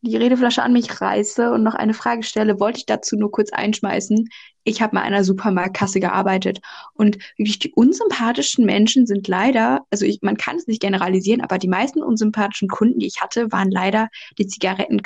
die 0.00 0.16
Redeflasche 0.16 0.62
an 0.62 0.72
mich 0.72 1.00
reiße 1.00 1.50
und 1.50 1.64
noch 1.64 1.74
eine 1.74 1.92
Frage 1.92 2.22
stelle, 2.22 2.60
wollte 2.60 2.78
ich 2.78 2.86
dazu 2.86 3.16
nur 3.16 3.32
kurz 3.32 3.52
einschmeißen. 3.52 4.28
Ich 4.62 4.80
habe 4.80 4.94
mal 4.94 5.02
einer 5.02 5.24
Supermarktkasse 5.24 5.98
gearbeitet 5.98 6.60
und 6.94 7.18
wirklich 7.36 7.58
die 7.58 7.72
unsympathischen 7.72 8.64
Menschen 8.64 9.06
sind 9.06 9.26
leider, 9.26 9.80
also 9.90 10.04
ich, 10.04 10.20
man 10.22 10.36
kann 10.36 10.56
es 10.56 10.68
nicht 10.68 10.80
generalisieren, 10.80 11.40
aber 11.40 11.58
die 11.58 11.68
meisten 11.68 12.02
unsympathischen 12.02 12.68
Kunden, 12.68 13.00
die 13.00 13.08
ich 13.08 13.20
hatte, 13.20 13.50
waren 13.50 13.72
leider 13.72 14.08
die 14.38 14.46
Zigaretten, 14.46 15.02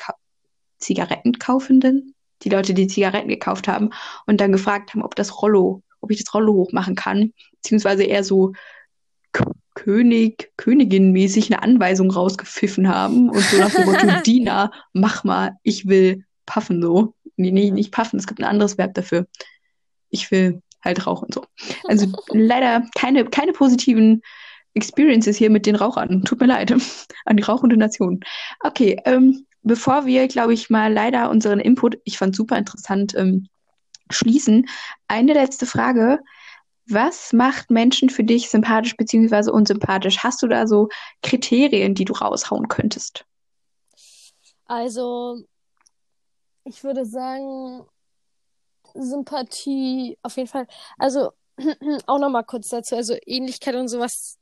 Zigarettenkaufenden, 0.79 2.15
die 2.43 2.51
Leute, 2.51 2.75
die 2.75 2.87
Zigaretten 2.87 3.29
gekauft 3.29 3.67
haben 3.67 3.91
und 4.27 4.43
dann 4.43 4.53
gefragt 4.53 4.93
haben, 4.93 5.03
ob 5.03 5.15
das 5.15 5.41
Rollo, 5.41 5.83
ob 6.03 6.11
ich 6.11 6.23
das 6.23 6.35
Rollo 6.35 6.53
hochmachen 6.53 6.97
kann, 6.97 7.33
beziehungsweise 7.53 8.03
eher 8.03 8.25
so 8.25 8.53
König, 9.75 10.53
Königin-mäßig 10.59 11.51
eine 11.51 11.63
Anweisung 11.63 12.11
rausgepfiffen 12.11 12.89
haben 12.89 13.31
und 13.31 13.41
so 13.41 13.59
nach 13.59 13.71
dem 13.71 13.87
Motto, 13.87 14.07
Diener, 14.27 14.71
mach 14.93 15.25
mal, 15.25 15.53
ich 15.63 15.87
will 15.87 16.25
puffen 16.47 16.83
so. 16.83 17.15
Nee, 17.37 17.51
nee, 17.51 17.71
nicht 17.71 17.93
puffen, 17.93 18.19
es 18.19 18.27
gibt 18.27 18.41
ein 18.41 18.47
anderes 18.47 18.77
Verb 18.77 18.95
dafür. 18.95 19.27
Ich 20.11 20.31
will 20.31 20.63
halt 20.85 21.07
rauchen 21.07 21.29
so. 21.33 21.45
Also 21.89 22.07
leider 22.29 22.87
keine, 22.95 23.25
keine 23.25 23.53
positiven 23.53 24.23
Experiences 24.75 25.37
hier 25.37 25.51
mit 25.51 25.67
den 25.67 25.77
Rauchern. 25.77 26.23
Tut 26.25 26.41
mir 26.41 26.47
leid. 26.47 26.73
An 27.25 27.37
die 27.37 27.43
rauchende 27.43 27.77
Nation. 27.77 28.21
Okay, 28.61 29.01
ähm, 29.05 29.47
bevor 29.63 30.07
wir, 30.07 30.29
glaube 30.29 30.55
ich, 30.55 30.71
mal 30.71 30.93
leider 30.93 31.31
unseren 31.31 31.61
Input, 31.61 31.99
ich 32.05 32.19
fand 32.19 32.37
super 32.37 32.59
interessant, 32.59 33.15
ähm, 33.17 33.49
schließen, 34.11 34.69
eine 35.09 35.33
letzte 35.33 35.67
Frage. 35.67 36.21
Was 36.93 37.33
macht 37.33 37.71
Menschen 37.71 38.11
für 38.11 38.25
dich 38.25 38.51
sympathisch 38.51 38.97
beziehungsweise 38.97 39.53
unsympathisch? 39.53 40.19
Hast 40.19 40.43
du 40.43 40.47
da 40.47 40.67
so 40.67 40.89
Kriterien, 41.23 41.95
die 41.95 42.05
du 42.05 42.13
raushauen 42.13 42.69
könntest? 42.69 43.25
Also, 44.67 45.43
ich 46.65 46.85
würde 46.85 47.05
sagen, 47.05 47.85
Sympathie 48.95 50.19
auf 50.23 50.37
jeden 50.37 50.49
Fall. 50.49 50.67
Also, 50.99 51.33
auch 52.07 52.19
nochmal 52.19 52.45
kurz 52.45 52.69
dazu. 52.69 52.97
Also, 52.97 53.17
Ähnlichkeit 53.27 53.75
und 53.75 53.89
sowas. 53.89 54.39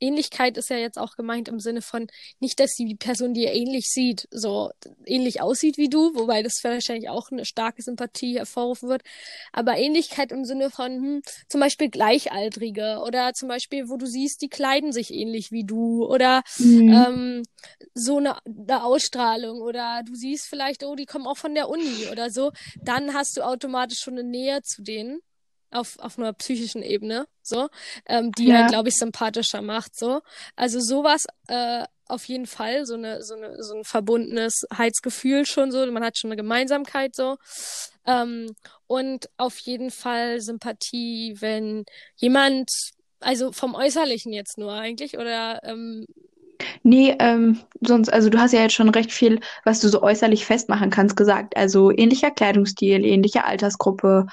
Ähnlichkeit 0.00 0.56
ist 0.56 0.70
ja 0.70 0.76
jetzt 0.76 0.98
auch 0.98 1.16
gemeint 1.16 1.48
im 1.48 1.60
Sinne 1.60 1.82
von 1.82 2.06
nicht, 2.40 2.58
dass 2.60 2.74
die 2.74 2.94
Person, 2.94 3.34
die 3.34 3.44
ihr 3.44 3.52
ähnlich 3.52 3.86
sieht, 3.88 4.26
so 4.30 4.70
ähnlich 5.04 5.40
aussieht 5.40 5.76
wie 5.76 5.88
du, 5.88 6.14
wobei 6.14 6.42
das 6.42 6.54
wahrscheinlich 6.62 7.08
auch 7.08 7.30
eine 7.30 7.44
starke 7.44 7.82
Sympathie 7.82 8.36
hervorrufen 8.38 8.88
wird. 8.88 9.02
Aber 9.52 9.76
Ähnlichkeit 9.76 10.32
im 10.32 10.44
Sinne 10.44 10.70
von 10.70 10.90
hm, 10.92 11.22
zum 11.48 11.60
Beispiel 11.60 11.90
Gleichaltrige 11.90 13.00
oder 13.04 13.32
zum 13.34 13.48
Beispiel, 13.48 13.88
wo 13.88 13.96
du 13.96 14.06
siehst, 14.06 14.42
die 14.42 14.48
kleiden 14.48 14.92
sich 14.92 15.12
ähnlich 15.12 15.50
wie 15.52 15.64
du 15.64 16.04
oder 16.06 16.42
Mhm. 16.58 16.92
ähm, 16.92 17.42
so 17.94 18.18
eine, 18.18 18.36
eine 18.46 18.84
Ausstrahlung 18.84 19.60
oder 19.60 20.02
du 20.04 20.14
siehst 20.14 20.46
vielleicht, 20.48 20.84
oh, 20.84 20.94
die 20.94 21.06
kommen 21.06 21.26
auch 21.26 21.36
von 21.36 21.54
der 21.54 21.68
Uni 21.68 22.06
oder 22.10 22.30
so, 22.30 22.52
dann 22.84 23.14
hast 23.14 23.36
du 23.36 23.42
automatisch 23.42 24.00
schon 24.00 24.14
eine 24.18 24.24
Nähe 24.28 24.62
zu 24.62 24.82
denen 24.82 25.20
auf, 25.70 25.98
auf 25.98 26.18
einer 26.18 26.32
psychischen 26.34 26.82
Ebene, 26.82 27.26
so, 27.42 27.68
ähm, 28.06 28.32
die 28.32 28.52
halt, 28.54 28.66
Ja, 28.66 28.68
glaube 28.68 28.88
ich, 28.88 28.96
sympathischer 28.96 29.62
macht, 29.62 29.96
so. 29.98 30.20
Also 30.56 30.80
sowas 30.80 31.24
äh, 31.48 31.84
auf 32.08 32.24
jeden 32.26 32.46
Fall, 32.46 32.86
so 32.86 32.94
eine, 32.94 33.22
so 33.22 33.34
eine, 33.34 33.62
so 33.62 33.76
ein 33.76 33.84
verbundenes 33.84 34.62
Heizgefühl 34.76 35.46
schon 35.46 35.70
so, 35.72 35.86
man 35.92 36.04
hat 36.04 36.18
schon 36.18 36.30
eine 36.30 36.36
Gemeinsamkeit 36.36 37.14
so. 37.14 37.36
Ähm, 38.06 38.54
und 38.86 39.28
auf 39.36 39.58
jeden 39.60 39.90
Fall 39.90 40.40
Sympathie, 40.40 41.36
wenn 41.40 41.84
jemand, 42.16 42.70
also 43.20 43.52
vom 43.52 43.74
Äußerlichen 43.74 44.32
jetzt 44.32 44.58
nur 44.58 44.72
eigentlich, 44.72 45.18
oder 45.18 45.60
ähm, 45.64 46.06
nee, 46.82 47.16
ähm, 47.18 47.58
sonst, 47.80 48.12
also 48.12 48.28
du 48.30 48.38
hast 48.38 48.52
ja 48.52 48.60
jetzt 48.62 48.74
schon 48.74 48.88
recht 48.90 49.12
viel, 49.12 49.40
was 49.64 49.80
du 49.80 49.88
so 49.88 50.02
äußerlich 50.02 50.44
festmachen 50.46 50.90
kannst, 50.90 51.16
gesagt. 51.16 51.56
Also 51.56 51.90
ähnlicher 51.90 52.30
Kleidungsstil, 52.30 53.04
ähnliche 53.04 53.44
Altersgruppe, 53.44 54.26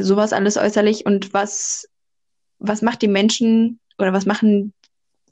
sowas 0.00 0.32
alles 0.32 0.56
äußerlich. 0.56 1.06
Und 1.06 1.32
was, 1.32 1.88
was 2.58 2.82
macht 2.82 3.02
die 3.02 3.08
Menschen 3.08 3.80
oder 3.98 4.12
was 4.12 4.26
machen 4.26 4.72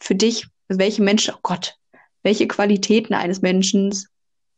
für 0.00 0.14
dich, 0.14 0.46
welche 0.68 1.02
Menschen, 1.02 1.34
oh 1.36 1.40
Gott, 1.42 1.76
welche 2.22 2.48
Qualitäten 2.48 3.14
eines 3.14 3.42
Menschen 3.42 3.94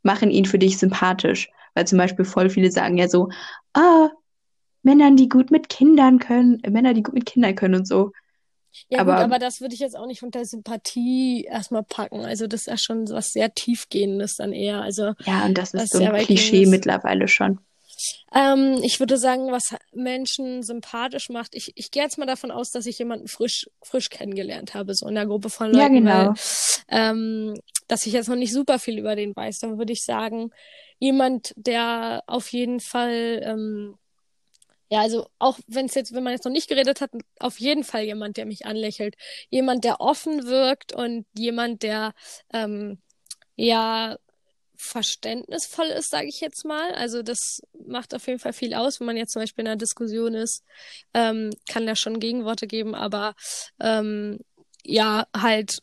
machen 0.02 0.30
ihn 0.30 0.44
für 0.46 0.58
dich 0.58 0.78
sympathisch? 0.78 1.48
Weil 1.74 1.86
zum 1.86 1.98
Beispiel 1.98 2.24
voll 2.24 2.50
viele 2.50 2.70
sagen 2.70 2.96
ja 2.98 3.08
so, 3.08 3.28
ah, 3.74 4.08
Männern, 4.82 5.16
die 5.16 5.28
gut 5.28 5.50
mit 5.50 5.68
Kindern 5.68 6.18
können, 6.18 6.62
äh, 6.62 6.70
Männer, 6.70 6.94
die 6.94 7.02
gut 7.02 7.14
mit 7.14 7.26
Kindern 7.26 7.54
können 7.54 7.74
und 7.74 7.86
so. 7.86 8.12
Ja, 8.88 9.00
Aber- 9.00 9.16
gut, 9.16 9.24
aber 9.24 9.38
das 9.38 9.60
würde 9.60 9.74
ich 9.74 9.80
jetzt 9.80 9.96
auch 9.96 10.06
nicht 10.06 10.22
unter 10.22 10.44
Sympathie 10.44 11.44
erstmal 11.44 11.82
packen. 11.82 12.20
Also 12.24 12.46
das 12.46 12.62
ist 12.62 12.66
ja 12.68 12.76
schon 12.76 13.08
was 13.10 13.32
sehr 13.32 13.52
tiefgehendes 13.54 14.36
dann 14.36 14.52
eher. 14.52 14.80
Also 14.82 15.14
Ja, 15.24 15.44
und 15.44 15.58
das 15.58 15.74
ist 15.74 15.92
so 15.92 16.02
ein 16.02 16.24
Klischee 16.24 16.66
mittlerweile 16.66 17.28
schon. 17.28 17.58
Ähm, 18.34 18.80
ich 18.82 19.00
würde 19.00 19.18
sagen, 19.18 19.50
was 19.52 19.74
Menschen 19.92 20.62
sympathisch 20.62 21.28
macht, 21.30 21.54
ich, 21.54 21.72
ich 21.76 21.90
gehe 21.90 22.02
jetzt 22.02 22.18
mal 22.18 22.26
davon 22.26 22.50
aus, 22.50 22.70
dass 22.70 22.86
ich 22.86 22.98
jemanden 22.98 23.28
frisch, 23.28 23.66
frisch 23.82 24.10
kennengelernt 24.10 24.74
habe, 24.74 24.94
so 24.94 25.08
in 25.08 25.14
der 25.14 25.26
Gruppe 25.26 25.50
von 25.50 25.70
Ja, 25.70 25.88
Leuten, 25.88 25.88
genau. 25.88 26.08
weil, 26.08 26.34
ähm, 26.88 27.54
dass 27.88 28.06
ich 28.06 28.12
jetzt 28.12 28.28
noch 28.28 28.36
nicht 28.36 28.52
super 28.52 28.78
viel 28.78 28.98
über 28.98 29.16
den 29.16 29.34
weiß. 29.34 29.58
Dann 29.60 29.78
würde 29.78 29.92
ich 29.92 30.04
sagen, 30.04 30.50
jemand, 30.98 31.52
der 31.56 32.22
auf 32.26 32.52
jeden 32.52 32.80
Fall, 32.80 33.40
ähm, 33.44 33.96
ja, 34.90 35.00
also 35.02 35.28
auch 35.38 35.58
wenn 35.66 35.86
es 35.86 35.94
jetzt, 35.94 36.14
wenn 36.14 36.22
man 36.22 36.32
jetzt 36.32 36.44
noch 36.44 36.52
nicht 36.52 36.68
geredet 36.68 37.00
hat, 37.00 37.10
auf 37.40 37.60
jeden 37.60 37.84
Fall 37.84 38.04
jemand, 38.04 38.36
der 38.38 38.46
mich 38.46 38.64
anlächelt. 38.66 39.16
Jemand, 39.50 39.84
der 39.84 40.00
offen 40.00 40.46
wirkt 40.46 40.94
und 40.94 41.26
jemand, 41.36 41.82
der, 41.82 42.14
ähm, 42.52 42.98
ja, 43.56 44.18
verständnisvoll 44.78 45.86
ist, 45.86 46.10
sage 46.10 46.28
ich 46.28 46.40
jetzt 46.40 46.64
mal. 46.64 46.94
Also 46.94 47.22
das 47.22 47.60
macht 47.86 48.14
auf 48.14 48.26
jeden 48.26 48.38
Fall 48.38 48.52
viel 48.52 48.74
aus, 48.74 49.00
wenn 49.00 49.06
man 49.06 49.16
jetzt 49.16 49.32
zum 49.32 49.42
Beispiel 49.42 49.62
in 49.62 49.68
einer 49.68 49.76
Diskussion 49.76 50.34
ist, 50.34 50.64
ähm, 51.14 51.50
kann 51.68 51.86
da 51.86 51.96
schon 51.96 52.20
Gegenworte 52.20 52.66
geben, 52.68 52.94
aber 52.94 53.34
ähm, 53.80 54.38
ja, 54.84 55.26
halt, 55.36 55.80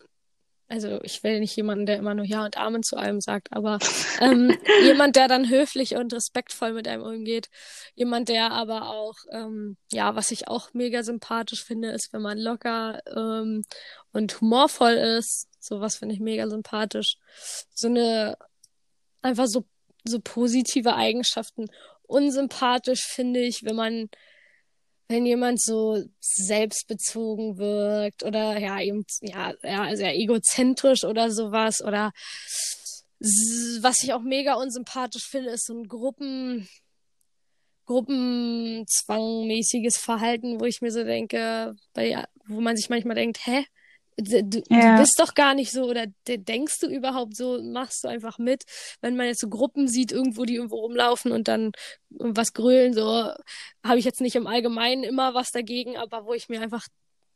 also 0.69 1.01
ich 1.03 1.23
will 1.23 1.41
nicht 1.41 1.55
jemanden, 1.57 1.85
der 1.85 1.97
immer 1.97 2.15
nur 2.15 2.25
Ja 2.25 2.45
und 2.45 2.57
Amen 2.57 2.83
zu 2.83 2.95
allem 2.95 3.19
sagt, 3.19 3.51
aber 3.51 3.79
ähm, 4.21 4.57
jemand, 4.83 5.17
der 5.17 5.27
dann 5.27 5.49
höflich 5.49 5.95
und 5.95 6.13
respektvoll 6.13 6.71
mit 6.71 6.87
einem 6.87 7.03
umgeht. 7.03 7.49
Jemand, 7.95 8.29
der 8.29 8.51
aber 8.51 8.89
auch, 8.89 9.15
ähm, 9.31 9.75
ja, 9.91 10.15
was 10.15 10.31
ich 10.31 10.47
auch 10.47 10.73
mega 10.73 11.03
sympathisch 11.03 11.65
finde, 11.65 11.89
ist, 11.91 12.13
wenn 12.13 12.21
man 12.21 12.37
locker 12.37 13.01
ähm, 13.13 13.63
und 14.13 14.39
humorvoll 14.39 14.93
ist. 14.93 15.49
Sowas 15.59 15.97
finde 15.97 16.15
ich 16.15 16.21
mega 16.21 16.47
sympathisch. 16.47 17.17
So 17.73 17.87
eine 17.87 18.37
einfach 19.25 19.47
so, 19.47 19.65
so 20.05 20.19
positive 20.23 20.95
Eigenschaften. 20.95 21.65
Unsympathisch 22.03 23.03
finde 23.03 23.41
ich, 23.41 23.63
wenn 23.63 23.75
man, 23.75 24.09
wenn 25.07 25.25
jemand 25.25 25.59
so 25.61 26.03
selbstbezogen 26.19 27.57
wirkt 27.57 28.23
oder 28.23 28.59
ja, 28.59 28.79
eben, 28.79 29.03
ja, 29.21 29.53
ja, 29.63 29.95
sehr 29.95 30.15
egozentrisch 30.15 31.03
oder 31.03 31.31
sowas 31.31 31.83
oder 31.83 32.11
was 33.81 34.03
ich 34.03 34.13
auch 34.13 34.21
mega 34.21 34.53
unsympathisch 34.55 35.27
finde, 35.27 35.49
ist 35.51 35.65
so 35.65 35.73
ein 35.73 35.87
Gruppen, 35.87 36.67
Gruppenzwangmäßiges 37.85 39.97
Verhalten, 39.97 40.59
wo 40.59 40.65
ich 40.65 40.81
mir 40.81 40.91
so 40.91 41.03
denke, 41.03 41.75
bei, 41.93 42.25
wo 42.47 42.61
man 42.61 42.75
sich 42.75 42.89
manchmal 42.89 43.15
denkt, 43.15 43.45
hä? 43.45 43.65
Du, 44.17 44.43
du 44.43 44.61
Ja. 44.69 44.97
bist 44.97 45.15
doch 45.19 45.33
gar 45.33 45.53
nicht 45.55 45.71
so 45.71 45.83
oder 45.83 46.05
de- 46.27 46.37
denkst 46.37 46.79
du 46.79 46.87
überhaupt 46.87 47.35
so, 47.35 47.61
machst 47.61 48.03
du 48.03 48.07
einfach 48.07 48.37
mit, 48.37 48.63
wenn 49.01 49.17
man 49.17 49.27
jetzt 49.27 49.41
so 49.41 49.49
Gruppen 49.49 49.89
sieht, 49.89 50.11
irgendwo, 50.13 50.45
die 50.45 50.55
irgendwo 50.55 50.77
rumlaufen 50.77 51.33
und 51.33 51.47
dann 51.49 51.73
was 52.11 52.53
grölen, 52.53 52.93
so 52.93 53.03
habe 53.83 53.99
ich 53.99 54.05
jetzt 54.05 54.21
nicht 54.21 54.35
im 54.37 54.47
Allgemeinen 54.47 55.03
immer 55.03 55.33
was 55.33 55.51
dagegen, 55.51 55.97
aber 55.97 56.25
wo 56.25 56.33
ich 56.33 56.47
mir 56.47 56.61
einfach, 56.61 56.87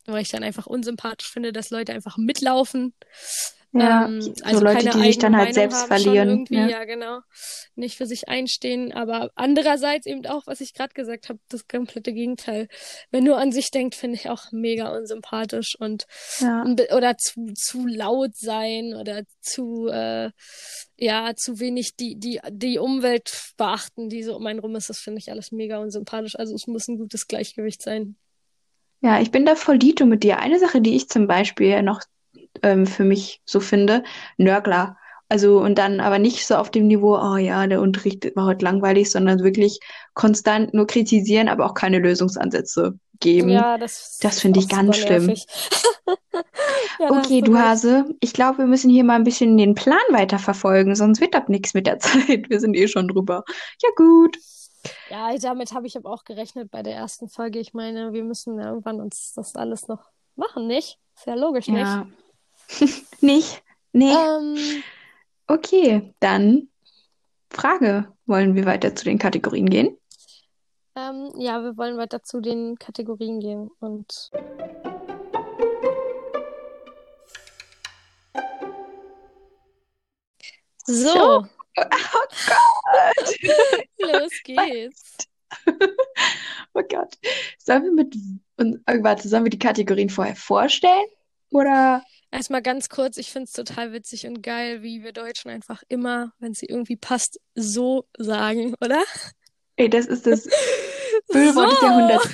wo 0.07 0.15
ich 0.15 0.30
dann 0.30 0.43
einfach 0.43 0.67
unsympathisch 0.67 1.30
finde, 1.30 1.51
dass 1.51 1.69
Leute 1.69 1.91
einfach 1.93 2.15
mitlaufen. 2.17 2.93
Ja, 3.72 4.05
Ähm, 4.07 4.22
so 4.22 4.34
also 4.43 4.61
Leute, 4.63 4.89
die 4.89 4.99
sich 5.03 5.20
dann 5.20 5.38
halt 5.38 5.53
selbst 5.53 5.86
verlieren. 5.86 6.30
irgendwie, 6.30 6.55
Ja. 6.55 6.67
ja, 6.67 6.84
genau. 6.86 7.20
Nicht 7.76 7.97
für 7.97 8.07
sich 8.07 8.28
einstehen, 8.28 8.91
aber 8.93 9.30
andererseits 9.36 10.07
eben 10.07 10.26
auch, 10.26 10.47
was 10.47 10.59
ich 10.59 10.74
gerade 10.74 10.93
gesagt 10.93 11.30
habe, 11.30 11.39
das 11.49 11.67
komplette 11.67 12.11
Gegenteil. 12.11 12.67
Wenn 13.11 13.24
nur 13.26 13.38
an 13.38 13.51
sich 13.51 13.70
denkt, 13.70 13.93
finde 13.95 14.15
ich 14.15 14.30
auch 14.30 14.51
mega 14.51 14.89
unsympathisch 14.89 15.76
und 15.80 16.05
Ja. 16.39 16.63
oder 16.95 17.17
zu, 17.17 17.53
zu 17.53 17.86
laut 17.86 18.36
sein 18.36 18.95
oder 18.95 19.22
zu, 19.41 19.88
äh, 19.88 20.32
ja, 20.97 21.36
zu 21.36 21.59
wenig 21.59 21.95
die, 21.95 22.15
die, 22.20 22.39
die 22.51 22.80
Umwelt 22.80 23.51
beachten, 23.55 24.09
die 24.09 24.24
so 24.24 24.36
um 24.36 24.45
einen 24.47 24.59
rum 24.59 24.76
ist. 24.76 24.89
Das 24.89 24.99
finde 24.99 25.20
ich 25.20 25.32
alles 25.32 25.51
mega 25.51 25.78
unsympathisch. 25.78 26.36
Also 26.38 26.55
es 26.55 26.65
muss 26.65 26.88
ein 26.88 26.97
gutes 26.97 27.28
Gleichgewicht 27.28 27.82
sein. 27.84 28.15
Ja, 29.01 29.22
ich 29.22 29.32
bin 29.32 29.45
da 29.45 29.55
voll 29.55 29.80
dito 29.80 30.05
mit 30.05 30.24
dir. 30.24 30.39
Eine 30.39 30.59
Sache, 30.59 30.82
die 30.82 30.95
ich 30.95 31.07
zum 31.07 31.28
Beispiel 31.28 31.82
noch 31.84 32.01
ähm, 32.64 32.86
für 32.86 33.03
mich 33.03 33.41
so 33.45 33.60
finde, 33.60 34.03
Nörgler. 34.38 34.97
Also 35.32 35.60
und 35.60 35.78
dann 35.78 35.99
aber 35.99 36.18
nicht 36.18 36.47
so 36.47 36.55
auf 36.55 36.72
dem 36.72 36.88
Niveau, 36.88 37.16
oh 37.16 37.38
ja, 37.38 37.66
der 37.68 37.82
Unterricht 37.82 38.36
war 38.36 38.45
heute 38.45 38.66
langweilig, 38.66 39.12
sondern 39.12 39.43
wirklich 39.43 39.80
konstant 40.16 40.74
nur 40.74 40.88
kritisieren, 40.88 41.49
aber 41.49 41.68
auch 41.68 41.76
keine 41.76 41.99
Lösungsansätze 41.99 42.97
geben. 43.20 43.49
Ja, 43.49 43.78
das, 43.78 44.18
Das 44.22 44.39
finde 44.39 44.60
ich 44.60 44.68
ganz 44.68 44.97
schlimm. 44.97 45.34
Ja, 46.99 47.12
Okay, 47.12 47.41
du. 47.41 47.57
Hase, 47.57 48.05
ich 48.20 48.34
glaube, 48.34 48.60
wir 48.60 48.66
müssen 48.66 48.89
hier 48.89 49.03
mal 49.03 49.16
ein 49.16 49.24
bisschen 49.24 49.57
den 49.57 49.76
Plan 49.76 49.99
weiterverfolgen, 50.10 50.95
sonst 50.95 51.22
wird 51.22 51.34
das 51.34 51.47
nichts 51.47 51.74
mit 51.74 51.88
der 51.88 51.99
Zeit. 51.99 52.49
Wir 52.49 52.60
sind 52.60 52.76
eh 52.76 52.88
schon 52.88 53.07
drüber. 53.07 53.43
Ja, 53.82 53.89
gut. 53.95 54.38
Ja, 55.10 55.36
damit 55.38 55.74
habe 55.74 55.88
ich 55.88 55.97
aber 55.97 56.10
auch 56.10 56.24
gerechnet 56.24 56.72
bei 56.72 56.84
der 56.84 56.95
ersten 56.95 57.30
Folge. 57.30 57.60
Ich 57.60 57.74
meine, 57.74 58.14
wir 58.14 58.24
müssen 58.24 58.57
ja 58.60 58.70
irgendwann 58.70 59.01
uns 59.01 59.34
das 59.36 59.55
alles 59.55 59.88
noch 59.88 60.03
machen, 60.36 60.68
nicht? 60.68 60.97
Ist 61.16 61.28
ja 61.28 61.36
logisch? 61.36 61.68
Ja. 61.68 62.03
Nicht? 62.03 62.14
Nee. 63.22 63.43
Ähm, 63.93 64.84
Okay, 65.47 66.13
dann 66.20 66.70
Frage. 67.49 68.07
Wollen 68.28 68.53
wir 68.53 68.65
weiter 68.65 68.95
zu 68.95 69.05
den 69.05 69.17
Kategorien 69.17 69.67
gehen? 69.70 69.97
ähm, 70.95 71.32
ja, 71.38 71.63
wir 71.63 71.76
wollen 71.78 71.97
weiter 71.97 72.22
zu 72.24 72.41
den 72.41 72.78
Kategorien 72.78 73.39
gehen 73.39 73.72
und 73.80 74.30
so, 80.86 81.03
So. 81.03 81.45
Oh 81.45 81.45
Gott. 81.76 83.36
los 83.99 84.32
geht's. 84.43 85.17
Oh 86.76 86.84
Gott. 86.88 87.17
Sollen 87.57 87.84
wir 87.84 87.91
mit, 87.91 88.15
und, 88.57 88.80
äh, 88.86 89.01
warte, 89.01 89.28
sollen 89.28 89.43
wir 89.43 89.49
die 89.49 89.57
Kategorien 89.57 90.09
vorher 90.09 90.36
vorstellen? 90.36 91.07
Oder? 91.49 92.03
Erstmal 92.32 92.61
ganz 92.61 92.89
kurz, 92.89 93.17
ich 93.17 93.32
finde 93.32 93.45
es 93.45 93.53
total 93.53 93.91
witzig 93.91 94.27
und 94.27 94.43
geil, 94.43 94.84
wie 94.84 95.03
wir 95.03 95.13
Deutschen 95.13 95.49
einfach 95.49 95.84
immer, 95.88 96.34
wenn 96.39 96.53
sie 96.53 96.67
irgendwie 96.67 96.95
passt, 96.95 97.39
so 97.55 98.07
sagen, 98.17 98.75
oder? 98.82 99.03
Ey, 99.77 99.89
das 99.89 100.05
ist 100.05 100.27
das 100.27 100.47
Füllwort 101.32 101.71
des 101.71 101.80
So. 101.80 101.86
Jahrhunderts. 101.86 102.30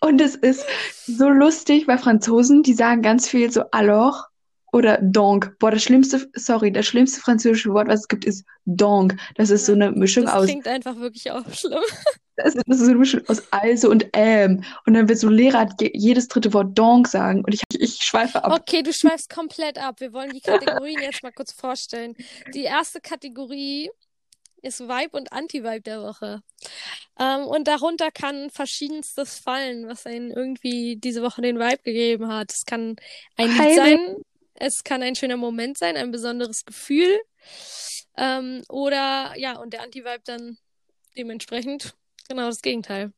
Und 0.00 0.20
es 0.20 0.36
ist 0.36 0.64
so 1.06 1.28
lustig, 1.28 1.88
weil 1.88 1.98
Franzosen, 1.98 2.62
die 2.62 2.74
sagen 2.74 3.02
ganz 3.02 3.28
viel 3.28 3.50
so 3.50 3.62
alors 3.72 4.24
oder 4.72 4.98
donc. 5.02 5.58
Boah, 5.58 5.70
das 5.72 5.82
schlimmste, 5.82 6.30
sorry, 6.34 6.72
das 6.72 6.86
schlimmste 6.86 7.20
französische 7.20 7.72
Wort, 7.72 7.88
was 7.88 8.00
es 8.00 8.08
gibt, 8.08 8.24
ist 8.24 8.44
donc. 8.64 9.16
Das 9.34 9.50
ist 9.50 9.66
so 9.66 9.72
eine 9.72 9.90
Mischung 9.90 10.24
Das 10.24 10.34
aus, 10.34 10.46
klingt 10.46 10.68
einfach 10.68 10.96
wirklich 10.96 11.30
auch 11.32 11.44
schlimm. 11.52 11.82
Das 12.38 12.54
ist, 12.54 12.64
das 12.66 12.76
ist 12.78 12.84
so 12.84 12.90
eine 12.90 12.98
Mischung 12.98 13.20
aus 13.28 13.42
also 13.52 13.90
und 13.90 14.06
ähm. 14.14 14.64
Und 14.86 14.94
dann 14.94 15.08
wird 15.08 15.18
so 15.18 15.28
Lehrer 15.28 15.68
je- 15.80 15.92
jedes 15.94 16.28
dritte 16.28 16.52
Wort 16.54 16.78
donc 16.78 17.08
sagen. 17.08 17.44
Und 17.44 17.52
ich, 17.52 17.62
ich 17.78 18.02
schweife 18.02 18.42
ab. 18.42 18.52
Okay, 18.52 18.82
du 18.82 18.92
schweifst 18.92 19.28
komplett 19.28 19.78
ab. 19.78 20.00
Wir 20.00 20.12
wollen 20.12 20.30
die 20.30 20.40
Kategorien 20.40 21.00
jetzt 21.02 21.22
mal 21.22 21.32
kurz 21.32 21.52
vorstellen. 21.52 22.14
Die 22.54 22.64
erste 22.64 23.00
Kategorie 23.00 23.90
ist 24.60 24.80
Vibe 24.80 25.16
und 25.16 25.32
Anti-Vibe 25.32 25.82
der 25.82 26.02
Woche. 26.02 26.42
Ähm, 27.20 27.46
und 27.46 27.68
darunter 27.68 28.10
kann 28.10 28.50
verschiedenstes 28.50 29.38
fallen, 29.38 29.86
was 29.86 30.04
einen 30.04 30.32
irgendwie 30.32 30.96
diese 30.96 31.22
Woche 31.22 31.42
den 31.42 31.58
Vibe 31.58 31.82
gegeben 31.84 32.26
hat. 32.26 32.52
Es 32.52 32.64
kann 32.64 32.96
ein 33.36 33.48
Lied 33.48 33.76
sein, 33.76 34.16
es 34.54 34.82
kann 34.82 35.02
ein 35.02 35.14
schöner 35.14 35.36
Moment 35.36 35.78
sein, 35.78 35.96
ein 35.96 36.10
besonderes 36.10 36.64
Gefühl. 36.64 37.20
Ähm, 38.16 38.62
oder 38.68 39.34
ja, 39.36 39.58
und 39.58 39.72
der 39.72 39.82
Anti-Vibe 39.82 40.22
dann 40.24 40.58
dementsprechend 41.16 41.94
genau 42.28 42.46
das 42.46 42.60
Gegenteil. 42.62 43.12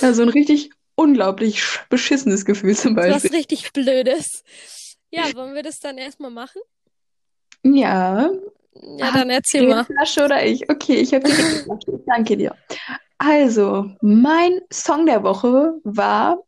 Ja, 0.00 0.12
so 0.12 0.22
ein 0.22 0.28
richtig 0.28 0.70
unglaublich 0.94 1.60
sch- 1.60 1.80
beschissenes 1.88 2.44
Gefühl 2.44 2.76
zum 2.76 2.96
Was 2.96 3.06
Beispiel. 3.22 3.36
richtig 3.36 3.72
Blödes. 3.72 4.42
Ja, 5.10 5.34
wollen 5.34 5.54
wir 5.54 5.62
das 5.62 5.80
dann 5.80 5.98
erstmal 5.98 6.30
machen? 6.30 6.60
Ja, 7.62 8.30
Ja, 8.74 9.06
Hast 9.06 9.16
dann 9.16 9.30
erzähl 9.30 9.66
mal. 9.66 9.84
Flasche 9.84 10.24
oder 10.24 10.44
ich? 10.44 10.68
Okay, 10.70 10.94
ich 10.96 11.12
habe 11.12 11.24
die 11.24 11.32
Flasche. 11.32 12.02
Danke 12.06 12.36
dir. 12.36 12.56
Also, 13.18 13.90
mein 14.00 14.60
Song 14.72 15.06
der 15.06 15.22
Woche 15.22 15.74
war, 15.84 16.42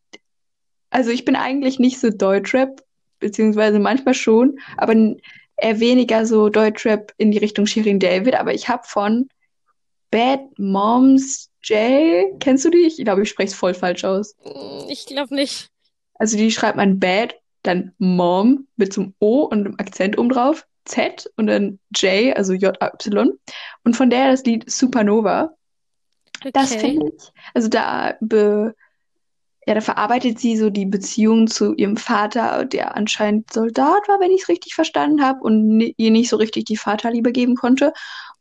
also 0.90 1.10
ich 1.10 1.24
bin 1.24 1.36
eigentlich 1.36 1.78
nicht 1.78 2.00
so 2.00 2.10
Deutschrap, 2.10 2.82
beziehungsweise 3.18 3.78
manchmal 3.78 4.14
schon, 4.14 4.58
aber 4.76 4.94
eher 5.56 5.80
weniger 5.80 6.24
so 6.26 6.48
Deutschrap 6.48 7.12
in 7.18 7.30
die 7.30 7.38
Richtung 7.38 7.66
Shirin 7.66 8.00
David, 8.00 8.34
aber 8.34 8.54
ich 8.54 8.68
habe 8.68 8.82
von 8.86 9.28
Bad 10.12 10.40
Moms 10.58 11.50
J, 11.64 12.38
kennst 12.38 12.64
du 12.64 12.70
die? 12.70 12.86
Ich 12.86 12.96
glaube, 12.98 13.22
ich 13.22 13.28
spreche 13.28 13.48
es 13.48 13.54
voll 13.54 13.74
falsch 13.74 14.04
aus. 14.04 14.36
Mm, 14.44 14.88
Ich 14.88 15.06
glaube 15.06 15.34
nicht. 15.34 15.68
Also 16.14 16.36
die 16.36 16.52
schreibt 16.52 16.76
man 16.76 17.00
Bad, 17.00 17.34
dann 17.64 17.92
Mom 17.98 18.68
mit 18.76 18.92
so 18.92 19.00
einem 19.00 19.14
O 19.18 19.42
und 19.42 19.66
einem 19.66 19.74
Akzent 19.78 20.18
oben 20.18 20.28
drauf. 20.28 20.66
Z 20.84 21.30
und 21.36 21.46
dann 21.46 21.78
J, 21.96 22.36
also 22.36 22.52
J-Y. 22.52 23.30
Und 23.84 23.96
von 23.96 24.10
der 24.10 24.30
das 24.30 24.44
Lied 24.44 24.70
Supernova. 24.70 25.54
Das 26.52 26.72
Okay. 26.72 26.80
finde 26.80 27.12
ich, 27.16 27.30
also 27.54 27.68
da 27.68 28.16
be, 28.20 28.74
ja, 29.64 29.74
da 29.74 29.80
verarbeitet 29.80 30.40
sie 30.40 30.56
so 30.56 30.70
die 30.70 30.86
Beziehung 30.86 31.46
zu 31.46 31.72
ihrem 31.74 31.96
Vater, 31.96 32.64
der 32.64 32.96
anscheinend 32.96 33.52
Soldat 33.52 34.08
war, 34.08 34.18
wenn 34.18 34.32
ich 34.32 34.42
es 34.42 34.48
richtig 34.48 34.74
verstanden 34.74 35.22
habe, 35.22 35.38
und 35.40 35.80
ihr 35.96 36.10
nicht 36.10 36.28
so 36.28 36.36
richtig 36.36 36.64
die 36.64 36.76
Vaterliebe 36.76 37.30
geben 37.30 37.54
konnte. 37.54 37.92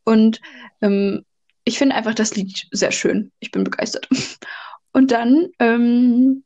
Und 0.03 0.41
ähm, 0.81 1.23
ich 1.63 1.77
finde 1.77 1.95
einfach 1.95 2.15
das 2.15 2.35
Lied 2.35 2.67
sehr 2.71 2.91
schön. 2.91 3.31
Ich 3.39 3.51
bin 3.51 3.63
begeistert. 3.63 4.07
Und 4.93 5.11
dann, 5.11 5.49
ähm, 5.59 6.43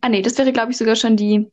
ah 0.00 0.08
nee, 0.08 0.22
das 0.22 0.38
wäre, 0.38 0.52
glaube 0.52 0.72
ich, 0.72 0.78
sogar 0.78 0.96
schon 0.96 1.16
die 1.16 1.50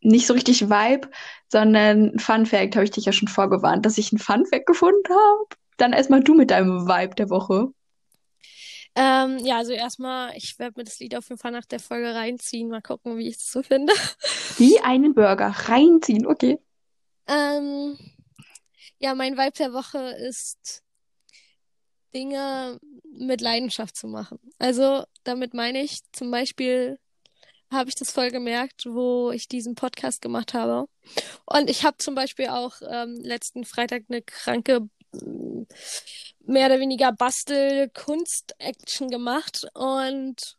nicht 0.00 0.26
so 0.26 0.34
richtig 0.34 0.68
Vibe, 0.68 1.08
sondern 1.48 2.18
Fun 2.18 2.46
Fact, 2.46 2.76
habe 2.76 2.84
ich 2.84 2.92
dich 2.92 3.06
ja 3.06 3.12
schon 3.12 3.28
vorgewarnt, 3.28 3.84
dass 3.84 3.98
ich 3.98 4.12
ein 4.12 4.18
Fun 4.18 4.46
Fact 4.46 4.66
gefunden 4.66 5.08
habe. 5.10 5.46
Dann 5.78 5.92
erstmal 5.92 6.22
du 6.22 6.34
mit 6.34 6.50
deinem 6.50 6.86
Vibe 6.86 7.14
der 7.16 7.30
Woche. 7.30 7.68
Ähm, 8.94 9.38
ja, 9.44 9.58
also 9.58 9.72
erstmal, 9.72 10.34
ich 10.36 10.58
werde 10.58 10.78
mir 10.78 10.84
das 10.84 10.98
Lied 11.00 11.14
auf 11.16 11.28
jeden 11.28 11.40
Fall 11.40 11.50
nach 11.50 11.66
der 11.66 11.80
Folge 11.80 12.14
reinziehen. 12.14 12.70
Mal 12.70 12.80
gucken, 12.80 13.18
wie 13.18 13.28
ich 13.28 13.36
es 13.36 13.50
so 13.50 13.62
finde. 13.62 13.92
Wie 14.58 14.80
einen 14.80 15.14
Burger 15.14 15.48
reinziehen, 15.48 16.26
okay. 16.26 16.58
Ähm, 17.26 17.98
ja, 18.98 19.14
mein 19.14 19.36
Vibe 19.36 19.58
der 19.58 19.72
Woche 19.74 19.98
ist, 19.98 20.82
Dinge 22.14 22.78
mit 23.04 23.40
Leidenschaft 23.40 23.96
zu 23.96 24.08
machen. 24.08 24.38
Also, 24.58 25.04
damit 25.24 25.54
meine 25.54 25.82
ich 25.82 25.98
zum 26.12 26.30
Beispiel, 26.30 26.98
habe 27.70 27.88
ich 27.88 27.94
das 27.96 28.10
voll 28.12 28.30
gemerkt, 28.30 28.86
wo 28.86 29.30
ich 29.32 29.48
diesen 29.48 29.74
Podcast 29.74 30.22
gemacht 30.22 30.54
habe. 30.54 30.88
Und 31.46 31.68
ich 31.68 31.84
habe 31.84 31.96
zum 31.98 32.14
Beispiel 32.14 32.48
auch 32.48 32.74
ähm, 32.88 33.16
letzten 33.22 33.64
Freitag 33.64 34.04
eine 34.08 34.22
kranke, 34.22 34.88
mm, 35.12 35.62
mehr 36.46 36.66
oder 36.66 36.78
weniger 36.80 37.12
Bastel-Kunst-Action 37.12 39.08
gemacht. 39.08 39.66
Und 39.74 40.56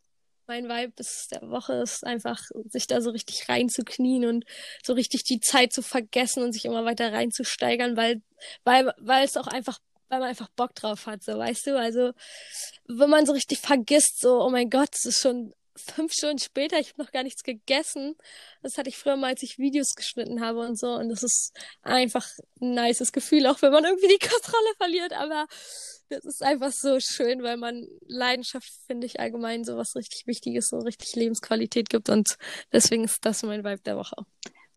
mein 0.48 0.70
Vibe 0.70 0.93
ist 0.98 1.32
der 1.32 1.41
Woche 1.50 1.74
ist 1.74 2.06
einfach, 2.06 2.41
sich 2.70 2.88
da 2.88 3.02
so 3.02 3.10
richtig 3.12 3.50
reinzuknien 3.50 4.26
und 4.26 4.45
so 4.84 4.93
richtig 4.93 5.24
die 5.24 5.39
Zeit 5.39 5.74
zu 5.74 5.82
vergessen 5.82 6.43
und 6.43 6.54
sich 6.54 6.66
immer 6.66 6.86
weiter 6.86 7.12
reinzusteigern, 7.12 7.98
weil, 7.98 8.22
weil, 8.64 8.93
weil 8.98 9.26
es 9.26 9.38
auch 9.38 9.48
einfach, 9.48 9.80
weil 10.10 10.20
man 10.20 10.30
einfach 10.30 10.49
Bock 10.55 10.76
drauf 10.76 11.05
hat, 11.05 11.24
so, 11.24 11.38
weißt 11.38 11.68
du? 11.68 11.78
Also, 11.78 12.12
wenn 12.88 13.10
man 13.10 13.26
so 13.26 13.34
richtig 13.34 13.60
vergisst, 13.60 14.20
so, 14.20 14.41
oh 14.41 14.49
mein 14.49 14.70
Gott, 14.70 14.89
es 14.93 15.05
ist 15.05 15.22
schon 15.22 15.53
fünf 15.78 16.14
Stunden 16.14 16.39
später, 16.39 16.80
ich 16.80 16.89
habe 16.89 17.03
noch 17.03 17.12
gar 17.12 17.24
nichts 17.24 17.43
gegessen. 17.43 18.16
Das 18.62 18.78
hatte 18.78 18.89
ich 18.89 18.97
früher 18.97 19.16
mal, 19.16 19.28
als 19.28 19.43
ich 19.43 19.58
Videos 19.58 19.93
geschnitten 19.95 20.41
habe 20.41 20.60
und 20.60 20.78
so. 20.78 20.93
Und 20.93 21.10
das 21.10 21.24
ist 21.24 21.53
einfach 21.82 22.28
ein 22.62 22.74
nices 22.74 23.12
Gefühl, 23.12 23.45
auch 23.47 23.62
wenn 23.62 23.72
man 23.72 23.86
irgendwie 23.86 24.08
die 24.08 24.28
Kontrolle 24.28 24.74
verliert. 24.78 25.14
Aber 25.14 25.47
das 26.10 26.26
ist 26.26 26.43
einfach 26.43 26.72
so 26.72 26.99
schön, 26.99 27.43
weil 27.43 27.58
man 27.58 27.88
Leidenschaft, 28.08 28.70
finde 28.86 29.08
ich, 29.08 29.20
allgemein 29.20 29.64
so 29.64 29.78
was 29.78 29.95
richtig 29.95 30.26
Wichtiges, 30.26 30.68
so 30.68 30.80
richtig 30.80 31.16
Lebensqualität 31.16 31.89
gibt. 31.89 32.10
Und 32.10 32.38
deswegen 32.72 33.03
ist 33.03 33.26
das 33.26 33.43
mein 33.43 33.64
Vibe 33.64 33.82
der 33.82 33.97
Woche. 33.97 34.16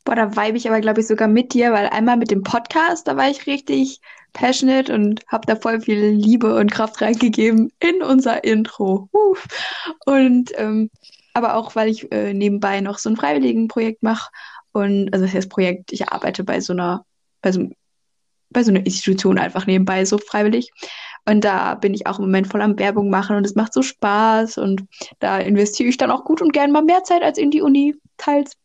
Boah, 0.04 0.14
da 0.14 0.34
vibe 0.34 0.56
ich 0.56 0.68
aber, 0.68 0.80
glaube 0.80 1.00
ich, 1.00 1.06
sogar 1.06 1.28
mit 1.28 1.52
dir, 1.52 1.72
weil 1.72 1.86
einmal 1.88 2.16
mit 2.16 2.30
dem 2.30 2.42
Podcast, 2.42 3.06
da 3.06 3.16
war 3.16 3.28
ich 3.28 3.46
richtig 3.46 4.00
passionate 4.32 4.94
und 4.94 5.26
habe 5.28 5.46
da 5.46 5.56
voll 5.56 5.80
viel 5.80 6.10
Liebe 6.10 6.56
und 6.56 6.70
Kraft 6.70 7.00
reingegeben 7.00 7.70
in 7.80 8.02
unser 8.02 8.44
Intro. 8.44 9.08
Und 10.06 10.52
ähm, 10.56 10.90
aber 11.34 11.54
auch, 11.54 11.74
weil 11.76 11.88
ich 11.88 12.10
äh, 12.12 12.32
nebenbei 12.32 12.80
noch 12.80 12.98
so 12.98 13.08
ein 13.10 13.16
Freiwilligenprojekt 13.16 14.02
mache. 14.02 14.30
Und 14.72 15.12
also 15.12 15.24
das 15.24 15.34
heißt 15.34 15.50
Projekt, 15.50 15.92
ich 15.92 16.08
arbeite 16.08 16.44
bei 16.44 16.60
so 16.60 16.72
einer, 16.72 17.04
bei 17.42 17.52
so, 17.52 17.68
bei 18.50 18.62
so 18.62 18.70
einer 18.70 18.84
Institution 18.84 19.38
einfach 19.38 19.66
nebenbei 19.66 20.04
so 20.04 20.18
freiwillig. 20.18 20.70
Und 21.26 21.44
da 21.44 21.74
bin 21.74 21.94
ich 21.94 22.06
auch 22.06 22.18
im 22.18 22.24
Moment 22.24 22.48
voll 22.48 22.62
am 22.62 22.78
Werbung 22.78 23.10
machen 23.10 23.36
und 23.36 23.44
es 23.44 23.54
macht 23.54 23.72
so 23.72 23.82
Spaß 23.82 24.58
und 24.58 24.84
da 25.18 25.38
investiere 25.38 25.88
ich 25.88 25.98
dann 25.98 26.10
auch 26.10 26.24
gut 26.24 26.40
und 26.40 26.52
gern 26.52 26.72
mal 26.72 26.82
mehr 26.82 27.04
Zeit 27.04 27.22
als 27.22 27.38
in 27.38 27.50
die 27.50 27.62
Uni 27.62 27.94
teils. 28.16 28.56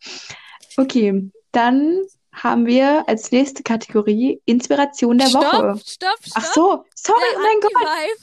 Okay, 0.77 1.31
dann 1.51 2.01
haben 2.33 2.65
wir 2.65 3.07
als 3.07 3.31
nächste 3.31 3.63
Kategorie 3.63 4.41
Inspiration 4.45 5.17
der 5.17 5.27
Woche. 5.33 5.79
Stopp, 5.79 5.87
stopp, 5.87 6.25
stopp. 6.25 6.33
Ach 6.35 6.45
so, 6.53 6.85
sorry, 6.95 7.19
Der 7.33 7.39
mein 7.39 7.59
Gott. 7.61 7.71
Anti-Vibe. 7.75 8.19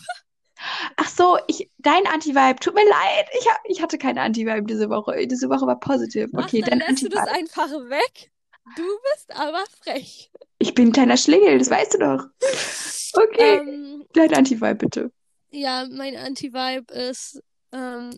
Ach 0.97 1.09
so, 1.09 1.39
ich, 1.49 1.71
dein 1.79 2.07
Anti-Vibe, 2.07 2.61
tut 2.61 2.75
mir 2.75 2.85
leid. 2.89 3.27
Ich, 3.41 3.49
hab, 3.51 3.59
ich 3.65 3.83
hatte 3.83 3.99
keine 3.99 4.21
Anti-Vibe 4.21 4.65
diese 4.65 4.89
Woche. 4.91 5.27
Diese 5.27 5.49
Woche 5.49 5.67
war 5.67 5.81
positiv. 5.81 6.29
Ach, 6.37 6.45
Okay, 6.45 6.61
dann 6.61 6.79
dein 6.79 6.91
lässt 6.91 7.03
du 7.03 7.09
das 7.09 7.27
einfach 7.29 7.69
weg. 7.71 8.31
Du 8.77 8.83
bist 9.13 9.35
aber 9.35 9.65
frech. 9.83 10.31
Ich 10.59 10.75
bin 10.75 10.89
ein 10.89 10.93
kleiner 10.93 11.17
Schlingel, 11.17 11.59
das 11.59 11.69
weißt 11.71 11.95
du 11.95 11.99
doch. 11.99 12.27
Okay, 13.15 13.59
Ähm, 13.59 14.05
dein 14.13 14.33
Anti-Vibe 14.35 14.75
bitte. 14.77 15.11
ja, 15.51 15.87
mein 15.91 16.17
Anti-Vibe 16.17 16.93
ist, 16.95 17.43
ähm, 17.73 18.17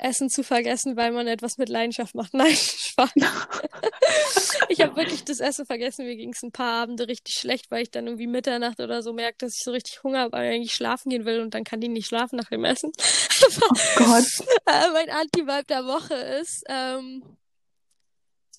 Essen 0.00 0.28
zu 0.30 0.42
vergessen, 0.42 0.96
weil 0.96 1.12
man 1.12 1.26
etwas 1.26 1.58
mit 1.58 1.68
Leidenschaft 1.68 2.14
macht. 2.14 2.34
Nein, 2.34 2.54
Spaß. 2.54 3.12
Ich 4.68 4.80
habe 4.80 4.96
wirklich 4.96 5.24
das 5.24 5.40
Essen 5.40 5.66
vergessen. 5.66 6.06
Mir 6.06 6.16
ging 6.16 6.32
es 6.32 6.42
ein 6.42 6.52
paar 6.52 6.82
Abende 6.82 7.08
richtig 7.08 7.34
schlecht, 7.34 7.70
weil 7.70 7.82
ich 7.82 7.90
dann 7.90 8.06
irgendwie 8.06 8.26
Mitternacht 8.26 8.80
oder 8.80 9.02
so 9.02 9.12
merke, 9.12 9.38
dass 9.38 9.56
ich 9.56 9.62
so 9.62 9.70
richtig 9.70 10.02
Hunger 10.02 10.20
habe, 10.20 10.32
weil 10.32 10.50
ich 10.50 10.56
eigentlich 10.56 10.74
schlafen 10.74 11.10
gehen 11.10 11.24
will 11.24 11.40
und 11.40 11.54
dann 11.54 11.64
kann 11.64 11.80
die 11.80 11.88
nicht 11.88 12.06
schlafen 12.08 12.36
nach 12.36 12.48
dem 12.48 12.64
Essen. 12.64 12.92
Oh 13.42 13.74
Gott. 13.96 14.26
Äh, 14.66 14.90
mein 14.92 15.08
Anti-Vibe 15.08 15.64
der 15.64 15.86
Woche 15.86 16.14
ist, 16.14 16.62
ähm, 16.68 17.22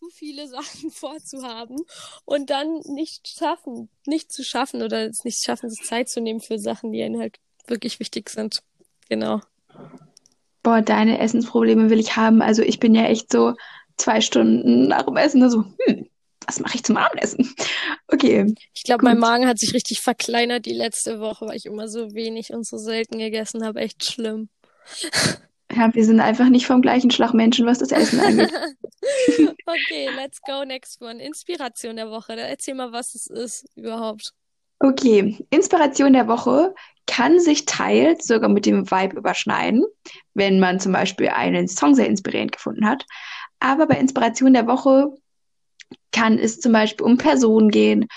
zu 0.01 0.09
viele 0.09 0.47
Sachen 0.47 0.91
vorzuhaben 0.91 1.77
und 2.25 2.49
dann 2.49 2.79
nicht 2.85 3.27
schaffen, 3.27 3.89
nicht 4.07 4.31
zu 4.31 4.43
schaffen 4.43 4.81
oder 4.81 5.07
es 5.07 5.23
nicht 5.23 5.43
schaffen, 5.43 5.69
sich 5.69 5.85
Zeit 5.85 6.09
zu 6.09 6.19
nehmen 6.19 6.41
für 6.41 6.57
Sachen, 6.57 6.91
die 6.91 7.03
einem 7.03 7.19
halt 7.19 7.37
wirklich 7.67 7.99
wichtig 7.99 8.29
sind. 8.29 8.63
Genau. 9.09 9.41
Boah, 10.63 10.81
deine 10.81 11.19
Essensprobleme 11.19 11.89
will 11.89 11.99
ich 11.99 12.15
haben. 12.15 12.41
Also 12.41 12.61
ich 12.61 12.79
bin 12.79 12.93
ja 12.95 13.03
echt 13.05 13.31
so 13.31 13.55
zwei 13.97 14.21
Stunden 14.21 14.87
nach 14.87 15.03
dem 15.03 15.17
Essen 15.17 15.49
so, 15.49 15.63
hm, 15.85 16.07
was 16.45 16.59
mache 16.59 16.75
ich 16.75 16.83
zum 16.83 16.97
Abendessen? 16.97 17.53
Okay, 18.07 18.53
Ich 18.73 18.83
glaube, 18.83 19.03
mein. 19.05 19.17
Magen 19.19 19.47
hat 19.47 19.59
sich 19.59 19.73
richtig 19.73 20.01
verkleinert 20.01 20.65
die 20.65 20.73
letzte 20.73 21.19
Woche, 21.19 21.47
weil 21.47 21.55
ich 21.55 21.65
immer 21.65 21.87
so 21.87 22.13
wenig 22.13 22.51
und 22.53 22.65
so 22.65 22.77
selten 22.77 23.19
gegessen 23.19 23.63
habe. 23.63 23.79
Echt 23.79 24.03
schlimm. 24.03 24.49
ja, 25.75 25.93
wir 25.93 26.05
sind 26.05 26.19
einfach 26.19 26.49
nicht 26.49 26.65
vom 26.65 26.81
gleichen 26.81 27.11
Schlag 27.11 27.33
Menschen, 27.33 27.65
was 27.65 27.79
das 27.79 27.91
Essen 27.91 28.19
angeht. 28.19 28.51
Okay, 29.65 30.09
let's 30.15 30.39
go 30.41 30.63
next 30.63 31.01
one. 31.01 31.23
Inspiration 31.23 31.95
der 31.95 32.11
Woche. 32.11 32.35
Erzähl 32.37 32.75
mal, 32.75 32.91
was 32.91 33.15
es 33.15 33.27
ist 33.27 33.65
überhaupt. 33.75 34.33
Okay, 34.83 35.37
Inspiration 35.51 36.13
der 36.13 36.27
Woche 36.27 36.73
kann 37.05 37.39
sich 37.39 37.65
teils 37.65 38.25
sogar 38.25 38.49
mit 38.49 38.65
dem 38.65 38.89
Vibe 38.89 39.17
überschneiden, 39.17 39.85
wenn 40.33 40.59
man 40.59 40.79
zum 40.79 40.91
Beispiel 40.93 41.29
einen 41.29 41.67
Song 41.67 41.93
sehr 41.93 42.07
inspirierend 42.07 42.51
gefunden 42.51 42.87
hat. 42.87 43.05
Aber 43.59 43.85
bei 43.85 43.95
Inspiration 43.99 44.53
der 44.53 44.65
Woche 44.65 45.13
kann 46.11 46.39
es 46.39 46.59
zum 46.59 46.71
Beispiel 46.71 47.05
um 47.05 47.17
Personen 47.17 47.69
gehen. 47.69 48.07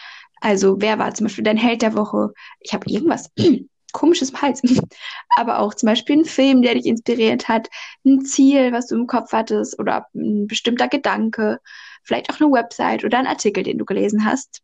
Also 0.40 0.80
wer 0.80 0.98
war 0.98 1.12
zum 1.12 1.26
Beispiel 1.26 1.44
dein 1.44 1.58
Held 1.58 1.82
der 1.82 1.94
Woche? 1.94 2.32
Ich 2.60 2.72
habe 2.72 2.90
irgendwas 2.90 3.30
komisches 3.92 4.30
im 4.30 4.40
Hals. 4.40 4.62
Aber 5.36 5.58
auch 5.58 5.74
zum 5.74 5.88
Beispiel 5.88 6.16
ein 6.16 6.24
Film, 6.24 6.62
der 6.62 6.74
dich 6.74 6.86
inspiriert 6.86 7.46
hat, 7.46 7.68
ein 8.06 8.24
Ziel, 8.24 8.72
was 8.72 8.86
du 8.86 8.94
im 8.94 9.06
Kopf 9.06 9.32
hattest 9.32 9.78
oder 9.78 10.06
ein 10.14 10.46
bestimmter 10.46 10.88
Gedanke, 10.88 11.60
vielleicht 12.02 12.30
auch 12.30 12.40
eine 12.40 12.50
Website 12.50 13.04
oder 13.04 13.18
ein 13.18 13.26
Artikel, 13.26 13.64
den 13.64 13.76
du 13.76 13.84
gelesen 13.84 14.24
hast. 14.24 14.62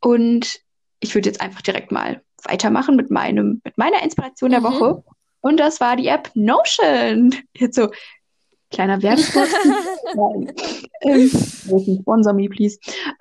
Und 0.00 0.60
ich 1.00 1.14
würde 1.14 1.28
jetzt 1.28 1.40
einfach 1.40 1.62
direkt 1.62 1.92
mal 1.92 2.22
weitermachen 2.44 2.96
mit 2.96 3.10
meinem, 3.10 3.60
mit 3.64 3.78
meiner 3.78 4.02
Inspiration 4.02 4.50
der 4.50 4.60
Mhm. 4.60 4.64
Woche. 4.64 5.04
Und 5.40 5.58
das 5.58 5.80
war 5.80 5.96
die 5.96 6.08
App 6.08 6.30
Notion. 6.34 7.34
Jetzt 7.56 7.76
so, 7.76 7.88
kleiner 8.70 9.02
Werbespot. 9.02 9.48
Ähm, 11.00 11.30
sponsor 12.00 12.32
me, 12.32 12.48
please. 12.48 12.78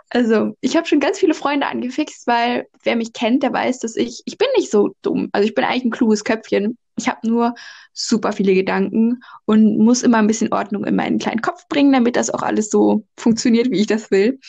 Also, 0.09 0.55
ich 0.61 0.75
habe 0.75 0.87
schon 0.87 0.99
ganz 0.99 1.19
viele 1.19 1.35
Freunde 1.35 1.67
angefixt, 1.67 2.25
weil 2.25 2.65
wer 2.83 2.95
mich 2.95 3.13
kennt, 3.13 3.43
der 3.43 3.53
weiß, 3.53 3.79
dass 3.79 3.95
ich, 3.95 4.23
ich 4.25 4.37
bin 4.39 4.47
nicht 4.57 4.71
so 4.71 4.95
dumm. 5.03 5.29
Also 5.31 5.47
ich 5.47 5.53
bin 5.53 5.63
eigentlich 5.63 5.85
ein 5.85 5.91
kluges 5.91 6.23
Köpfchen. 6.23 6.77
Ich 6.97 7.07
habe 7.07 7.27
nur 7.27 7.53
super 7.93 8.31
viele 8.31 8.55
Gedanken 8.55 9.21
und 9.45 9.77
muss 9.77 10.01
immer 10.01 10.17
ein 10.17 10.25
bisschen 10.27 10.51
Ordnung 10.51 10.85
in 10.85 10.95
meinen 10.95 11.19
kleinen 11.19 11.41
Kopf 11.41 11.67
bringen, 11.67 11.91
damit 11.93 12.15
das 12.15 12.31
auch 12.31 12.41
alles 12.41 12.71
so 12.71 13.03
funktioniert, 13.15 13.69
wie 13.69 13.81
ich 13.81 13.87
das 13.87 14.09
will. 14.09 14.39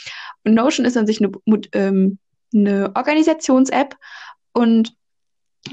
Und 0.45 0.55
Notion 0.55 0.87
ist 0.87 0.97
an 0.97 1.07
sich 1.07 1.21
eine, 1.21 1.31
ähm, 1.73 2.19
eine 2.55 2.93
Organisations-App 2.95 3.97
und 4.53 4.95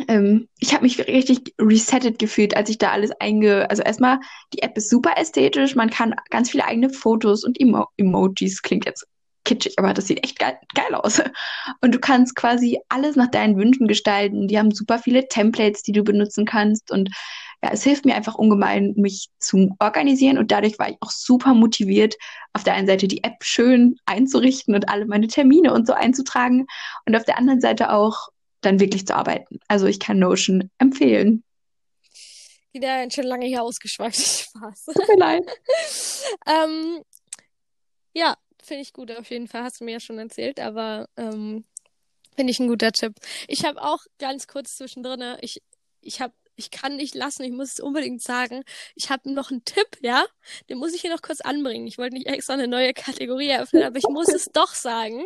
ähm, 0.08 0.50
ich 0.60 0.74
habe 0.74 0.84
mich 0.84 1.00
richtig 1.08 1.54
resettet 1.60 2.20
gefühlt, 2.20 2.58
als 2.58 2.70
ich 2.70 2.78
da 2.78 2.92
alles 2.92 3.12
einge... 3.20 3.70
Also 3.70 3.84
erstmal, 3.84 4.20
die 4.54 4.62
App 4.62 4.78
ist 4.78 4.90
super 4.90 5.14
ästhetisch, 5.18 5.76
man 5.76 5.90
kann 5.90 6.16
ganz 6.30 6.50
viele 6.50 6.66
eigene 6.66 6.90
Fotos 6.90 7.44
und 7.44 7.60
Emo 7.60 7.88
Emojis, 7.98 8.62
klingt 8.62 8.86
jetzt 8.86 9.08
kitschig, 9.46 9.78
aber 9.78 9.94
das 9.94 10.08
sieht 10.08 10.24
echt 10.24 10.40
geil, 10.40 10.58
geil 10.74 10.96
aus. 10.96 11.22
Und 11.82 11.94
du 11.94 12.00
kannst 12.00 12.36
quasi 12.36 12.80
alles 12.90 13.16
nach 13.16 13.30
deinen 13.30 13.58
Wünschen 13.58 13.88
gestalten. 13.88 14.48
Die 14.48 14.58
haben 14.58 14.72
super 14.72 15.00
viele 15.00 15.28
Templates, 15.28 15.84
die 15.84 15.92
du 15.92 16.04
benutzen 16.04 16.46
kannst 16.46 16.92
und 16.92 17.10
ja, 17.64 17.72
es 17.72 17.84
hilft 17.84 18.06
mir 18.06 18.16
einfach 18.16 18.36
ungemein, 18.36 18.94
mich 18.96 19.30
zu 19.40 19.76
organisieren 19.80 20.38
und 20.38 20.52
dadurch 20.52 20.78
war 20.80 20.90
ich 20.90 20.98
auch 21.02 21.12
super 21.12 21.54
motiviert, 21.54 22.16
auf 22.54 22.64
der 22.64 22.74
einen 22.74 22.88
Seite 22.88 23.08
die 23.08 23.24
App 23.24 23.44
schön 23.44 23.98
einzurichten 24.06 24.76
und 24.76 24.90
alle 24.90 25.06
meine 25.06 25.28
Termine 25.28 25.74
und 25.74 25.88
so 25.88 25.94
einzutragen 25.94 26.68
und 27.06 27.16
auf 27.16 27.26
der 27.26 27.38
anderen 27.38 27.62
Seite 27.62 27.92
auch 27.92 28.30
dann 28.62 28.80
wirklich 28.80 29.06
zu 29.06 29.16
arbeiten. 29.16 29.60
Also 29.68 29.86
ich 29.86 30.00
kann 30.00 30.20
Notion 30.20 30.70
empfehlen. 30.78 31.44
Wieder 32.74 33.10
schon 33.10 33.26
lange 33.26 33.46
hier 33.46 33.64
ausgeschweift. 33.64 34.18
Spaß. 34.56 34.86
Tut 34.86 35.08
mir 35.08 35.18
leid. 35.18 35.44
ähm, 36.48 37.04
ja, 38.14 38.36
finde 38.62 38.82
ich 38.82 38.94
gut 38.94 39.12
auf 39.12 39.30
jeden 39.30 39.48
Fall. 39.48 39.64
Hast 39.64 39.80
du 39.80 39.86
mir 39.86 39.94
ja 39.94 40.00
schon 40.00 40.20
erzählt, 40.20 40.60
aber 40.60 41.08
ähm, 41.16 41.64
finde 42.36 42.52
ich 42.52 42.60
ein 42.60 42.68
guter 42.68 42.92
Tipp. 42.92 43.14
Ich 43.48 43.66
habe 43.66 43.82
auch 43.82 44.00
ganz 44.20 44.48
kurz 44.48 44.76
zwischendrin, 44.78 45.38
ich, 45.42 45.62
ich 46.02 46.22
habe 46.22 46.34
ich 46.56 46.72
kann 46.72 46.96
nicht 46.96 47.16
lassen, 47.16 47.44
ich 47.44 47.52
muss 47.52 47.74
es 47.74 47.80
unbedingt 47.80 48.22
sagen. 48.22 48.64
Ich 48.96 49.10
habe 49.10 49.32
noch 49.32 49.52
einen 49.52 49.66
Tipp, 49.66 49.98
ja? 50.02 50.26
Den 50.70 50.78
muss 50.78 50.94
ich 50.94 51.02
hier 51.02 51.14
noch 51.14 51.22
kurz 51.22 51.42
anbringen. 51.42 51.88
Ich 51.88 51.98
wollte 51.98 52.16
nicht 52.16 52.28
extra 52.28 52.54
eine 52.54 52.68
neue 52.68 52.94
Kategorie 52.94 53.50
eröffnen, 53.50 53.84
aber 53.84 53.98
ich 53.98 54.08
muss 54.10 54.30
es 54.30 54.46
doch 54.54 54.74
sagen, 54.74 55.26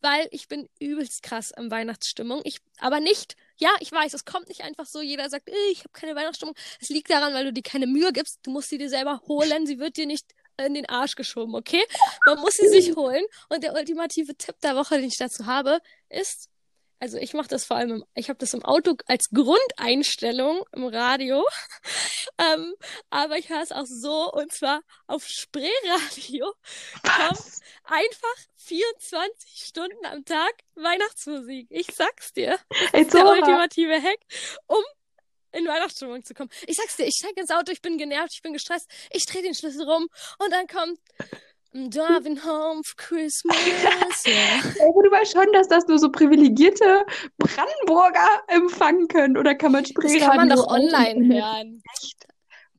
weil 0.00 0.28
ich 0.30 0.48
bin 0.48 0.68
übelst 0.78 1.22
krass 1.22 1.52
am 1.52 1.70
Weihnachtsstimmung. 1.70 2.40
Ich, 2.44 2.58
aber 2.78 3.00
nicht, 3.00 3.36
ja, 3.56 3.70
ich 3.80 3.92
weiß, 3.92 4.14
es 4.14 4.24
kommt 4.24 4.48
nicht 4.48 4.62
einfach 4.62 4.86
so, 4.86 5.00
jeder 5.00 5.28
sagt, 5.28 5.50
ich 5.70 5.80
habe 5.80 5.90
keine 5.92 6.14
Weihnachtsstimmung. 6.14 6.54
Es 6.80 6.88
liegt 6.88 7.10
daran, 7.10 7.34
weil 7.34 7.44
du 7.44 7.52
dir 7.52 7.62
keine 7.62 7.86
Mühe 7.86 8.12
gibst. 8.12 8.40
Du 8.42 8.50
musst 8.50 8.70
sie 8.70 8.78
dir 8.78 8.88
selber 8.88 9.20
holen. 9.26 9.66
Sie 9.66 9.78
wird 9.78 9.96
dir 9.96 10.06
nicht 10.06 10.26
in 10.66 10.74
den 10.74 10.88
Arsch 10.88 11.14
geschoben, 11.14 11.54
okay? 11.54 11.82
Man 12.26 12.38
muss 12.40 12.56
sie 12.56 12.68
sich 12.68 12.94
holen. 12.96 13.24
Und 13.48 13.62
der 13.64 13.74
ultimative 13.74 14.34
Tipp 14.36 14.56
der 14.62 14.76
Woche, 14.76 14.96
den 14.96 15.08
ich 15.08 15.16
dazu 15.16 15.46
habe, 15.46 15.80
ist, 16.08 16.48
also 17.00 17.16
ich 17.16 17.32
mache 17.32 17.48
das 17.48 17.64
vor 17.64 17.78
allem, 17.78 17.90
im, 17.90 18.04
ich 18.14 18.28
habe 18.28 18.38
das 18.38 18.54
im 18.54 18.62
Auto 18.62 18.94
als 19.06 19.30
Grundeinstellung 19.30 20.62
im 20.72 20.84
Radio, 20.84 21.44
ähm, 22.38 22.74
aber 23.08 23.38
ich 23.38 23.48
höre 23.48 23.62
es 23.62 23.72
auch 23.72 23.86
so 23.86 24.30
und 24.32 24.52
zwar 24.52 24.82
auf 25.06 25.26
Spreeradio 25.26 26.52
kommt 27.02 27.40
einfach 27.84 28.36
24 28.56 29.50
Stunden 29.66 30.06
am 30.06 30.24
Tag 30.24 30.52
Weihnachtsmusik. 30.74 31.66
Ich 31.70 31.88
sag's 31.94 32.32
dir. 32.32 32.58
Das 32.92 33.00
ist 33.02 33.14
der 33.14 33.26
ultimative 33.26 34.00
Hack, 34.00 34.20
um 34.66 34.82
in 35.52 35.66
Weihnachtsstimmung 35.66 36.22
zu 36.22 36.34
kommen. 36.34 36.50
Ich 36.66 36.76
sag's 36.76 36.96
dir, 36.96 37.06
ich 37.06 37.16
steig 37.16 37.36
ins 37.36 37.50
Auto, 37.50 37.72
ich 37.72 37.80
bin 37.80 37.98
genervt, 37.98 38.34
ich 38.34 38.42
bin 38.42 38.52
gestresst, 38.52 38.88
ich 39.10 39.24
drehe 39.26 39.42
den 39.42 39.54
Schlüssel 39.54 39.88
rum 39.88 40.06
und 40.38 40.52
dann 40.52 40.66
kommt 40.66 41.00
Driving 41.72 42.36
home 42.44 42.82
for 42.84 42.96
Christmas. 42.96 43.56
Ja. 44.26 44.58
Aber 44.88 45.02
du 45.02 45.10
weißt 45.10 45.32
schon, 45.32 45.46
dass 45.52 45.68
das 45.68 45.86
nur 45.86 45.98
so 45.98 46.10
privilegierte 46.10 47.06
Brandenburger 47.38 48.42
empfangen 48.48 49.08
können. 49.08 49.36
Oder 49.36 49.54
kann 49.54 49.72
man 49.72 49.84
Das 49.84 50.18
kann 50.18 50.36
man 50.36 50.50
doch 50.50 50.66
online 50.66 51.34
hören. 51.34 51.82
Echt? 51.96 52.26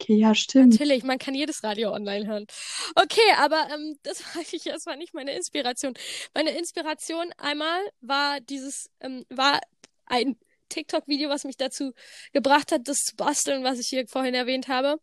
Okay, 0.01 0.15
ja, 0.15 0.35
stimmt. 0.35 0.73
Natürlich, 0.73 1.03
man 1.03 1.19
kann 1.19 1.35
jedes 1.35 1.63
Radio 1.63 1.91
online 1.93 2.27
hören. 2.27 2.47
Okay, 2.95 3.21
aber 3.37 3.67
ähm, 3.73 3.97
das 4.03 4.21
war 4.35 4.41
ich, 4.51 4.63
das 4.63 4.85
war 4.85 4.95
nicht 4.95 5.13
meine 5.13 5.35
Inspiration. 5.35 5.93
Meine 6.33 6.51
Inspiration 6.51 7.31
einmal 7.37 7.79
war 8.01 8.39
dieses, 8.41 8.89
ähm, 8.99 9.25
war 9.29 9.59
ein 10.05 10.37
TikTok-Video, 10.69 11.29
was 11.29 11.43
mich 11.43 11.57
dazu 11.57 11.93
gebracht 12.33 12.71
hat, 12.71 12.87
das 12.87 12.97
zu 12.99 13.15
basteln, 13.15 13.63
was 13.63 13.79
ich 13.79 13.87
hier 13.87 14.07
vorhin 14.07 14.33
erwähnt 14.33 14.67
habe. 14.67 14.99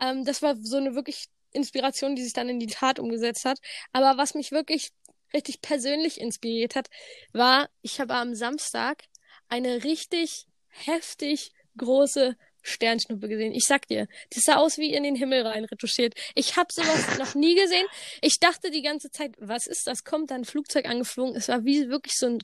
Ähm, 0.00 0.24
das 0.24 0.42
war 0.42 0.56
so 0.60 0.76
eine 0.76 0.94
wirklich 0.94 1.26
Inspiration, 1.54 2.14
die 2.14 2.22
sich 2.22 2.32
dann 2.32 2.48
in 2.48 2.60
die 2.60 2.66
Tat 2.66 2.98
umgesetzt 2.98 3.44
hat. 3.44 3.58
Aber 3.92 4.18
was 4.18 4.34
mich 4.34 4.52
wirklich 4.52 4.90
richtig 5.32 5.60
persönlich 5.60 6.20
inspiriert 6.20 6.76
hat, 6.76 6.88
war, 7.32 7.68
ich 7.82 8.00
habe 8.00 8.14
am 8.14 8.34
Samstag 8.34 9.04
eine 9.48 9.84
richtig 9.84 10.46
heftig 10.68 11.52
große 11.76 12.36
Sternschnuppe 12.62 13.28
gesehen. 13.28 13.52
Ich 13.52 13.66
sag 13.66 13.86
dir, 13.88 14.08
das 14.30 14.44
sah 14.44 14.56
aus 14.56 14.78
wie 14.78 14.94
in 14.94 15.02
den 15.02 15.16
Himmel 15.16 15.46
rein 15.46 15.64
retuschiert. 15.64 16.14
Ich 16.34 16.56
habe 16.56 16.68
sowas 16.72 17.18
noch 17.18 17.34
nie 17.34 17.54
gesehen. 17.54 17.86
Ich 18.22 18.38
dachte 18.40 18.70
die 18.70 18.82
ganze 18.82 19.10
Zeit, 19.10 19.32
was 19.38 19.66
ist 19.66 19.86
das? 19.86 20.04
Kommt 20.04 20.30
dann 20.30 20.42
ein 20.42 20.44
Flugzeug 20.46 20.86
angeflogen. 20.86 21.36
Es 21.36 21.48
war 21.48 21.64
wie 21.64 21.88
wirklich 21.88 22.14
so 22.14 22.26
ein 22.26 22.38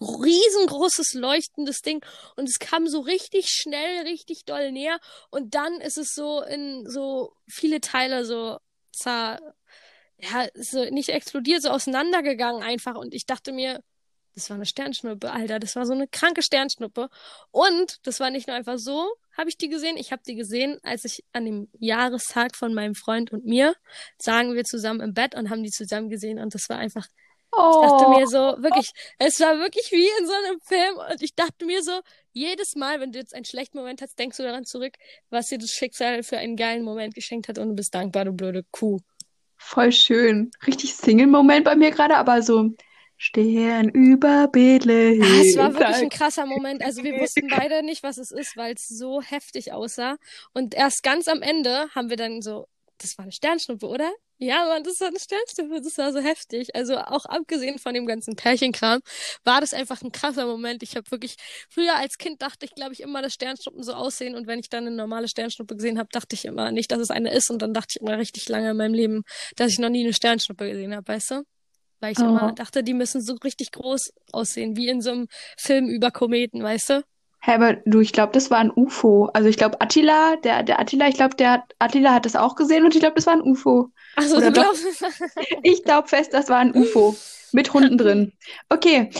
riesengroßes 0.00 1.14
leuchtendes 1.14 1.80
Ding 1.80 2.04
und 2.36 2.48
es 2.48 2.58
kam 2.58 2.86
so 2.86 3.00
richtig 3.00 3.48
schnell, 3.48 4.02
richtig 4.02 4.44
doll 4.44 4.72
näher 4.72 4.98
und 5.30 5.54
dann 5.54 5.80
ist 5.80 5.98
es 5.98 6.12
so 6.14 6.42
in 6.42 6.88
so 6.88 7.32
viele 7.48 7.80
Teile 7.80 8.24
so 8.24 8.58
zer, 8.92 9.40
ja, 10.18 10.46
so 10.54 10.84
nicht 10.90 11.10
explodiert, 11.10 11.62
so 11.62 11.70
auseinandergegangen 11.70 12.62
einfach 12.62 12.96
und 12.96 13.14
ich 13.14 13.26
dachte 13.26 13.52
mir, 13.52 13.82
das 14.34 14.50
war 14.50 14.56
eine 14.56 14.66
Sternschnuppe, 14.66 15.30
Alter, 15.30 15.60
das 15.60 15.76
war 15.76 15.86
so 15.86 15.92
eine 15.92 16.08
kranke 16.08 16.42
Sternschnuppe 16.42 17.08
und 17.52 17.98
das 18.02 18.18
war 18.18 18.30
nicht 18.30 18.48
nur 18.48 18.56
einfach 18.56 18.78
so, 18.78 19.08
habe 19.36 19.48
ich 19.48 19.56
die 19.56 19.68
gesehen, 19.68 19.96
ich 19.96 20.12
habe 20.12 20.22
die 20.26 20.34
gesehen, 20.34 20.78
als 20.82 21.04
ich 21.04 21.24
an 21.32 21.44
dem 21.44 21.68
Jahrestag 21.78 22.56
von 22.56 22.74
meinem 22.74 22.94
Freund 22.94 23.32
und 23.32 23.44
mir, 23.44 23.74
sagen 24.18 24.54
wir 24.54 24.64
zusammen 24.64 25.00
im 25.00 25.14
Bett 25.14 25.34
und 25.36 25.50
haben 25.50 25.62
die 25.62 25.70
zusammen 25.70 26.08
gesehen 26.08 26.38
und 26.40 26.54
das 26.54 26.68
war 26.68 26.78
einfach 26.78 27.06
Oh. 27.56 27.82
Ich 27.82 27.90
dachte 27.90 28.08
mir 28.10 28.26
so, 28.26 28.62
wirklich, 28.62 28.90
es 29.18 29.40
war 29.40 29.58
wirklich 29.58 29.90
wie 29.92 30.08
in 30.20 30.26
so 30.26 30.32
einem 30.32 30.60
Film 30.60 30.96
und 31.10 31.22
ich 31.22 31.34
dachte 31.34 31.64
mir 31.64 31.82
so, 31.82 32.00
jedes 32.32 32.74
Mal, 32.74 33.00
wenn 33.00 33.12
du 33.12 33.18
jetzt 33.18 33.34
einen 33.34 33.44
schlechten 33.44 33.78
Moment 33.78 34.02
hast, 34.02 34.18
denkst 34.18 34.36
du 34.36 34.42
daran 34.42 34.64
zurück, 34.64 34.94
was 35.30 35.48
dir 35.48 35.58
das 35.58 35.70
Schicksal 35.70 36.22
für 36.22 36.38
einen 36.38 36.56
geilen 36.56 36.84
Moment 36.84 37.14
geschenkt 37.14 37.48
hat 37.48 37.58
und 37.58 37.68
du 37.68 37.74
bist 37.74 37.94
dankbar, 37.94 38.24
du 38.24 38.32
blöde 38.32 38.64
Kuh. 38.70 38.98
Voll 39.56 39.92
schön. 39.92 40.50
Richtig 40.66 40.94
Single-Moment 40.94 41.64
bei 41.64 41.76
mir 41.76 41.90
gerade, 41.90 42.16
aber 42.16 42.42
so 42.42 42.70
Stern 43.16 43.88
über 43.88 44.48
Bethlehem. 44.48 45.22
Ja, 45.22 45.40
es 45.40 45.56
war 45.56 45.72
wirklich 45.72 45.96
ein 45.96 46.10
krasser 46.10 46.46
Moment. 46.46 46.84
Also 46.84 47.04
wir 47.04 47.18
wussten 47.20 47.48
beide 47.48 47.82
nicht, 47.82 48.02
was 48.02 48.18
es 48.18 48.30
ist, 48.30 48.56
weil 48.56 48.74
es 48.74 48.88
so 48.88 49.22
heftig 49.22 49.72
aussah. 49.72 50.16
Und 50.52 50.74
erst 50.74 51.02
ganz 51.02 51.28
am 51.28 51.40
Ende 51.40 51.88
haben 51.94 52.10
wir 52.10 52.16
dann 52.16 52.42
so, 52.42 52.66
das 52.98 53.16
war 53.16 53.22
eine 53.22 53.32
Sternschnuppe, 53.32 53.86
oder? 53.86 54.12
Ja, 54.38 54.66
Mann, 54.66 54.82
das 54.82 55.00
war 55.00 55.08
eine 55.08 55.20
Sternschnuppe, 55.20 55.80
das 55.80 55.96
war 55.96 56.12
so 56.12 56.18
heftig. 56.18 56.74
Also 56.74 56.96
auch 56.98 57.24
abgesehen 57.24 57.78
von 57.78 57.94
dem 57.94 58.04
ganzen 58.04 58.34
Pärchenkram, 58.34 59.00
war 59.44 59.60
das 59.60 59.72
einfach 59.72 60.02
ein 60.02 60.10
krasser 60.10 60.46
Moment. 60.46 60.82
Ich 60.82 60.96
habe 60.96 61.08
wirklich, 61.10 61.36
früher 61.70 61.94
als 61.94 62.18
Kind 62.18 62.42
dachte 62.42 62.66
ich, 62.66 62.74
glaube 62.74 62.92
ich, 62.92 63.00
immer, 63.00 63.22
dass 63.22 63.34
Sternschnuppen 63.34 63.84
so 63.84 63.94
aussehen. 63.94 64.34
Und 64.34 64.48
wenn 64.48 64.58
ich 64.58 64.68
dann 64.68 64.86
eine 64.86 64.96
normale 64.96 65.28
Sternschnuppe 65.28 65.76
gesehen 65.76 65.98
habe, 65.98 66.08
dachte 66.10 66.34
ich 66.34 66.44
immer 66.44 66.72
nicht, 66.72 66.90
dass 66.90 66.98
es 66.98 67.10
eine 67.10 67.32
ist. 67.32 67.48
Und 67.50 67.62
dann 67.62 67.72
dachte 67.72 67.94
ich 67.94 68.00
immer 68.00 68.18
richtig 68.18 68.48
lange 68.48 68.70
in 68.70 68.76
meinem 68.76 68.94
Leben, 68.94 69.22
dass 69.56 69.70
ich 69.70 69.78
noch 69.78 69.88
nie 69.88 70.02
eine 70.02 70.12
Sternschnuppe 70.12 70.68
gesehen 70.68 70.94
habe, 70.94 71.06
weißt 71.06 71.30
du? 71.30 71.42
Weil 72.00 72.12
ich 72.12 72.18
oh. 72.18 72.24
immer 72.24 72.52
dachte, 72.52 72.82
die 72.82 72.94
müssen 72.94 73.22
so 73.22 73.34
richtig 73.44 73.70
groß 73.70 74.10
aussehen, 74.32 74.76
wie 74.76 74.88
in 74.88 75.00
so 75.00 75.12
einem 75.12 75.28
Film 75.56 75.88
über 75.88 76.10
Kometen, 76.10 76.62
weißt 76.62 76.90
du? 76.90 77.04
Hä, 77.44 77.52
aber 77.56 77.74
du, 77.84 78.00
ich 78.00 78.14
glaube, 78.14 78.32
das 78.32 78.50
war 78.50 78.56
ein 78.56 78.72
UFO. 78.74 79.26
Also 79.34 79.50
ich 79.50 79.58
glaube, 79.58 79.78
Attila, 79.82 80.36
der, 80.36 80.62
der 80.62 80.80
Attila, 80.80 81.08
ich 81.08 81.16
glaube, 81.16 81.36
der 81.36 81.50
hat, 81.50 81.74
Attila 81.78 82.14
hat 82.14 82.24
das 82.24 82.36
auch 82.36 82.54
gesehen 82.54 82.84
und 82.84 82.94
ich 82.94 83.00
glaube, 83.00 83.16
das 83.16 83.26
war 83.26 83.34
ein 83.34 83.42
UFO. 83.42 83.90
Achso, 84.16 84.40
du 84.40 84.50
glaubst. 84.50 84.82
ich 85.62 85.84
glaube 85.84 86.08
fest, 86.08 86.32
das 86.32 86.48
war 86.48 86.60
ein 86.60 86.74
UFO. 86.74 87.14
Mit 87.52 87.74
Hunden 87.74 87.98
drin. 87.98 88.32
Okay. 88.70 89.10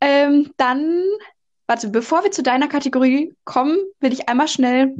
Ähm, 0.00 0.52
dann, 0.58 1.02
warte, 1.66 1.88
bevor 1.88 2.22
wir 2.22 2.30
zu 2.30 2.44
deiner 2.44 2.68
Kategorie 2.68 3.34
kommen, 3.44 3.76
will 3.98 4.12
ich 4.12 4.28
einmal 4.28 4.46
schnell 4.46 4.94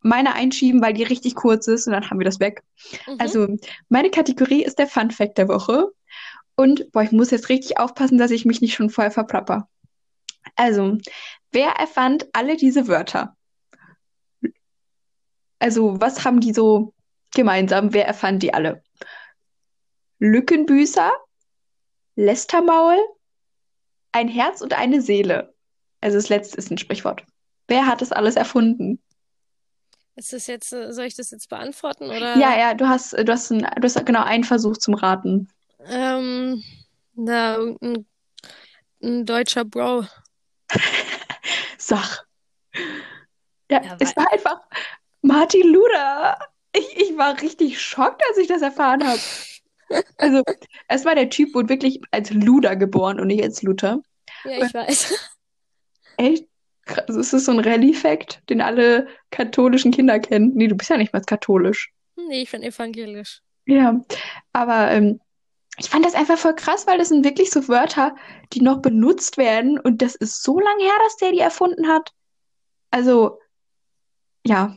meine 0.00 0.34
einschieben, 0.34 0.80
weil 0.80 0.94
die 0.94 1.02
richtig 1.02 1.34
kurz 1.34 1.66
ist 1.66 1.88
und 1.88 1.92
dann 1.92 2.08
haben 2.08 2.20
wir 2.20 2.24
das 2.24 2.38
weg. 2.38 2.62
Mhm. 3.08 3.16
Also, 3.18 3.48
meine 3.88 4.10
Kategorie 4.10 4.62
ist 4.62 4.78
der 4.78 4.86
Fun 4.86 5.10
Fact 5.10 5.38
der 5.38 5.48
Woche. 5.48 5.88
Und, 6.54 6.92
boah, 6.92 7.02
ich 7.02 7.10
muss 7.10 7.32
jetzt 7.32 7.48
richtig 7.48 7.80
aufpassen, 7.80 8.16
dass 8.16 8.30
ich 8.30 8.44
mich 8.44 8.60
nicht 8.60 8.74
schon 8.74 8.90
voll 8.90 9.10
verplapper. 9.10 9.68
Also, 10.54 10.98
wer 11.52 11.70
erfand 11.70 12.26
alle 12.32 12.56
diese 12.56 12.88
Wörter? 12.88 13.36
Also, 15.58 16.00
was 16.00 16.24
haben 16.24 16.40
die 16.40 16.52
so 16.52 16.92
gemeinsam? 17.34 17.92
Wer 17.92 18.06
erfand 18.06 18.42
die 18.42 18.52
alle? 18.52 18.82
Lückenbüßer, 20.18 21.12
Lästermaul, 22.16 22.98
ein 24.12 24.28
Herz 24.28 24.60
und 24.60 24.74
eine 24.74 25.00
Seele. 25.00 25.54
Also 26.00 26.18
das 26.18 26.28
letzte 26.28 26.58
ist 26.58 26.70
ein 26.70 26.78
Sprichwort. 26.78 27.24
Wer 27.68 27.86
hat 27.86 28.02
das 28.02 28.12
alles 28.12 28.36
erfunden? 28.36 29.00
Ist 30.14 30.32
das 30.32 30.46
jetzt, 30.46 30.72
äh, 30.72 30.92
soll 30.92 31.06
ich 31.06 31.16
das 31.16 31.30
jetzt 31.30 31.48
beantworten 31.48 32.04
oder? 32.04 32.36
Ja, 32.36 32.58
ja, 32.58 32.74
du 32.74 32.86
hast, 32.86 33.12
du 33.12 33.32
hast, 33.32 33.50
ein, 33.50 33.60
du 33.60 33.82
hast 33.82 34.04
genau 34.04 34.22
einen 34.22 34.44
Versuch 34.44 34.76
zum 34.76 34.94
Raten. 34.94 35.48
Ähm, 35.86 36.62
na, 37.14 37.56
ein, 37.80 38.06
ein 39.02 39.24
deutscher 39.24 39.64
Bro. 39.64 40.04
Sach. 41.82 42.24
Ja, 43.70 43.82
ja 43.82 43.96
es 43.98 44.16
war 44.16 44.32
einfach 44.32 44.60
Martin 45.20 45.72
Luther. 45.72 46.38
Ich, 46.72 46.96
ich 46.96 47.16
war 47.18 47.40
richtig 47.42 47.80
schockt, 47.80 48.22
als 48.28 48.38
ich 48.38 48.46
das 48.46 48.62
erfahren 48.62 49.04
habe. 49.04 49.20
Also, 50.16 50.42
es 50.88 51.04
war 51.04 51.14
der 51.14 51.28
Typ, 51.28 51.54
wurde 51.54 51.68
wirklich 51.68 52.00
als 52.12 52.30
Luder 52.30 52.76
geboren 52.76 53.20
und 53.20 53.26
nicht 53.26 53.42
als 53.42 53.62
Luther. 53.62 54.00
Ja, 54.44 54.64
ich 54.64 54.72
weiß. 54.72 55.30
Echt? 56.16 56.46
Also 56.86 57.20
ist 57.20 57.32
das 57.32 57.44
so 57.44 57.52
ein 57.52 57.60
Rallye-Fact, 57.60 58.48
den 58.48 58.60
alle 58.60 59.06
katholischen 59.30 59.92
Kinder 59.92 60.18
kennen? 60.18 60.52
Nee, 60.54 60.68
du 60.68 60.76
bist 60.76 60.90
ja 60.90 60.96
nicht 60.96 61.12
mal 61.12 61.20
katholisch. 61.20 61.92
Nee, 62.16 62.42
ich 62.42 62.50
bin 62.50 62.62
evangelisch. 62.62 63.42
Ja, 63.66 64.00
aber 64.52 64.90
ähm, 64.90 65.20
ich 65.78 65.88
fand 65.90 66.04
das 66.04 66.14
einfach 66.14 66.38
voll 66.38 66.54
krass, 66.54 66.86
weil 66.86 66.98
das 66.98 67.08
sind 67.08 67.24
wirklich 67.24 67.50
so 67.50 67.66
Wörter, 67.68 68.14
die 68.52 68.60
noch 68.60 68.82
benutzt 68.82 69.38
werden 69.38 69.78
und 69.78 70.02
das 70.02 70.14
ist 70.14 70.42
so 70.42 70.60
lange 70.60 70.82
her, 70.84 70.92
dass 71.04 71.16
der 71.16 71.32
die 71.32 71.40
erfunden 71.40 71.88
hat. 71.88 72.12
Also, 72.90 73.38
ja, 74.46 74.76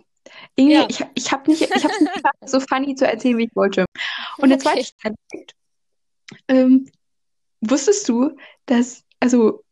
Irgendwie, 0.56 0.76
Ja. 0.76 0.86
ich, 0.90 1.06
ich 1.16 1.32
habe 1.32 1.52
nicht, 1.52 1.62
ich 1.62 1.84
hab's 1.84 2.00
nicht 2.00 2.14
geschafft, 2.14 2.38
so 2.50 2.60
funny 2.60 2.96
zu 2.96 3.08
erzählen, 3.08 3.38
wie 3.38 3.46
ich 3.46 3.56
wollte. 3.56 3.86
Und 4.38 4.50
der 4.50 4.60
zweite. 4.60 4.82
Aspekt, 4.82 5.54
ähm, 6.48 6.90
wusstest 7.62 8.08
du, 8.10 8.36
dass, 8.66 9.04
also 9.20 9.64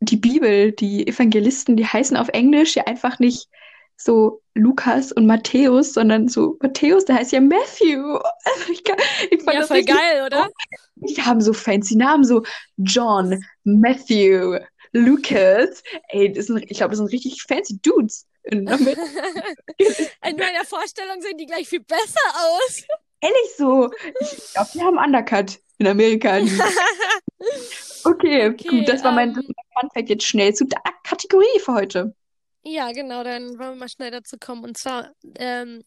die 0.00 0.16
Bibel, 0.16 0.72
die 0.72 1.06
Evangelisten, 1.06 1.76
die 1.76 1.86
heißen 1.86 2.16
auf 2.16 2.28
Englisch 2.28 2.76
ja 2.76 2.84
einfach 2.86 3.18
nicht 3.18 3.48
so 3.96 4.42
Lukas 4.54 5.12
und 5.12 5.26
Matthäus, 5.26 5.92
sondern 5.94 6.28
so 6.28 6.56
Matthäus, 6.62 7.04
der 7.04 7.16
heißt 7.16 7.32
ja 7.32 7.40
Matthew. 7.40 8.18
Also 8.44 8.72
ich, 8.72 8.84
kann, 8.84 8.96
ich 9.30 9.42
fand 9.42 9.54
Ja, 9.54 9.60
das 9.60 9.68
voll 9.68 9.78
richtig, 9.78 9.96
geil, 9.96 10.22
oder? 10.26 10.48
die 10.96 11.20
haben 11.22 11.40
so 11.40 11.52
fancy 11.52 11.96
Namen, 11.96 12.24
so 12.24 12.42
John, 12.76 13.42
Matthew, 13.64 14.58
Lucas. 14.92 15.82
Ey, 16.08 16.32
das 16.32 16.46
sind, 16.46 16.62
ich 16.70 16.76
glaube, 16.78 16.90
das 16.90 16.98
sind 16.98 17.12
richtig 17.12 17.42
fancy 17.42 17.78
Dudes 17.82 18.26
in 18.44 18.68
Amerika. 18.68 19.02
In 20.28 20.36
meiner 20.36 20.64
Vorstellung 20.64 21.20
sehen 21.20 21.36
die 21.38 21.46
gleich 21.46 21.68
viel 21.68 21.80
besser 21.80 22.20
aus. 22.36 22.84
Ehrlich 23.20 23.56
so. 23.56 23.90
Ich 24.20 24.52
glaube, 24.52 24.68
die 24.74 24.82
haben 24.82 24.98
Undercut 24.98 25.58
in 25.78 25.86
Amerika. 25.86 26.38
Okay, 28.04 28.48
Okay, 28.50 28.54
gut, 28.68 28.88
das 28.88 29.02
war 29.02 29.12
mein, 29.12 29.30
ähm, 29.30 29.36
war 29.36 29.42
mein 29.44 29.80
Fun 29.80 29.90
Fact 29.94 30.08
jetzt 30.10 30.26
schnell 30.26 30.54
zu 30.54 30.66
der 30.66 30.80
Kategorie 31.04 31.58
für 31.58 31.72
heute. 31.74 32.14
Ja, 32.66 32.92
genau, 32.92 33.22
dann 33.24 33.58
wollen 33.58 33.72
wir 33.72 33.74
mal 33.76 33.88
schnell 33.88 34.10
dazu 34.10 34.36
kommen. 34.38 34.64
Und 34.64 34.78
zwar, 34.78 35.12
ähm, 35.36 35.84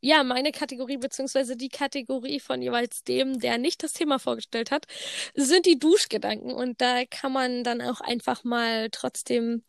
ja, 0.00 0.24
meine 0.24 0.52
Kategorie, 0.52 0.96
beziehungsweise 0.98 1.56
die 1.56 1.68
Kategorie 1.68 2.40
von 2.40 2.62
jeweils 2.62 3.04
dem, 3.04 3.38
der 3.40 3.58
nicht 3.58 3.82
das 3.84 3.92
Thema 3.92 4.18
vorgestellt 4.18 4.70
hat, 4.72 4.86
sind 5.34 5.66
die 5.66 5.78
Duschgedanken. 5.78 6.52
Und 6.52 6.80
da 6.80 7.04
kann 7.06 7.32
man 7.32 7.64
dann 7.64 7.80
auch 7.82 8.00
einfach 8.00 8.44
mal 8.44 8.90
trotzdem 8.90 9.64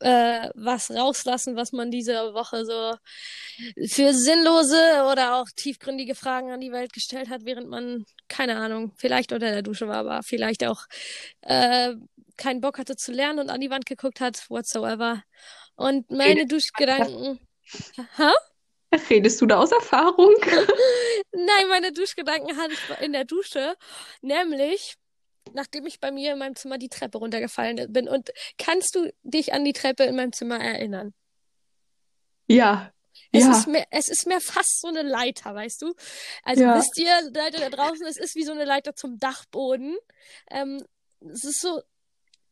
äh, 0.00 0.50
was 0.54 0.90
rauslassen, 0.90 1.56
was 1.56 1.72
man 1.72 1.90
diese 1.90 2.34
Woche 2.34 2.66
so 2.66 2.94
für 3.88 4.12
sinnlose 4.14 5.04
oder 5.10 5.36
auch 5.36 5.46
tiefgründige 5.56 6.14
Fragen 6.14 6.50
an 6.52 6.60
die 6.60 6.72
Welt 6.72 6.92
gestellt 6.92 7.30
hat, 7.30 7.44
während 7.46 7.68
man, 7.68 8.04
keine 8.28 8.56
Ahnung, 8.58 8.92
vielleicht 8.96 9.32
unter 9.32 9.50
der 9.50 9.62
Dusche 9.62 9.88
war, 9.88 9.98
aber 9.98 10.22
vielleicht 10.22 10.64
auch 10.66 10.84
äh, 11.42 11.94
keinen 12.36 12.60
Bock 12.60 12.78
hatte 12.78 12.96
zu 12.96 13.12
lernen 13.12 13.40
und 13.40 13.50
an 13.50 13.60
die 13.60 13.70
Wand 13.70 13.86
geguckt 13.86 14.20
hat, 14.20 14.48
whatsoever. 14.50 15.22
Und 15.78 16.10
meine 16.10 16.46
Duschgedanken. 16.46 17.38
Ha? 18.18 18.32
Redest 19.08 19.40
du 19.40 19.46
da 19.46 19.58
aus 19.60 19.70
Erfahrung? 19.70 20.34
Nein, 21.32 21.68
meine 21.68 21.92
Duschgedanken 21.92 22.56
hatte 22.56 22.72
ich 22.72 23.04
in 23.04 23.12
der 23.12 23.24
Dusche, 23.24 23.76
nämlich 24.20 24.96
nachdem 25.54 25.86
ich 25.86 26.00
bei 26.00 26.10
mir 26.10 26.32
in 26.32 26.38
meinem 26.38 26.56
Zimmer 26.56 26.78
die 26.78 26.88
Treppe 26.88 27.18
runtergefallen 27.18 27.92
bin. 27.92 28.08
Und 28.08 28.30
kannst 28.58 28.94
du 28.94 29.10
dich 29.22 29.54
an 29.54 29.64
die 29.64 29.72
Treppe 29.72 30.02
in 30.04 30.16
meinem 30.16 30.32
Zimmer 30.32 30.58
erinnern? 30.58 31.14
Ja. 32.48 32.92
Es 33.32 33.44
Ja. 33.44 33.52
ist 33.52 33.66
mehr, 33.68 33.86
es 33.90 34.08
ist 34.08 34.26
mehr 34.26 34.40
fast 34.40 34.80
so 34.80 34.88
eine 34.88 35.02
Leiter, 35.02 35.54
weißt 35.54 35.80
du? 35.82 35.94
Also 36.42 36.62
Ja. 36.64 36.74
wisst 36.76 36.98
ihr, 36.98 37.22
Leute 37.34 37.60
da 37.60 37.70
draußen, 37.70 38.06
es 38.06 38.16
ist 38.16 38.34
wie 38.34 38.44
so 38.44 38.52
eine 38.52 38.64
Leiter 38.64 38.94
zum 38.94 39.18
Dachboden. 39.18 39.96
Ähm, 40.50 40.84
es 41.20 41.44
ist 41.44 41.60
so 41.60 41.80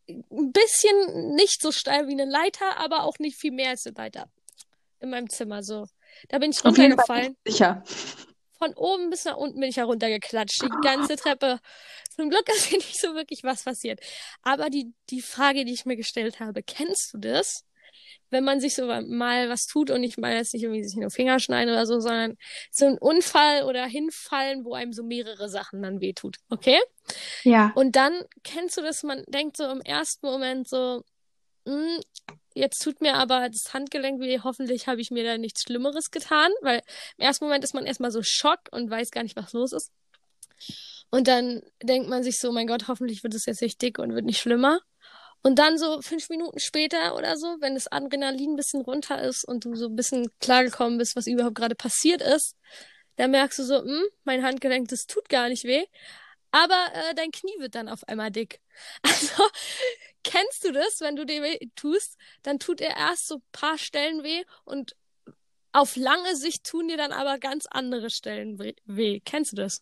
ein 0.09 0.53
bisschen 0.53 1.35
nicht 1.35 1.61
so 1.61 1.73
steil 1.73 2.07
wie 2.09 2.13
eine 2.13 2.25
Leiter, 2.25 2.79
aber 2.79 3.05
auch 3.05 3.19
nicht 3.19 3.39
viel 3.39 3.53
mehr 3.53 3.71
als 3.71 3.87
eine 3.87 3.97
Leiter. 3.97 4.31
In 5.01 5.11
meinem 5.11 5.29
Zimmer 5.29 5.63
so. 5.63 5.87
Da 6.29 6.39
bin 6.39 6.51
ich 6.51 6.65
runtergefallen. 6.65 7.37
sicher. 7.45 7.83
Von 8.59 8.73
oben 8.75 9.11
bis 9.11 9.25
nach 9.25 9.37
unten 9.37 9.61
bin 9.61 9.69
ich 9.69 9.77
heruntergeklatscht. 9.77 10.63
Die 10.63 10.71
ganze 10.83 11.17
Treppe. 11.17 11.61
Zum 12.15 12.31
Glück 12.31 12.49
ist 12.49 12.67
hier 12.67 12.79
nicht 12.79 12.99
so 12.99 13.15
wirklich 13.15 13.45
was 13.45 13.65
passiert. 13.65 14.01
Aber 14.43 14.71
die, 14.71 14.95
die 15.11 15.21
Frage, 15.21 15.67
die 15.67 15.75
ich 15.75 15.85
mir 15.85 15.97
gestellt 15.97 16.41
habe, 16.41 16.63
kennst 16.63 17.13
du 17.13 17.19
das? 17.19 17.66
Wenn 18.31 18.45
man 18.45 18.61
sich 18.61 18.75
so 18.75 18.87
mal 18.87 19.49
was 19.49 19.67
tut 19.67 19.91
und 19.91 20.03
ich 20.03 20.19
meine 20.19 20.37
jetzt 20.37 20.53
nicht 20.53 20.65
irgendwie 20.65 20.85
sich 20.85 20.97
nur 20.97 21.11
Finger 21.11 21.39
schneiden 21.39 21.73
oder 21.73 21.87
so, 21.87 22.01
sondern 22.01 22.37
so 22.71 22.87
ein 22.87 22.99
Unfall 22.99 23.63
oder 23.65 23.85
hinfallen, 23.87 24.65
wo 24.65 24.75
einem 24.75 24.93
so 24.93 25.03
mehrere 25.03 25.49
Sachen 25.49 25.83
dann 25.83 26.01
wehtut. 26.01 26.37
Okay? 26.51 26.79
Ja. 27.45 27.73
Und 27.75 27.97
dann 27.97 28.23
kennst 28.43 28.77
du 28.77 28.83
das, 28.83 29.03
man 29.03 29.23
denkt 29.29 29.57
so 29.57 29.65
im 29.69 29.81
ersten 29.81 30.27
Moment 30.27 30.69
so, 30.69 31.03
"Hm, 31.67 32.01
jetzt 32.55 32.83
tut 32.83 33.01
mir 33.01 33.15
aber 33.15 33.49
das 33.49 33.73
Handgelenk 33.75 34.21
weh, 34.21 34.41
hoffentlich 34.43 34.87
habe 34.89 35.01
ich 35.01 35.11
mir 35.11 35.25
da 35.25 35.39
nichts 35.39 35.63
Schlimmeres 35.63 36.11
getan, 36.11 36.51
weil 36.63 36.81
im 37.19 37.25
ersten 37.25 37.45
Moment 37.45 37.63
ist 37.65 37.75
man 37.75 37.87
erstmal 37.87 38.11
so 38.11 38.23
Schock 38.23 38.61
und 38.73 38.91
weiß 38.91 39.11
gar 39.11 39.23
nicht, 39.23 39.37
was 39.37 39.53
los 39.53 39.73
ist. 39.73 39.93
Und 41.11 41.29
dann 41.29 41.63
denkt 41.83 42.09
man 42.09 42.23
sich 42.25 42.39
so, 42.41 42.51
mein 42.53 42.67
Gott, 42.67 42.89
hoffentlich 42.89 43.23
wird 43.23 43.35
es 43.35 43.47
jetzt 43.47 43.63
nicht 43.63 43.81
dick 43.81 43.99
und 43.99 44.15
wird 44.15 44.25
nicht 44.25 44.41
schlimmer. 44.41 44.81
Und 45.47 45.61
dann 45.61 45.79
so 45.79 46.03
fünf 46.03 46.29
Minuten 46.29 46.59
später 46.59 47.15
oder 47.15 47.37
so, 47.37 47.47
wenn 47.61 47.75
das 47.75 47.87
Adrenalin 47.87 48.55
ein 48.55 48.57
bisschen 48.57 48.81
runter 48.81 49.23
ist 49.23 49.45
und 49.45 49.65
du 49.65 49.77
so 49.77 49.87
ein 49.87 49.95
bisschen 49.95 50.29
klargekommen 50.41 50.99
bist, 50.99 51.15
was 51.15 51.29
überhaupt 51.29 51.55
gerade 51.55 51.77
passiert 51.77 52.21
ist, 52.21 52.57
dann 53.15 53.31
merkst 53.31 53.61
du 53.61 53.63
so, 53.63 53.81
hm, 53.81 54.03
mein 54.25 54.43
Handgelenk, 54.43 54.89
das 54.89 55.07
tut 55.07 55.29
gar 55.29 55.49
nicht 55.49 55.63
weh. 55.63 55.85
Aber 56.51 56.75
äh, 56.95 57.15
dein 57.15 57.31
Knie 57.31 57.55
wird 57.61 57.77
dann 57.77 57.89
auf 57.89 58.03
einmal 58.09 58.33
dick. 58.33 58.61
Also, 59.03 59.45
kennst 60.25 60.65
du 60.65 60.73
das, 60.73 61.01
wenn 61.01 61.15
du 61.15 61.25
dir 61.25 61.41
weh 61.45 61.61
tust, 61.77 62.17
dann 62.43 62.59
tut 62.59 62.81
er 62.81 62.97
erst 62.97 63.29
so 63.29 63.37
ein 63.37 63.43
paar 63.53 63.79
Stellen 63.79 64.25
weh 64.25 64.43
und 64.65 64.97
auf 65.71 65.95
lange 65.95 66.35
Sicht 66.35 66.65
tun 66.65 66.89
dir 66.89 66.97
dann 66.97 67.13
aber 67.13 67.39
ganz 67.39 67.67
andere 67.71 68.11
Stellen 68.11 68.59
we- 68.59 68.75
weh. 68.85 69.21
Kennst 69.25 69.53
du 69.53 69.57
das? 69.57 69.81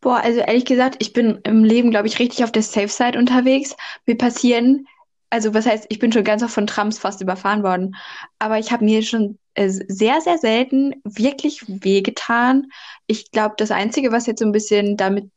Boah, 0.00 0.20
also 0.22 0.40
ehrlich 0.40 0.64
gesagt, 0.64 0.96
ich 0.98 1.12
bin 1.12 1.40
im 1.44 1.64
Leben, 1.64 1.90
glaube 1.90 2.08
ich, 2.08 2.18
richtig 2.18 2.44
auf 2.44 2.52
der 2.52 2.62
Safe 2.62 2.88
Side 2.88 3.18
unterwegs. 3.18 3.76
Mir 4.06 4.16
passieren, 4.16 4.86
also 5.30 5.54
was 5.54 5.66
heißt, 5.66 5.86
ich 5.88 5.98
bin 5.98 6.12
schon 6.12 6.24
ganz 6.24 6.42
oft 6.42 6.54
von 6.54 6.66
Trams 6.66 6.98
fast 6.98 7.20
überfahren 7.20 7.62
worden, 7.62 7.94
aber 8.38 8.58
ich 8.58 8.72
habe 8.72 8.84
mir 8.84 9.02
schon 9.02 9.38
äh, 9.54 9.68
sehr, 9.68 10.20
sehr 10.20 10.38
selten 10.38 10.94
wirklich 11.04 11.64
wehgetan. 11.66 12.66
Ich 13.06 13.30
glaube, 13.30 13.54
das 13.58 13.70
Einzige, 13.70 14.12
was 14.12 14.26
jetzt 14.26 14.40
so 14.40 14.46
ein 14.46 14.52
bisschen 14.52 14.96
damit 14.96 15.30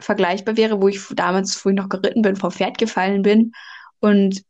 vergleichbar 0.00 0.56
wäre, 0.56 0.80
wo 0.80 0.88
ich 0.88 1.00
damals, 1.10 1.64
wo 1.64 1.70
ich 1.70 1.76
noch 1.76 1.88
geritten 1.88 2.22
bin, 2.22 2.36
vom 2.36 2.50
Pferd 2.50 2.78
gefallen 2.78 3.22
bin. 3.22 3.52
Und 4.00 4.42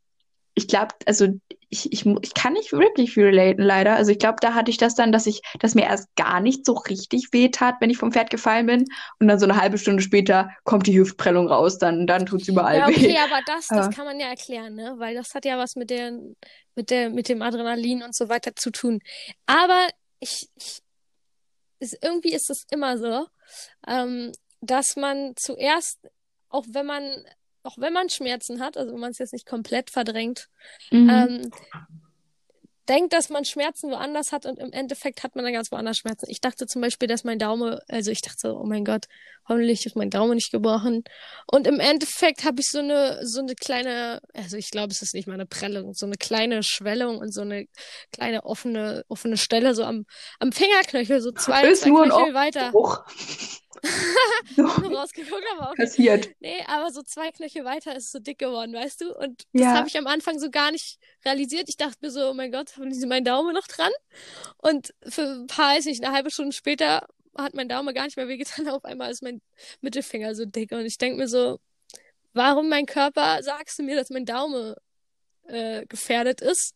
ich 0.53 0.67
glaube, 0.67 0.95
also 1.05 1.27
ich, 1.69 1.91
ich, 1.93 2.05
ich 2.05 2.33
kann 2.33 2.53
nicht 2.53 2.71
wirklich 2.71 3.13
viel 3.13 3.25
relaten, 3.25 3.61
leider. 3.63 3.95
Also 3.95 4.11
ich 4.11 4.19
glaube, 4.19 4.37
da 4.41 4.53
hatte 4.55 4.71
ich 4.71 4.77
das 4.77 4.95
dann, 4.95 5.11
dass 5.11 5.27
ich, 5.27 5.41
dass 5.59 5.75
mir 5.75 5.83
erst 5.85 6.07
gar 6.15 6.39
nicht 6.39 6.65
so 6.65 6.73
richtig 6.73 7.29
weh 7.31 7.49
tat, 7.49 7.75
wenn 7.79 7.89
ich 7.89 7.97
vom 7.97 8.11
Pferd 8.11 8.29
gefallen 8.29 8.65
bin. 8.65 8.85
Und 9.19 9.27
dann 9.27 9.39
so 9.39 9.45
eine 9.45 9.59
halbe 9.59 9.77
Stunde 9.77 10.01
später 10.01 10.49
kommt 10.63 10.87
die 10.87 10.97
Hüftprellung 10.97 11.47
raus, 11.47 11.77
dann, 11.77 12.07
dann 12.07 12.25
tut's 12.25 12.47
überall 12.47 12.79
Ja, 12.79 12.87
weh. 12.87 12.95
okay, 12.95 13.17
aber 13.19 13.41
das, 13.45 13.67
das 13.67 13.87
Ja. 13.87 13.89
kann 13.89 14.05
man 14.05 14.19
ja 14.19 14.27
erklären, 14.27 14.75
ne? 14.75 14.95
Weil 14.97 15.15
das 15.15 15.33
hat 15.35 15.45
ja 15.45 15.57
was 15.57 15.75
mit 15.75 15.89
der, 15.89 16.11
mit 16.75 16.89
der, 16.89 17.09
mit 17.09 17.29
dem 17.29 17.41
Adrenalin 17.41 18.03
und 18.03 18.15
so 18.15 18.29
weiter 18.29 18.55
zu 18.55 18.71
tun. 18.71 18.99
Aber 19.45 19.87
ich, 20.19 20.49
ich 20.55 20.79
ist, 21.79 21.97
irgendwie 22.01 22.33
ist 22.33 22.49
es 22.49 22.65
immer 22.71 22.97
so, 22.97 23.27
ähm, 23.87 24.31
dass 24.61 24.95
man 24.95 25.33
zuerst, 25.35 25.99
auch 26.49 26.65
wenn 26.71 26.85
man, 26.85 27.23
auch 27.63 27.77
wenn 27.77 27.93
man 27.93 28.09
Schmerzen 28.09 28.59
hat, 28.61 28.77
also 28.77 28.93
wenn 28.93 28.99
man 28.99 29.11
es 29.11 29.17
jetzt 29.19 29.33
nicht 29.33 29.45
komplett 29.45 29.89
verdrängt, 29.89 30.49
Mhm. 30.91 31.09
ähm, 31.09 31.51
denkt, 32.87 33.13
dass 33.13 33.29
man 33.29 33.45
Schmerzen 33.45 33.91
woanders 33.91 34.31
hat 34.31 34.45
und 34.45 34.57
im 34.59 34.71
Endeffekt 34.71 35.23
hat 35.23 35.35
man 35.35 35.45
dann 35.45 35.53
ganz 35.53 35.71
woanders 35.71 35.97
Schmerzen. 35.97 36.25
Ich 36.29 36.41
dachte 36.41 36.65
zum 36.65 36.81
Beispiel, 36.81 37.07
dass 37.07 37.23
mein 37.23 37.37
Daumen, 37.37 37.79
also 37.87 38.09
ich 38.11 38.21
dachte 38.21 38.39
so, 38.39 38.57
oh 38.57 38.65
mein 38.65 38.83
Gott, 38.83 39.05
hoffentlich 39.49 39.85
ist 39.85 39.95
mein 39.95 40.09
Daumen 40.09 40.35
nicht 40.35 40.51
gebrochen. 40.51 41.03
Und 41.51 41.67
im 41.67 41.79
Endeffekt 41.79 42.45
habe 42.45 42.61
ich 42.61 42.69
so 42.69 42.79
eine, 42.79 43.19
so 43.25 43.39
eine 43.41 43.55
kleine, 43.55 44.21
also 44.33 44.55
ich 44.55 44.71
glaube, 44.71 44.91
es 44.91 45.01
ist 45.01 45.13
nicht 45.13 45.27
mal 45.27 45.33
eine 45.33 45.45
Prellung, 45.45 45.93
so 45.93 46.05
eine 46.05 46.15
kleine 46.15 46.63
Schwellung 46.63 47.17
und 47.17 47.33
so 47.33 47.41
eine 47.41 47.65
kleine 48.13 48.45
offene, 48.45 49.03
offene 49.09 49.37
Stelle 49.37 49.75
so 49.75 49.83
am, 49.83 50.05
am 50.39 50.51
Fingerknöchel, 50.51 51.21
so 51.21 51.31
zwei, 51.31 51.67
Ist 51.67 51.81
zwei 51.81 51.89
nur 51.89 52.03
ein 52.03 52.09
Knöchel 52.09 52.33
weiter. 52.33 52.71
Bruch. 52.71 53.03
so 54.55 54.63
rausgeguckt, 54.63 55.43
aber 55.57 55.71
okay. 55.71 55.83
passiert. 55.83 56.29
Nee, 56.39 56.63
aber 56.67 56.91
so 56.91 57.01
zwei 57.01 57.31
Knöchel 57.31 57.65
weiter 57.65 57.95
ist 57.95 58.05
es 58.05 58.11
so 58.11 58.19
dick 58.19 58.37
geworden, 58.39 58.73
weißt 58.73 59.01
du? 59.01 59.15
Und 59.15 59.43
Ja. 59.53 59.69
das 59.71 59.77
habe 59.79 59.87
ich 59.87 59.97
am 59.97 60.07
Anfang 60.07 60.39
so 60.39 60.49
gar 60.49 60.71
nicht 60.71 60.97
realisiert. 61.25 61.69
Ich 61.69 61.77
dachte 61.77 61.97
mir 62.01 62.11
so, 62.11 62.29
oh 62.29 62.33
mein 62.33 62.51
Gott, 62.51 62.77
haben 62.77 62.93
sie 62.93 63.05
meinen 63.05 63.25
Daumen 63.25 63.53
noch 63.53 63.67
dran? 63.67 63.91
Und 64.57 64.93
für 65.07 65.21
ein 65.23 65.47
paar, 65.47 65.75
weiß 65.75 65.85
nicht, 65.85 66.03
eine 66.03 66.13
halbe 66.13 66.31
Stunde 66.31 66.55
später 66.55 67.07
hat 67.37 67.53
mein 67.53 67.69
Daumen 67.69 67.93
gar 67.93 68.05
nicht 68.05 68.17
mehr 68.17 68.27
wehgetan. 68.27 68.67
Auf 68.69 68.85
einmal 68.85 69.11
ist 69.11 69.23
mein 69.23 69.41
Mittelfinger 69.81 70.35
so 70.35 70.45
dick. 70.45 70.71
Und 70.71 70.85
ich 70.85 70.97
denke 70.97 71.17
mir 71.17 71.27
so, 71.27 71.59
warum 72.33 72.69
mein 72.69 72.85
Körper 72.85 73.41
sagst 73.43 73.79
du 73.79 73.83
mir, 73.83 73.95
dass 73.95 74.09
mein 74.09 74.25
Daumen 74.25 74.75
äh, 75.47 75.85
gefährdet 75.87 76.41
ist, 76.41 76.75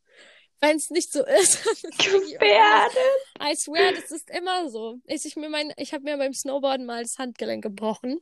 wenn 0.59 0.77
es 0.77 0.89
nicht 0.89 1.11
so 1.11 1.25
ist? 1.25 1.65
Wirklich 1.91 2.33
Gefährdet. 2.33 2.97
I 3.41 3.55
swear, 3.55 3.91
das 3.93 4.11
ist 4.11 4.29
immer 4.29 4.69
so. 4.69 4.99
Ich, 5.05 5.25
ich, 5.25 5.35
mir 5.35 5.49
mein, 5.49 5.73
ich 5.77 5.93
habe 5.93 6.03
mir 6.03 6.17
beim 6.17 6.33
Snowboarden 6.33 6.85
mal 6.85 7.03
das 7.03 7.17
Handgelenk 7.17 7.63
gebrochen. 7.63 8.19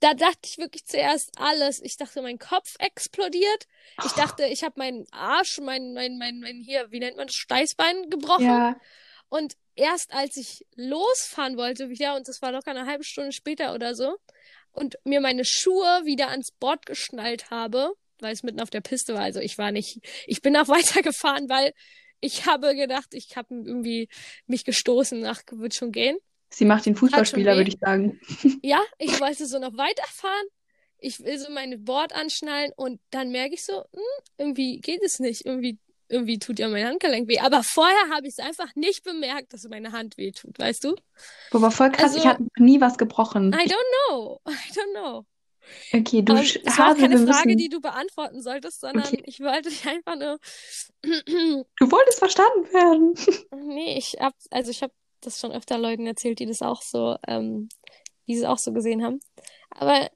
Da 0.00 0.14
dachte 0.14 0.40
ich 0.44 0.58
wirklich 0.58 0.84
zuerst 0.84 1.30
alles. 1.36 1.80
Ich 1.82 1.96
dachte, 1.96 2.22
mein 2.22 2.38
Kopf 2.38 2.74
explodiert. 2.80 3.66
Ich 4.04 4.12
dachte, 4.12 4.46
ich 4.46 4.64
habe 4.64 4.74
meinen 4.78 5.06
Arsch, 5.12 5.58
mein, 5.60 5.94
mein, 5.94 6.18
mein, 6.18 6.40
mein 6.40 6.60
hier, 6.60 6.90
wie 6.90 6.98
nennt 6.98 7.16
man 7.16 7.28
das, 7.28 7.36
Steißbein 7.36 8.10
gebrochen. 8.10 8.46
Ja. 8.46 8.76
Und 9.28 9.56
erst 9.76 10.12
als 10.12 10.36
ich 10.36 10.66
losfahren 10.74 11.56
wollte 11.56 11.88
wieder, 11.88 12.16
und 12.16 12.26
das 12.26 12.42
war 12.42 12.52
locker 12.52 12.70
eine 12.70 12.86
halbe 12.86 13.04
Stunde 13.04 13.32
später 13.32 13.74
oder 13.74 13.94
so, 13.94 14.16
und 14.72 14.96
mir 15.04 15.20
meine 15.20 15.44
Schuhe 15.44 16.02
wieder 16.04 16.28
ans 16.28 16.50
Board 16.52 16.84
geschnallt 16.86 17.50
habe, 17.50 17.92
weil 18.20 18.32
es 18.32 18.42
mitten 18.42 18.60
auf 18.60 18.70
der 18.70 18.80
Piste 18.80 19.14
war. 19.14 19.22
Also 19.22 19.40
ich 19.40 19.58
war 19.58 19.72
nicht, 19.72 20.00
ich 20.26 20.42
bin 20.42 20.56
auch 20.56 20.68
weitergefahren, 20.68 21.48
weil 21.48 21.72
ich 22.20 22.46
habe 22.46 22.74
gedacht, 22.74 23.08
ich 23.12 23.36
habe 23.36 23.54
irgendwie 23.54 24.08
mich 24.46 24.64
gestoßen, 24.64 25.24
ach, 25.26 25.42
wird 25.52 25.74
schon 25.74 25.92
gehen. 25.92 26.16
Sie 26.48 26.64
macht 26.64 26.86
den 26.86 26.96
Fußballspieler, 26.96 27.56
würde 27.56 27.70
ich 27.70 27.78
sagen. 27.78 28.20
Ja, 28.62 28.80
ich 28.98 29.20
wollte 29.20 29.46
so 29.46 29.58
noch 29.58 29.76
weiterfahren. 29.76 30.46
Ich 30.98 31.20
will 31.20 31.38
so 31.38 31.50
meine 31.50 31.78
Board 31.78 32.14
anschnallen 32.14 32.72
und 32.74 33.00
dann 33.10 33.30
merke 33.30 33.54
ich 33.54 33.64
so, 33.64 33.84
hm, 33.92 34.24
irgendwie 34.38 34.80
geht 34.80 35.02
es 35.02 35.18
nicht. 35.18 35.44
Irgendwie, 35.44 35.78
irgendwie 36.08 36.38
tut 36.38 36.58
ja 36.58 36.68
mein 36.68 36.86
Handgelenk 36.86 37.28
weh. 37.28 37.38
Aber 37.40 37.62
vorher 37.62 38.10
habe 38.10 38.26
ich 38.26 38.34
es 38.34 38.38
einfach 38.38 38.74
nicht 38.76 39.04
bemerkt, 39.04 39.52
dass 39.52 39.64
meine 39.68 39.92
Hand 39.92 40.16
weh 40.18 40.32
tut, 40.32 40.58
weißt 40.58 40.84
du? 40.84 40.96
Aber 41.50 41.70
voll 41.72 41.90
krass, 41.90 42.14
ich 42.14 42.24
Also, 42.24 42.28
hatte 42.28 42.42
noch 42.44 42.50
nie 42.64 42.80
was 42.80 42.98
gebrochen. 42.98 43.52
I 43.52 43.64
Ich, 43.64 43.72
don't 43.72 43.90
know. 44.08 44.40
I 44.48 44.72
don't 44.72 44.92
know. 44.94 45.26
okay, 45.92 46.22
du 46.22 46.34
war 46.78 46.96
wir 46.96 47.08
keine 47.08 47.18
Frage, 47.18 47.48
müssen. 47.48 47.56
die 47.56 47.68
du 47.68 47.80
beantworten 47.80 48.40
solltest, 48.42 48.80
sondern 48.80 49.04
Okay, 49.04 49.22
ich 49.24 49.40
wollte 49.40 49.68
dich 49.68 49.86
einfach 49.86 50.16
nur. 50.16 50.38
du 51.02 51.90
wolltest 51.90 52.18
verstanden 52.18 52.72
werden. 52.72 53.14
Nee, 53.54 53.96
ich 53.98 54.16
hab, 54.20 54.34
also 54.50 54.70
ich 54.70 54.82
habe 54.82 54.92
das 55.20 55.40
schon 55.40 55.52
öfter 55.52 55.78
Leuten 55.78 56.06
erzählt, 56.06 56.38
die 56.38 56.46
das 56.46 56.62
auch 56.62 56.82
so, 56.82 57.16
ähm, 57.26 57.68
die 58.26 58.34
es 58.36 58.44
auch 58.44 58.58
so 58.58 58.72
gesehen 58.72 59.04
haben. 59.04 59.20
Aber 59.70 60.10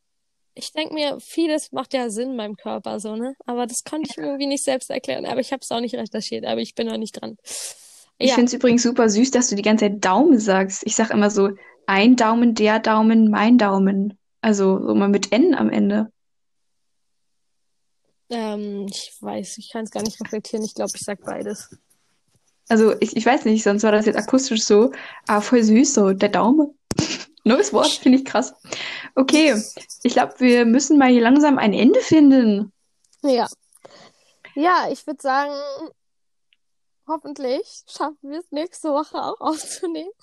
ich 0.60 0.72
denke 0.72 0.94
mir, 0.94 1.18
vieles 1.20 1.72
macht 1.72 1.94
ja 1.94 2.10
Sinn 2.10 2.30
in 2.30 2.36
meinem 2.36 2.56
Körper, 2.56 3.00
so, 3.00 3.16
ne? 3.16 3.34
Aber 3.46 3.66
das 3.66 3.84
konnte 3.84 4.08
ich 4.10 4.16
mir 4.16 4.26
irgendwie 4.26 4.46
nicht 4.46 4.64
selbst 4.64 4.90
erklären. 4.90 5.26
Aber 5.26 5.40
ich 5.40 5.52
habe 5.52 5.60
es 5.62 5.70
auch 5.72 5.80
nicht 5.80 5.94
recherchiert, 5.96 6.46
aber 6.46 6.60
ich 6.60 6.74
bin 6.74 6.86
noch 6.88 6.98
nicht 6.98 7.12
dran. 7.20 7.36
Ich 8.18 8.32
Ja, 8.32 8.34
finde 8.34 8.46
es 8.48 8.54
übrigens 8.54 8.82
super 8.84 9.08
süß, 9.08 9.30
dass 9.32 9.48
du 9.48 9.56
die 9.56 9.62
ganze 9.62 9.86
Zeit 9.86 10.04
Daumen 10.04 10.38
sagst. 10.38 10.82
Ich 10.86 10.94
sag 10.94 11.10
immer 11.10 11.30
so, 11.30 11.50
ein 11.86 12.16
Daumen, 12.16 12.54
der 12.54 12.78
Daumen, 12.78 13.30
mein 13.30 13.58
Daumen. 13.58 14.18
Also 14.42 14.78
so 14.86 14.94
mal 14.94 15.08
mit 15.08 15.32
N 15.32 15.54
am 15.54 15.70
Ende. 15.70 16.10
ähm, 18.30 18.86
ich 18.88 19.16
weiß, 19.20 19.58
ich 19.58 19.70
kann 19.70 19.84
es 19.84 19.90
gar 19.90 20.02
nicht 20.02 20.20
reflektieren. 20.20 20.64
Ich 20.64 20.74
glaube, 20.74 20.92
ich 20.94 21.02
sag 21.02 21.22
beides. 21.24 21.68
Also 22.68 22.94
ich, 23.00 23.16
ich 23.16 23.26
weiß 23.26 23.44
nicht, 23.44 23.62
sonst 23.64 23.82
war 23.82 23.92
das 23.92 24.06
jetzt 24.06 24.16
akustisch 24.16 24.62
so, 24.64 24.92
aber 25.26 25.42
voll 25.42 25.62
süß, 25.62 25.92
so 25.94 26.12
der 26.12 26.28
Daumen. 26.30 26.78
Neues 27.44 27.72
Wort, 27.72 27.88
finde 27.88 28.18
ich 28.18 28.24
krass. 28.24 28.54
Okay, 29.14 29.54
ich 30.02 30.12
glaube, 30.12 30.34
wir 30.38 30.64
müssen 30.64 30.98
mal 30.98 31.10
hier 31.10 31.22
langsam 31.22 31.58
ein 31.58 31.72
Ende 31.72 32.00
finden. 32.00 32.72
Ja. 33.22 33.46
Ja, 34.54 34.88
ich 34.90 35.06
würde 35.06 35.22
sagen, 35.22 35.52
hoffentlich 37.10 37.82
schaffen 37.88 38.30
wir 38.30 38.38
es 38.38 38.50
nächste 38.50 38.90
Woche 38.90 39.16
auch 39.18 39.40
aufzunehmen. 39.40 40.10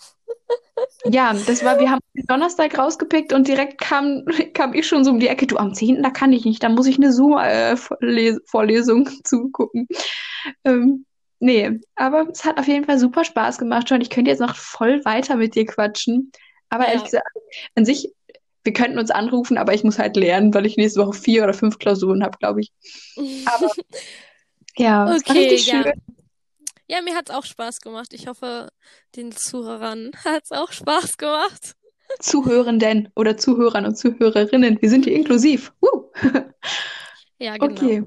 Ja, 1.06 1.34
das 1.34 1.64
war, 1.64 1.80
wir 1.80 1.90
haben 1.90 2.02
den 2.16 2.26
Donnerstag 2.28 2.78
rausgepickt 2.78 3.34
und 3.34 3.48
direkt 3.48 3.80
kam, 3.82 4.24
kam 4.54 4.74
ich 4.74 4.88
schon 4.88 5.04
so 5.04 5.10
um 5.12 5.20
die 5.20 5.28
Ecke, 5.28 5.48
du, 5.48 5.58
am 5.58 5.74
10., 5.74 6.04
da 6.04 6.12
kann 6.12 6.32
ich 6.34 6.46
nicht, 6.46 6.62
da 6.62 6.70
muss 6.70 6.86
ich 6.86 6.98
eine 6.98 7.12
Zoom-Vorlesung 7.12 9.10
zugucken. 9.24 9.88
Ähm, 10.64 11.06
nee, 11.40 11.80
aber 11.96 12.28
es 12.30 12.46
hat 12.46 12.60
auf 12.60 12.68
jeden 12.68 12.86
Fall 12.86 13.00
super 13.00 13.24
Spaß 13.24 13.58
gemacht 13.58 13.90
schon. 13.90 14.02
Ich 14.02 14.10
könnte 14.12 14.30
jetzt 14.30 14.40
noch 14.40 14.56
voll 14.56 15.04
weiter 15.04 15.36
mit 15.36 15.56
dir 15.56 15.66
quatschen. 15.66 16.32
Aber 16.70 16.86
ehrlich 16.86 17.02
Ja. 17.02 17.06
gesagt, 17.06 17.38
an 17.76 17.86
sich, 17.86 18.14
wir 18.64 18.74
könnten 18.74 19.00
uns 19.00 19.12
anrufen, 19.12 19.58
aber 19.58 19.74
ich 19.74 19.84
muss 19.84 19.98
halt 20.00 20.16
lernen, 20.18 20.54
weil 20.54 20.66
ich 20.66 20.78
nächste 20.78 21.00
Woche 21.02 21.14
vier 21.14 21.44
oder 21.44 21.54
fünf 21.54 21.80
Klausuren 21.80 22.24
habe, 22.24 22.38
glaube 22.38 22.62
ich. 22.62 22.72
Aber 23.46 23.72
ja, 24.78 25.10
es 25.16 25.22
Okay, 25.22 25.56
ja. 25.56 25.84
schön. 25.84 25.94
Ja, 26.90 27.02
mir 27.02 27.16
hat's 27.16 27.32
auch 27.32 27.46
Spaß 27.46 27.82
gemacht. 27.82 28.14
Ich 28.14 28.28
hoffe, 28.28 28.70
den 29.16 29.32
Zuhörern 29.32 30.12
hat's 30.26 30.52
auch 30.52 30.72
Spaß 30.72 31.18
gemacht. 31.18 31.76
Zuhörenden 32.20 33.10
oder 33.16 33.36
Zuhörern 33.38 33.86
und 33.86 33.98
Zuhörerinnen, 33.98 34.82
wir 34.82 34.90
sind 34.90 35.04
hier 35.06 35.16
inklusiv. 35.16 35.74
Uh. 35.82 36.04
Ja, 37.40 37.56
genau. 37.56 37.72
Okay. 37.72 38.04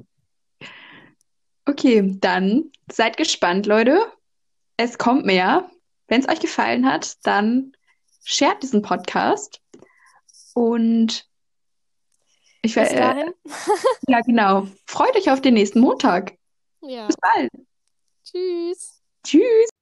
Okay, 1.66 2.16
dann 2.20 2.72
seid 2.90 3.16
gespannt, 3.16 3.66
Leute. 3.66 4.00
Es 4.76 4.98
kommt 4.98 5.24
mehr. 5.24 5.70
Wenn 6.08 6.20
es 6.20 6.28
euch 6.28 6.40
gefallen 6.40 6.84
hat, 6.84 7.14
dann 7.24 7.72
shared 8.24 8.62
diesen 8.62 8.82
Podcast. 8.82 9.60
Und 10.54 11.26
ich 12.62 12.74
Bis 12.74 12.90
werde, 12.90 12.96
dahin. 12.96 13.34
ja, 14.08 14.20
genau. 14.20 14.66
Freut 14.86 15.16
euch 15.16 15.30
auf 15.30 15.40
den 15.40 15.54
nächsten 15.54 15.80
Montag. 15.80 16.36
Ja. 16.82 17.06
Bis 17.06 17.16
bald. 17.16 17.50
Tschüss. 18.24 19.72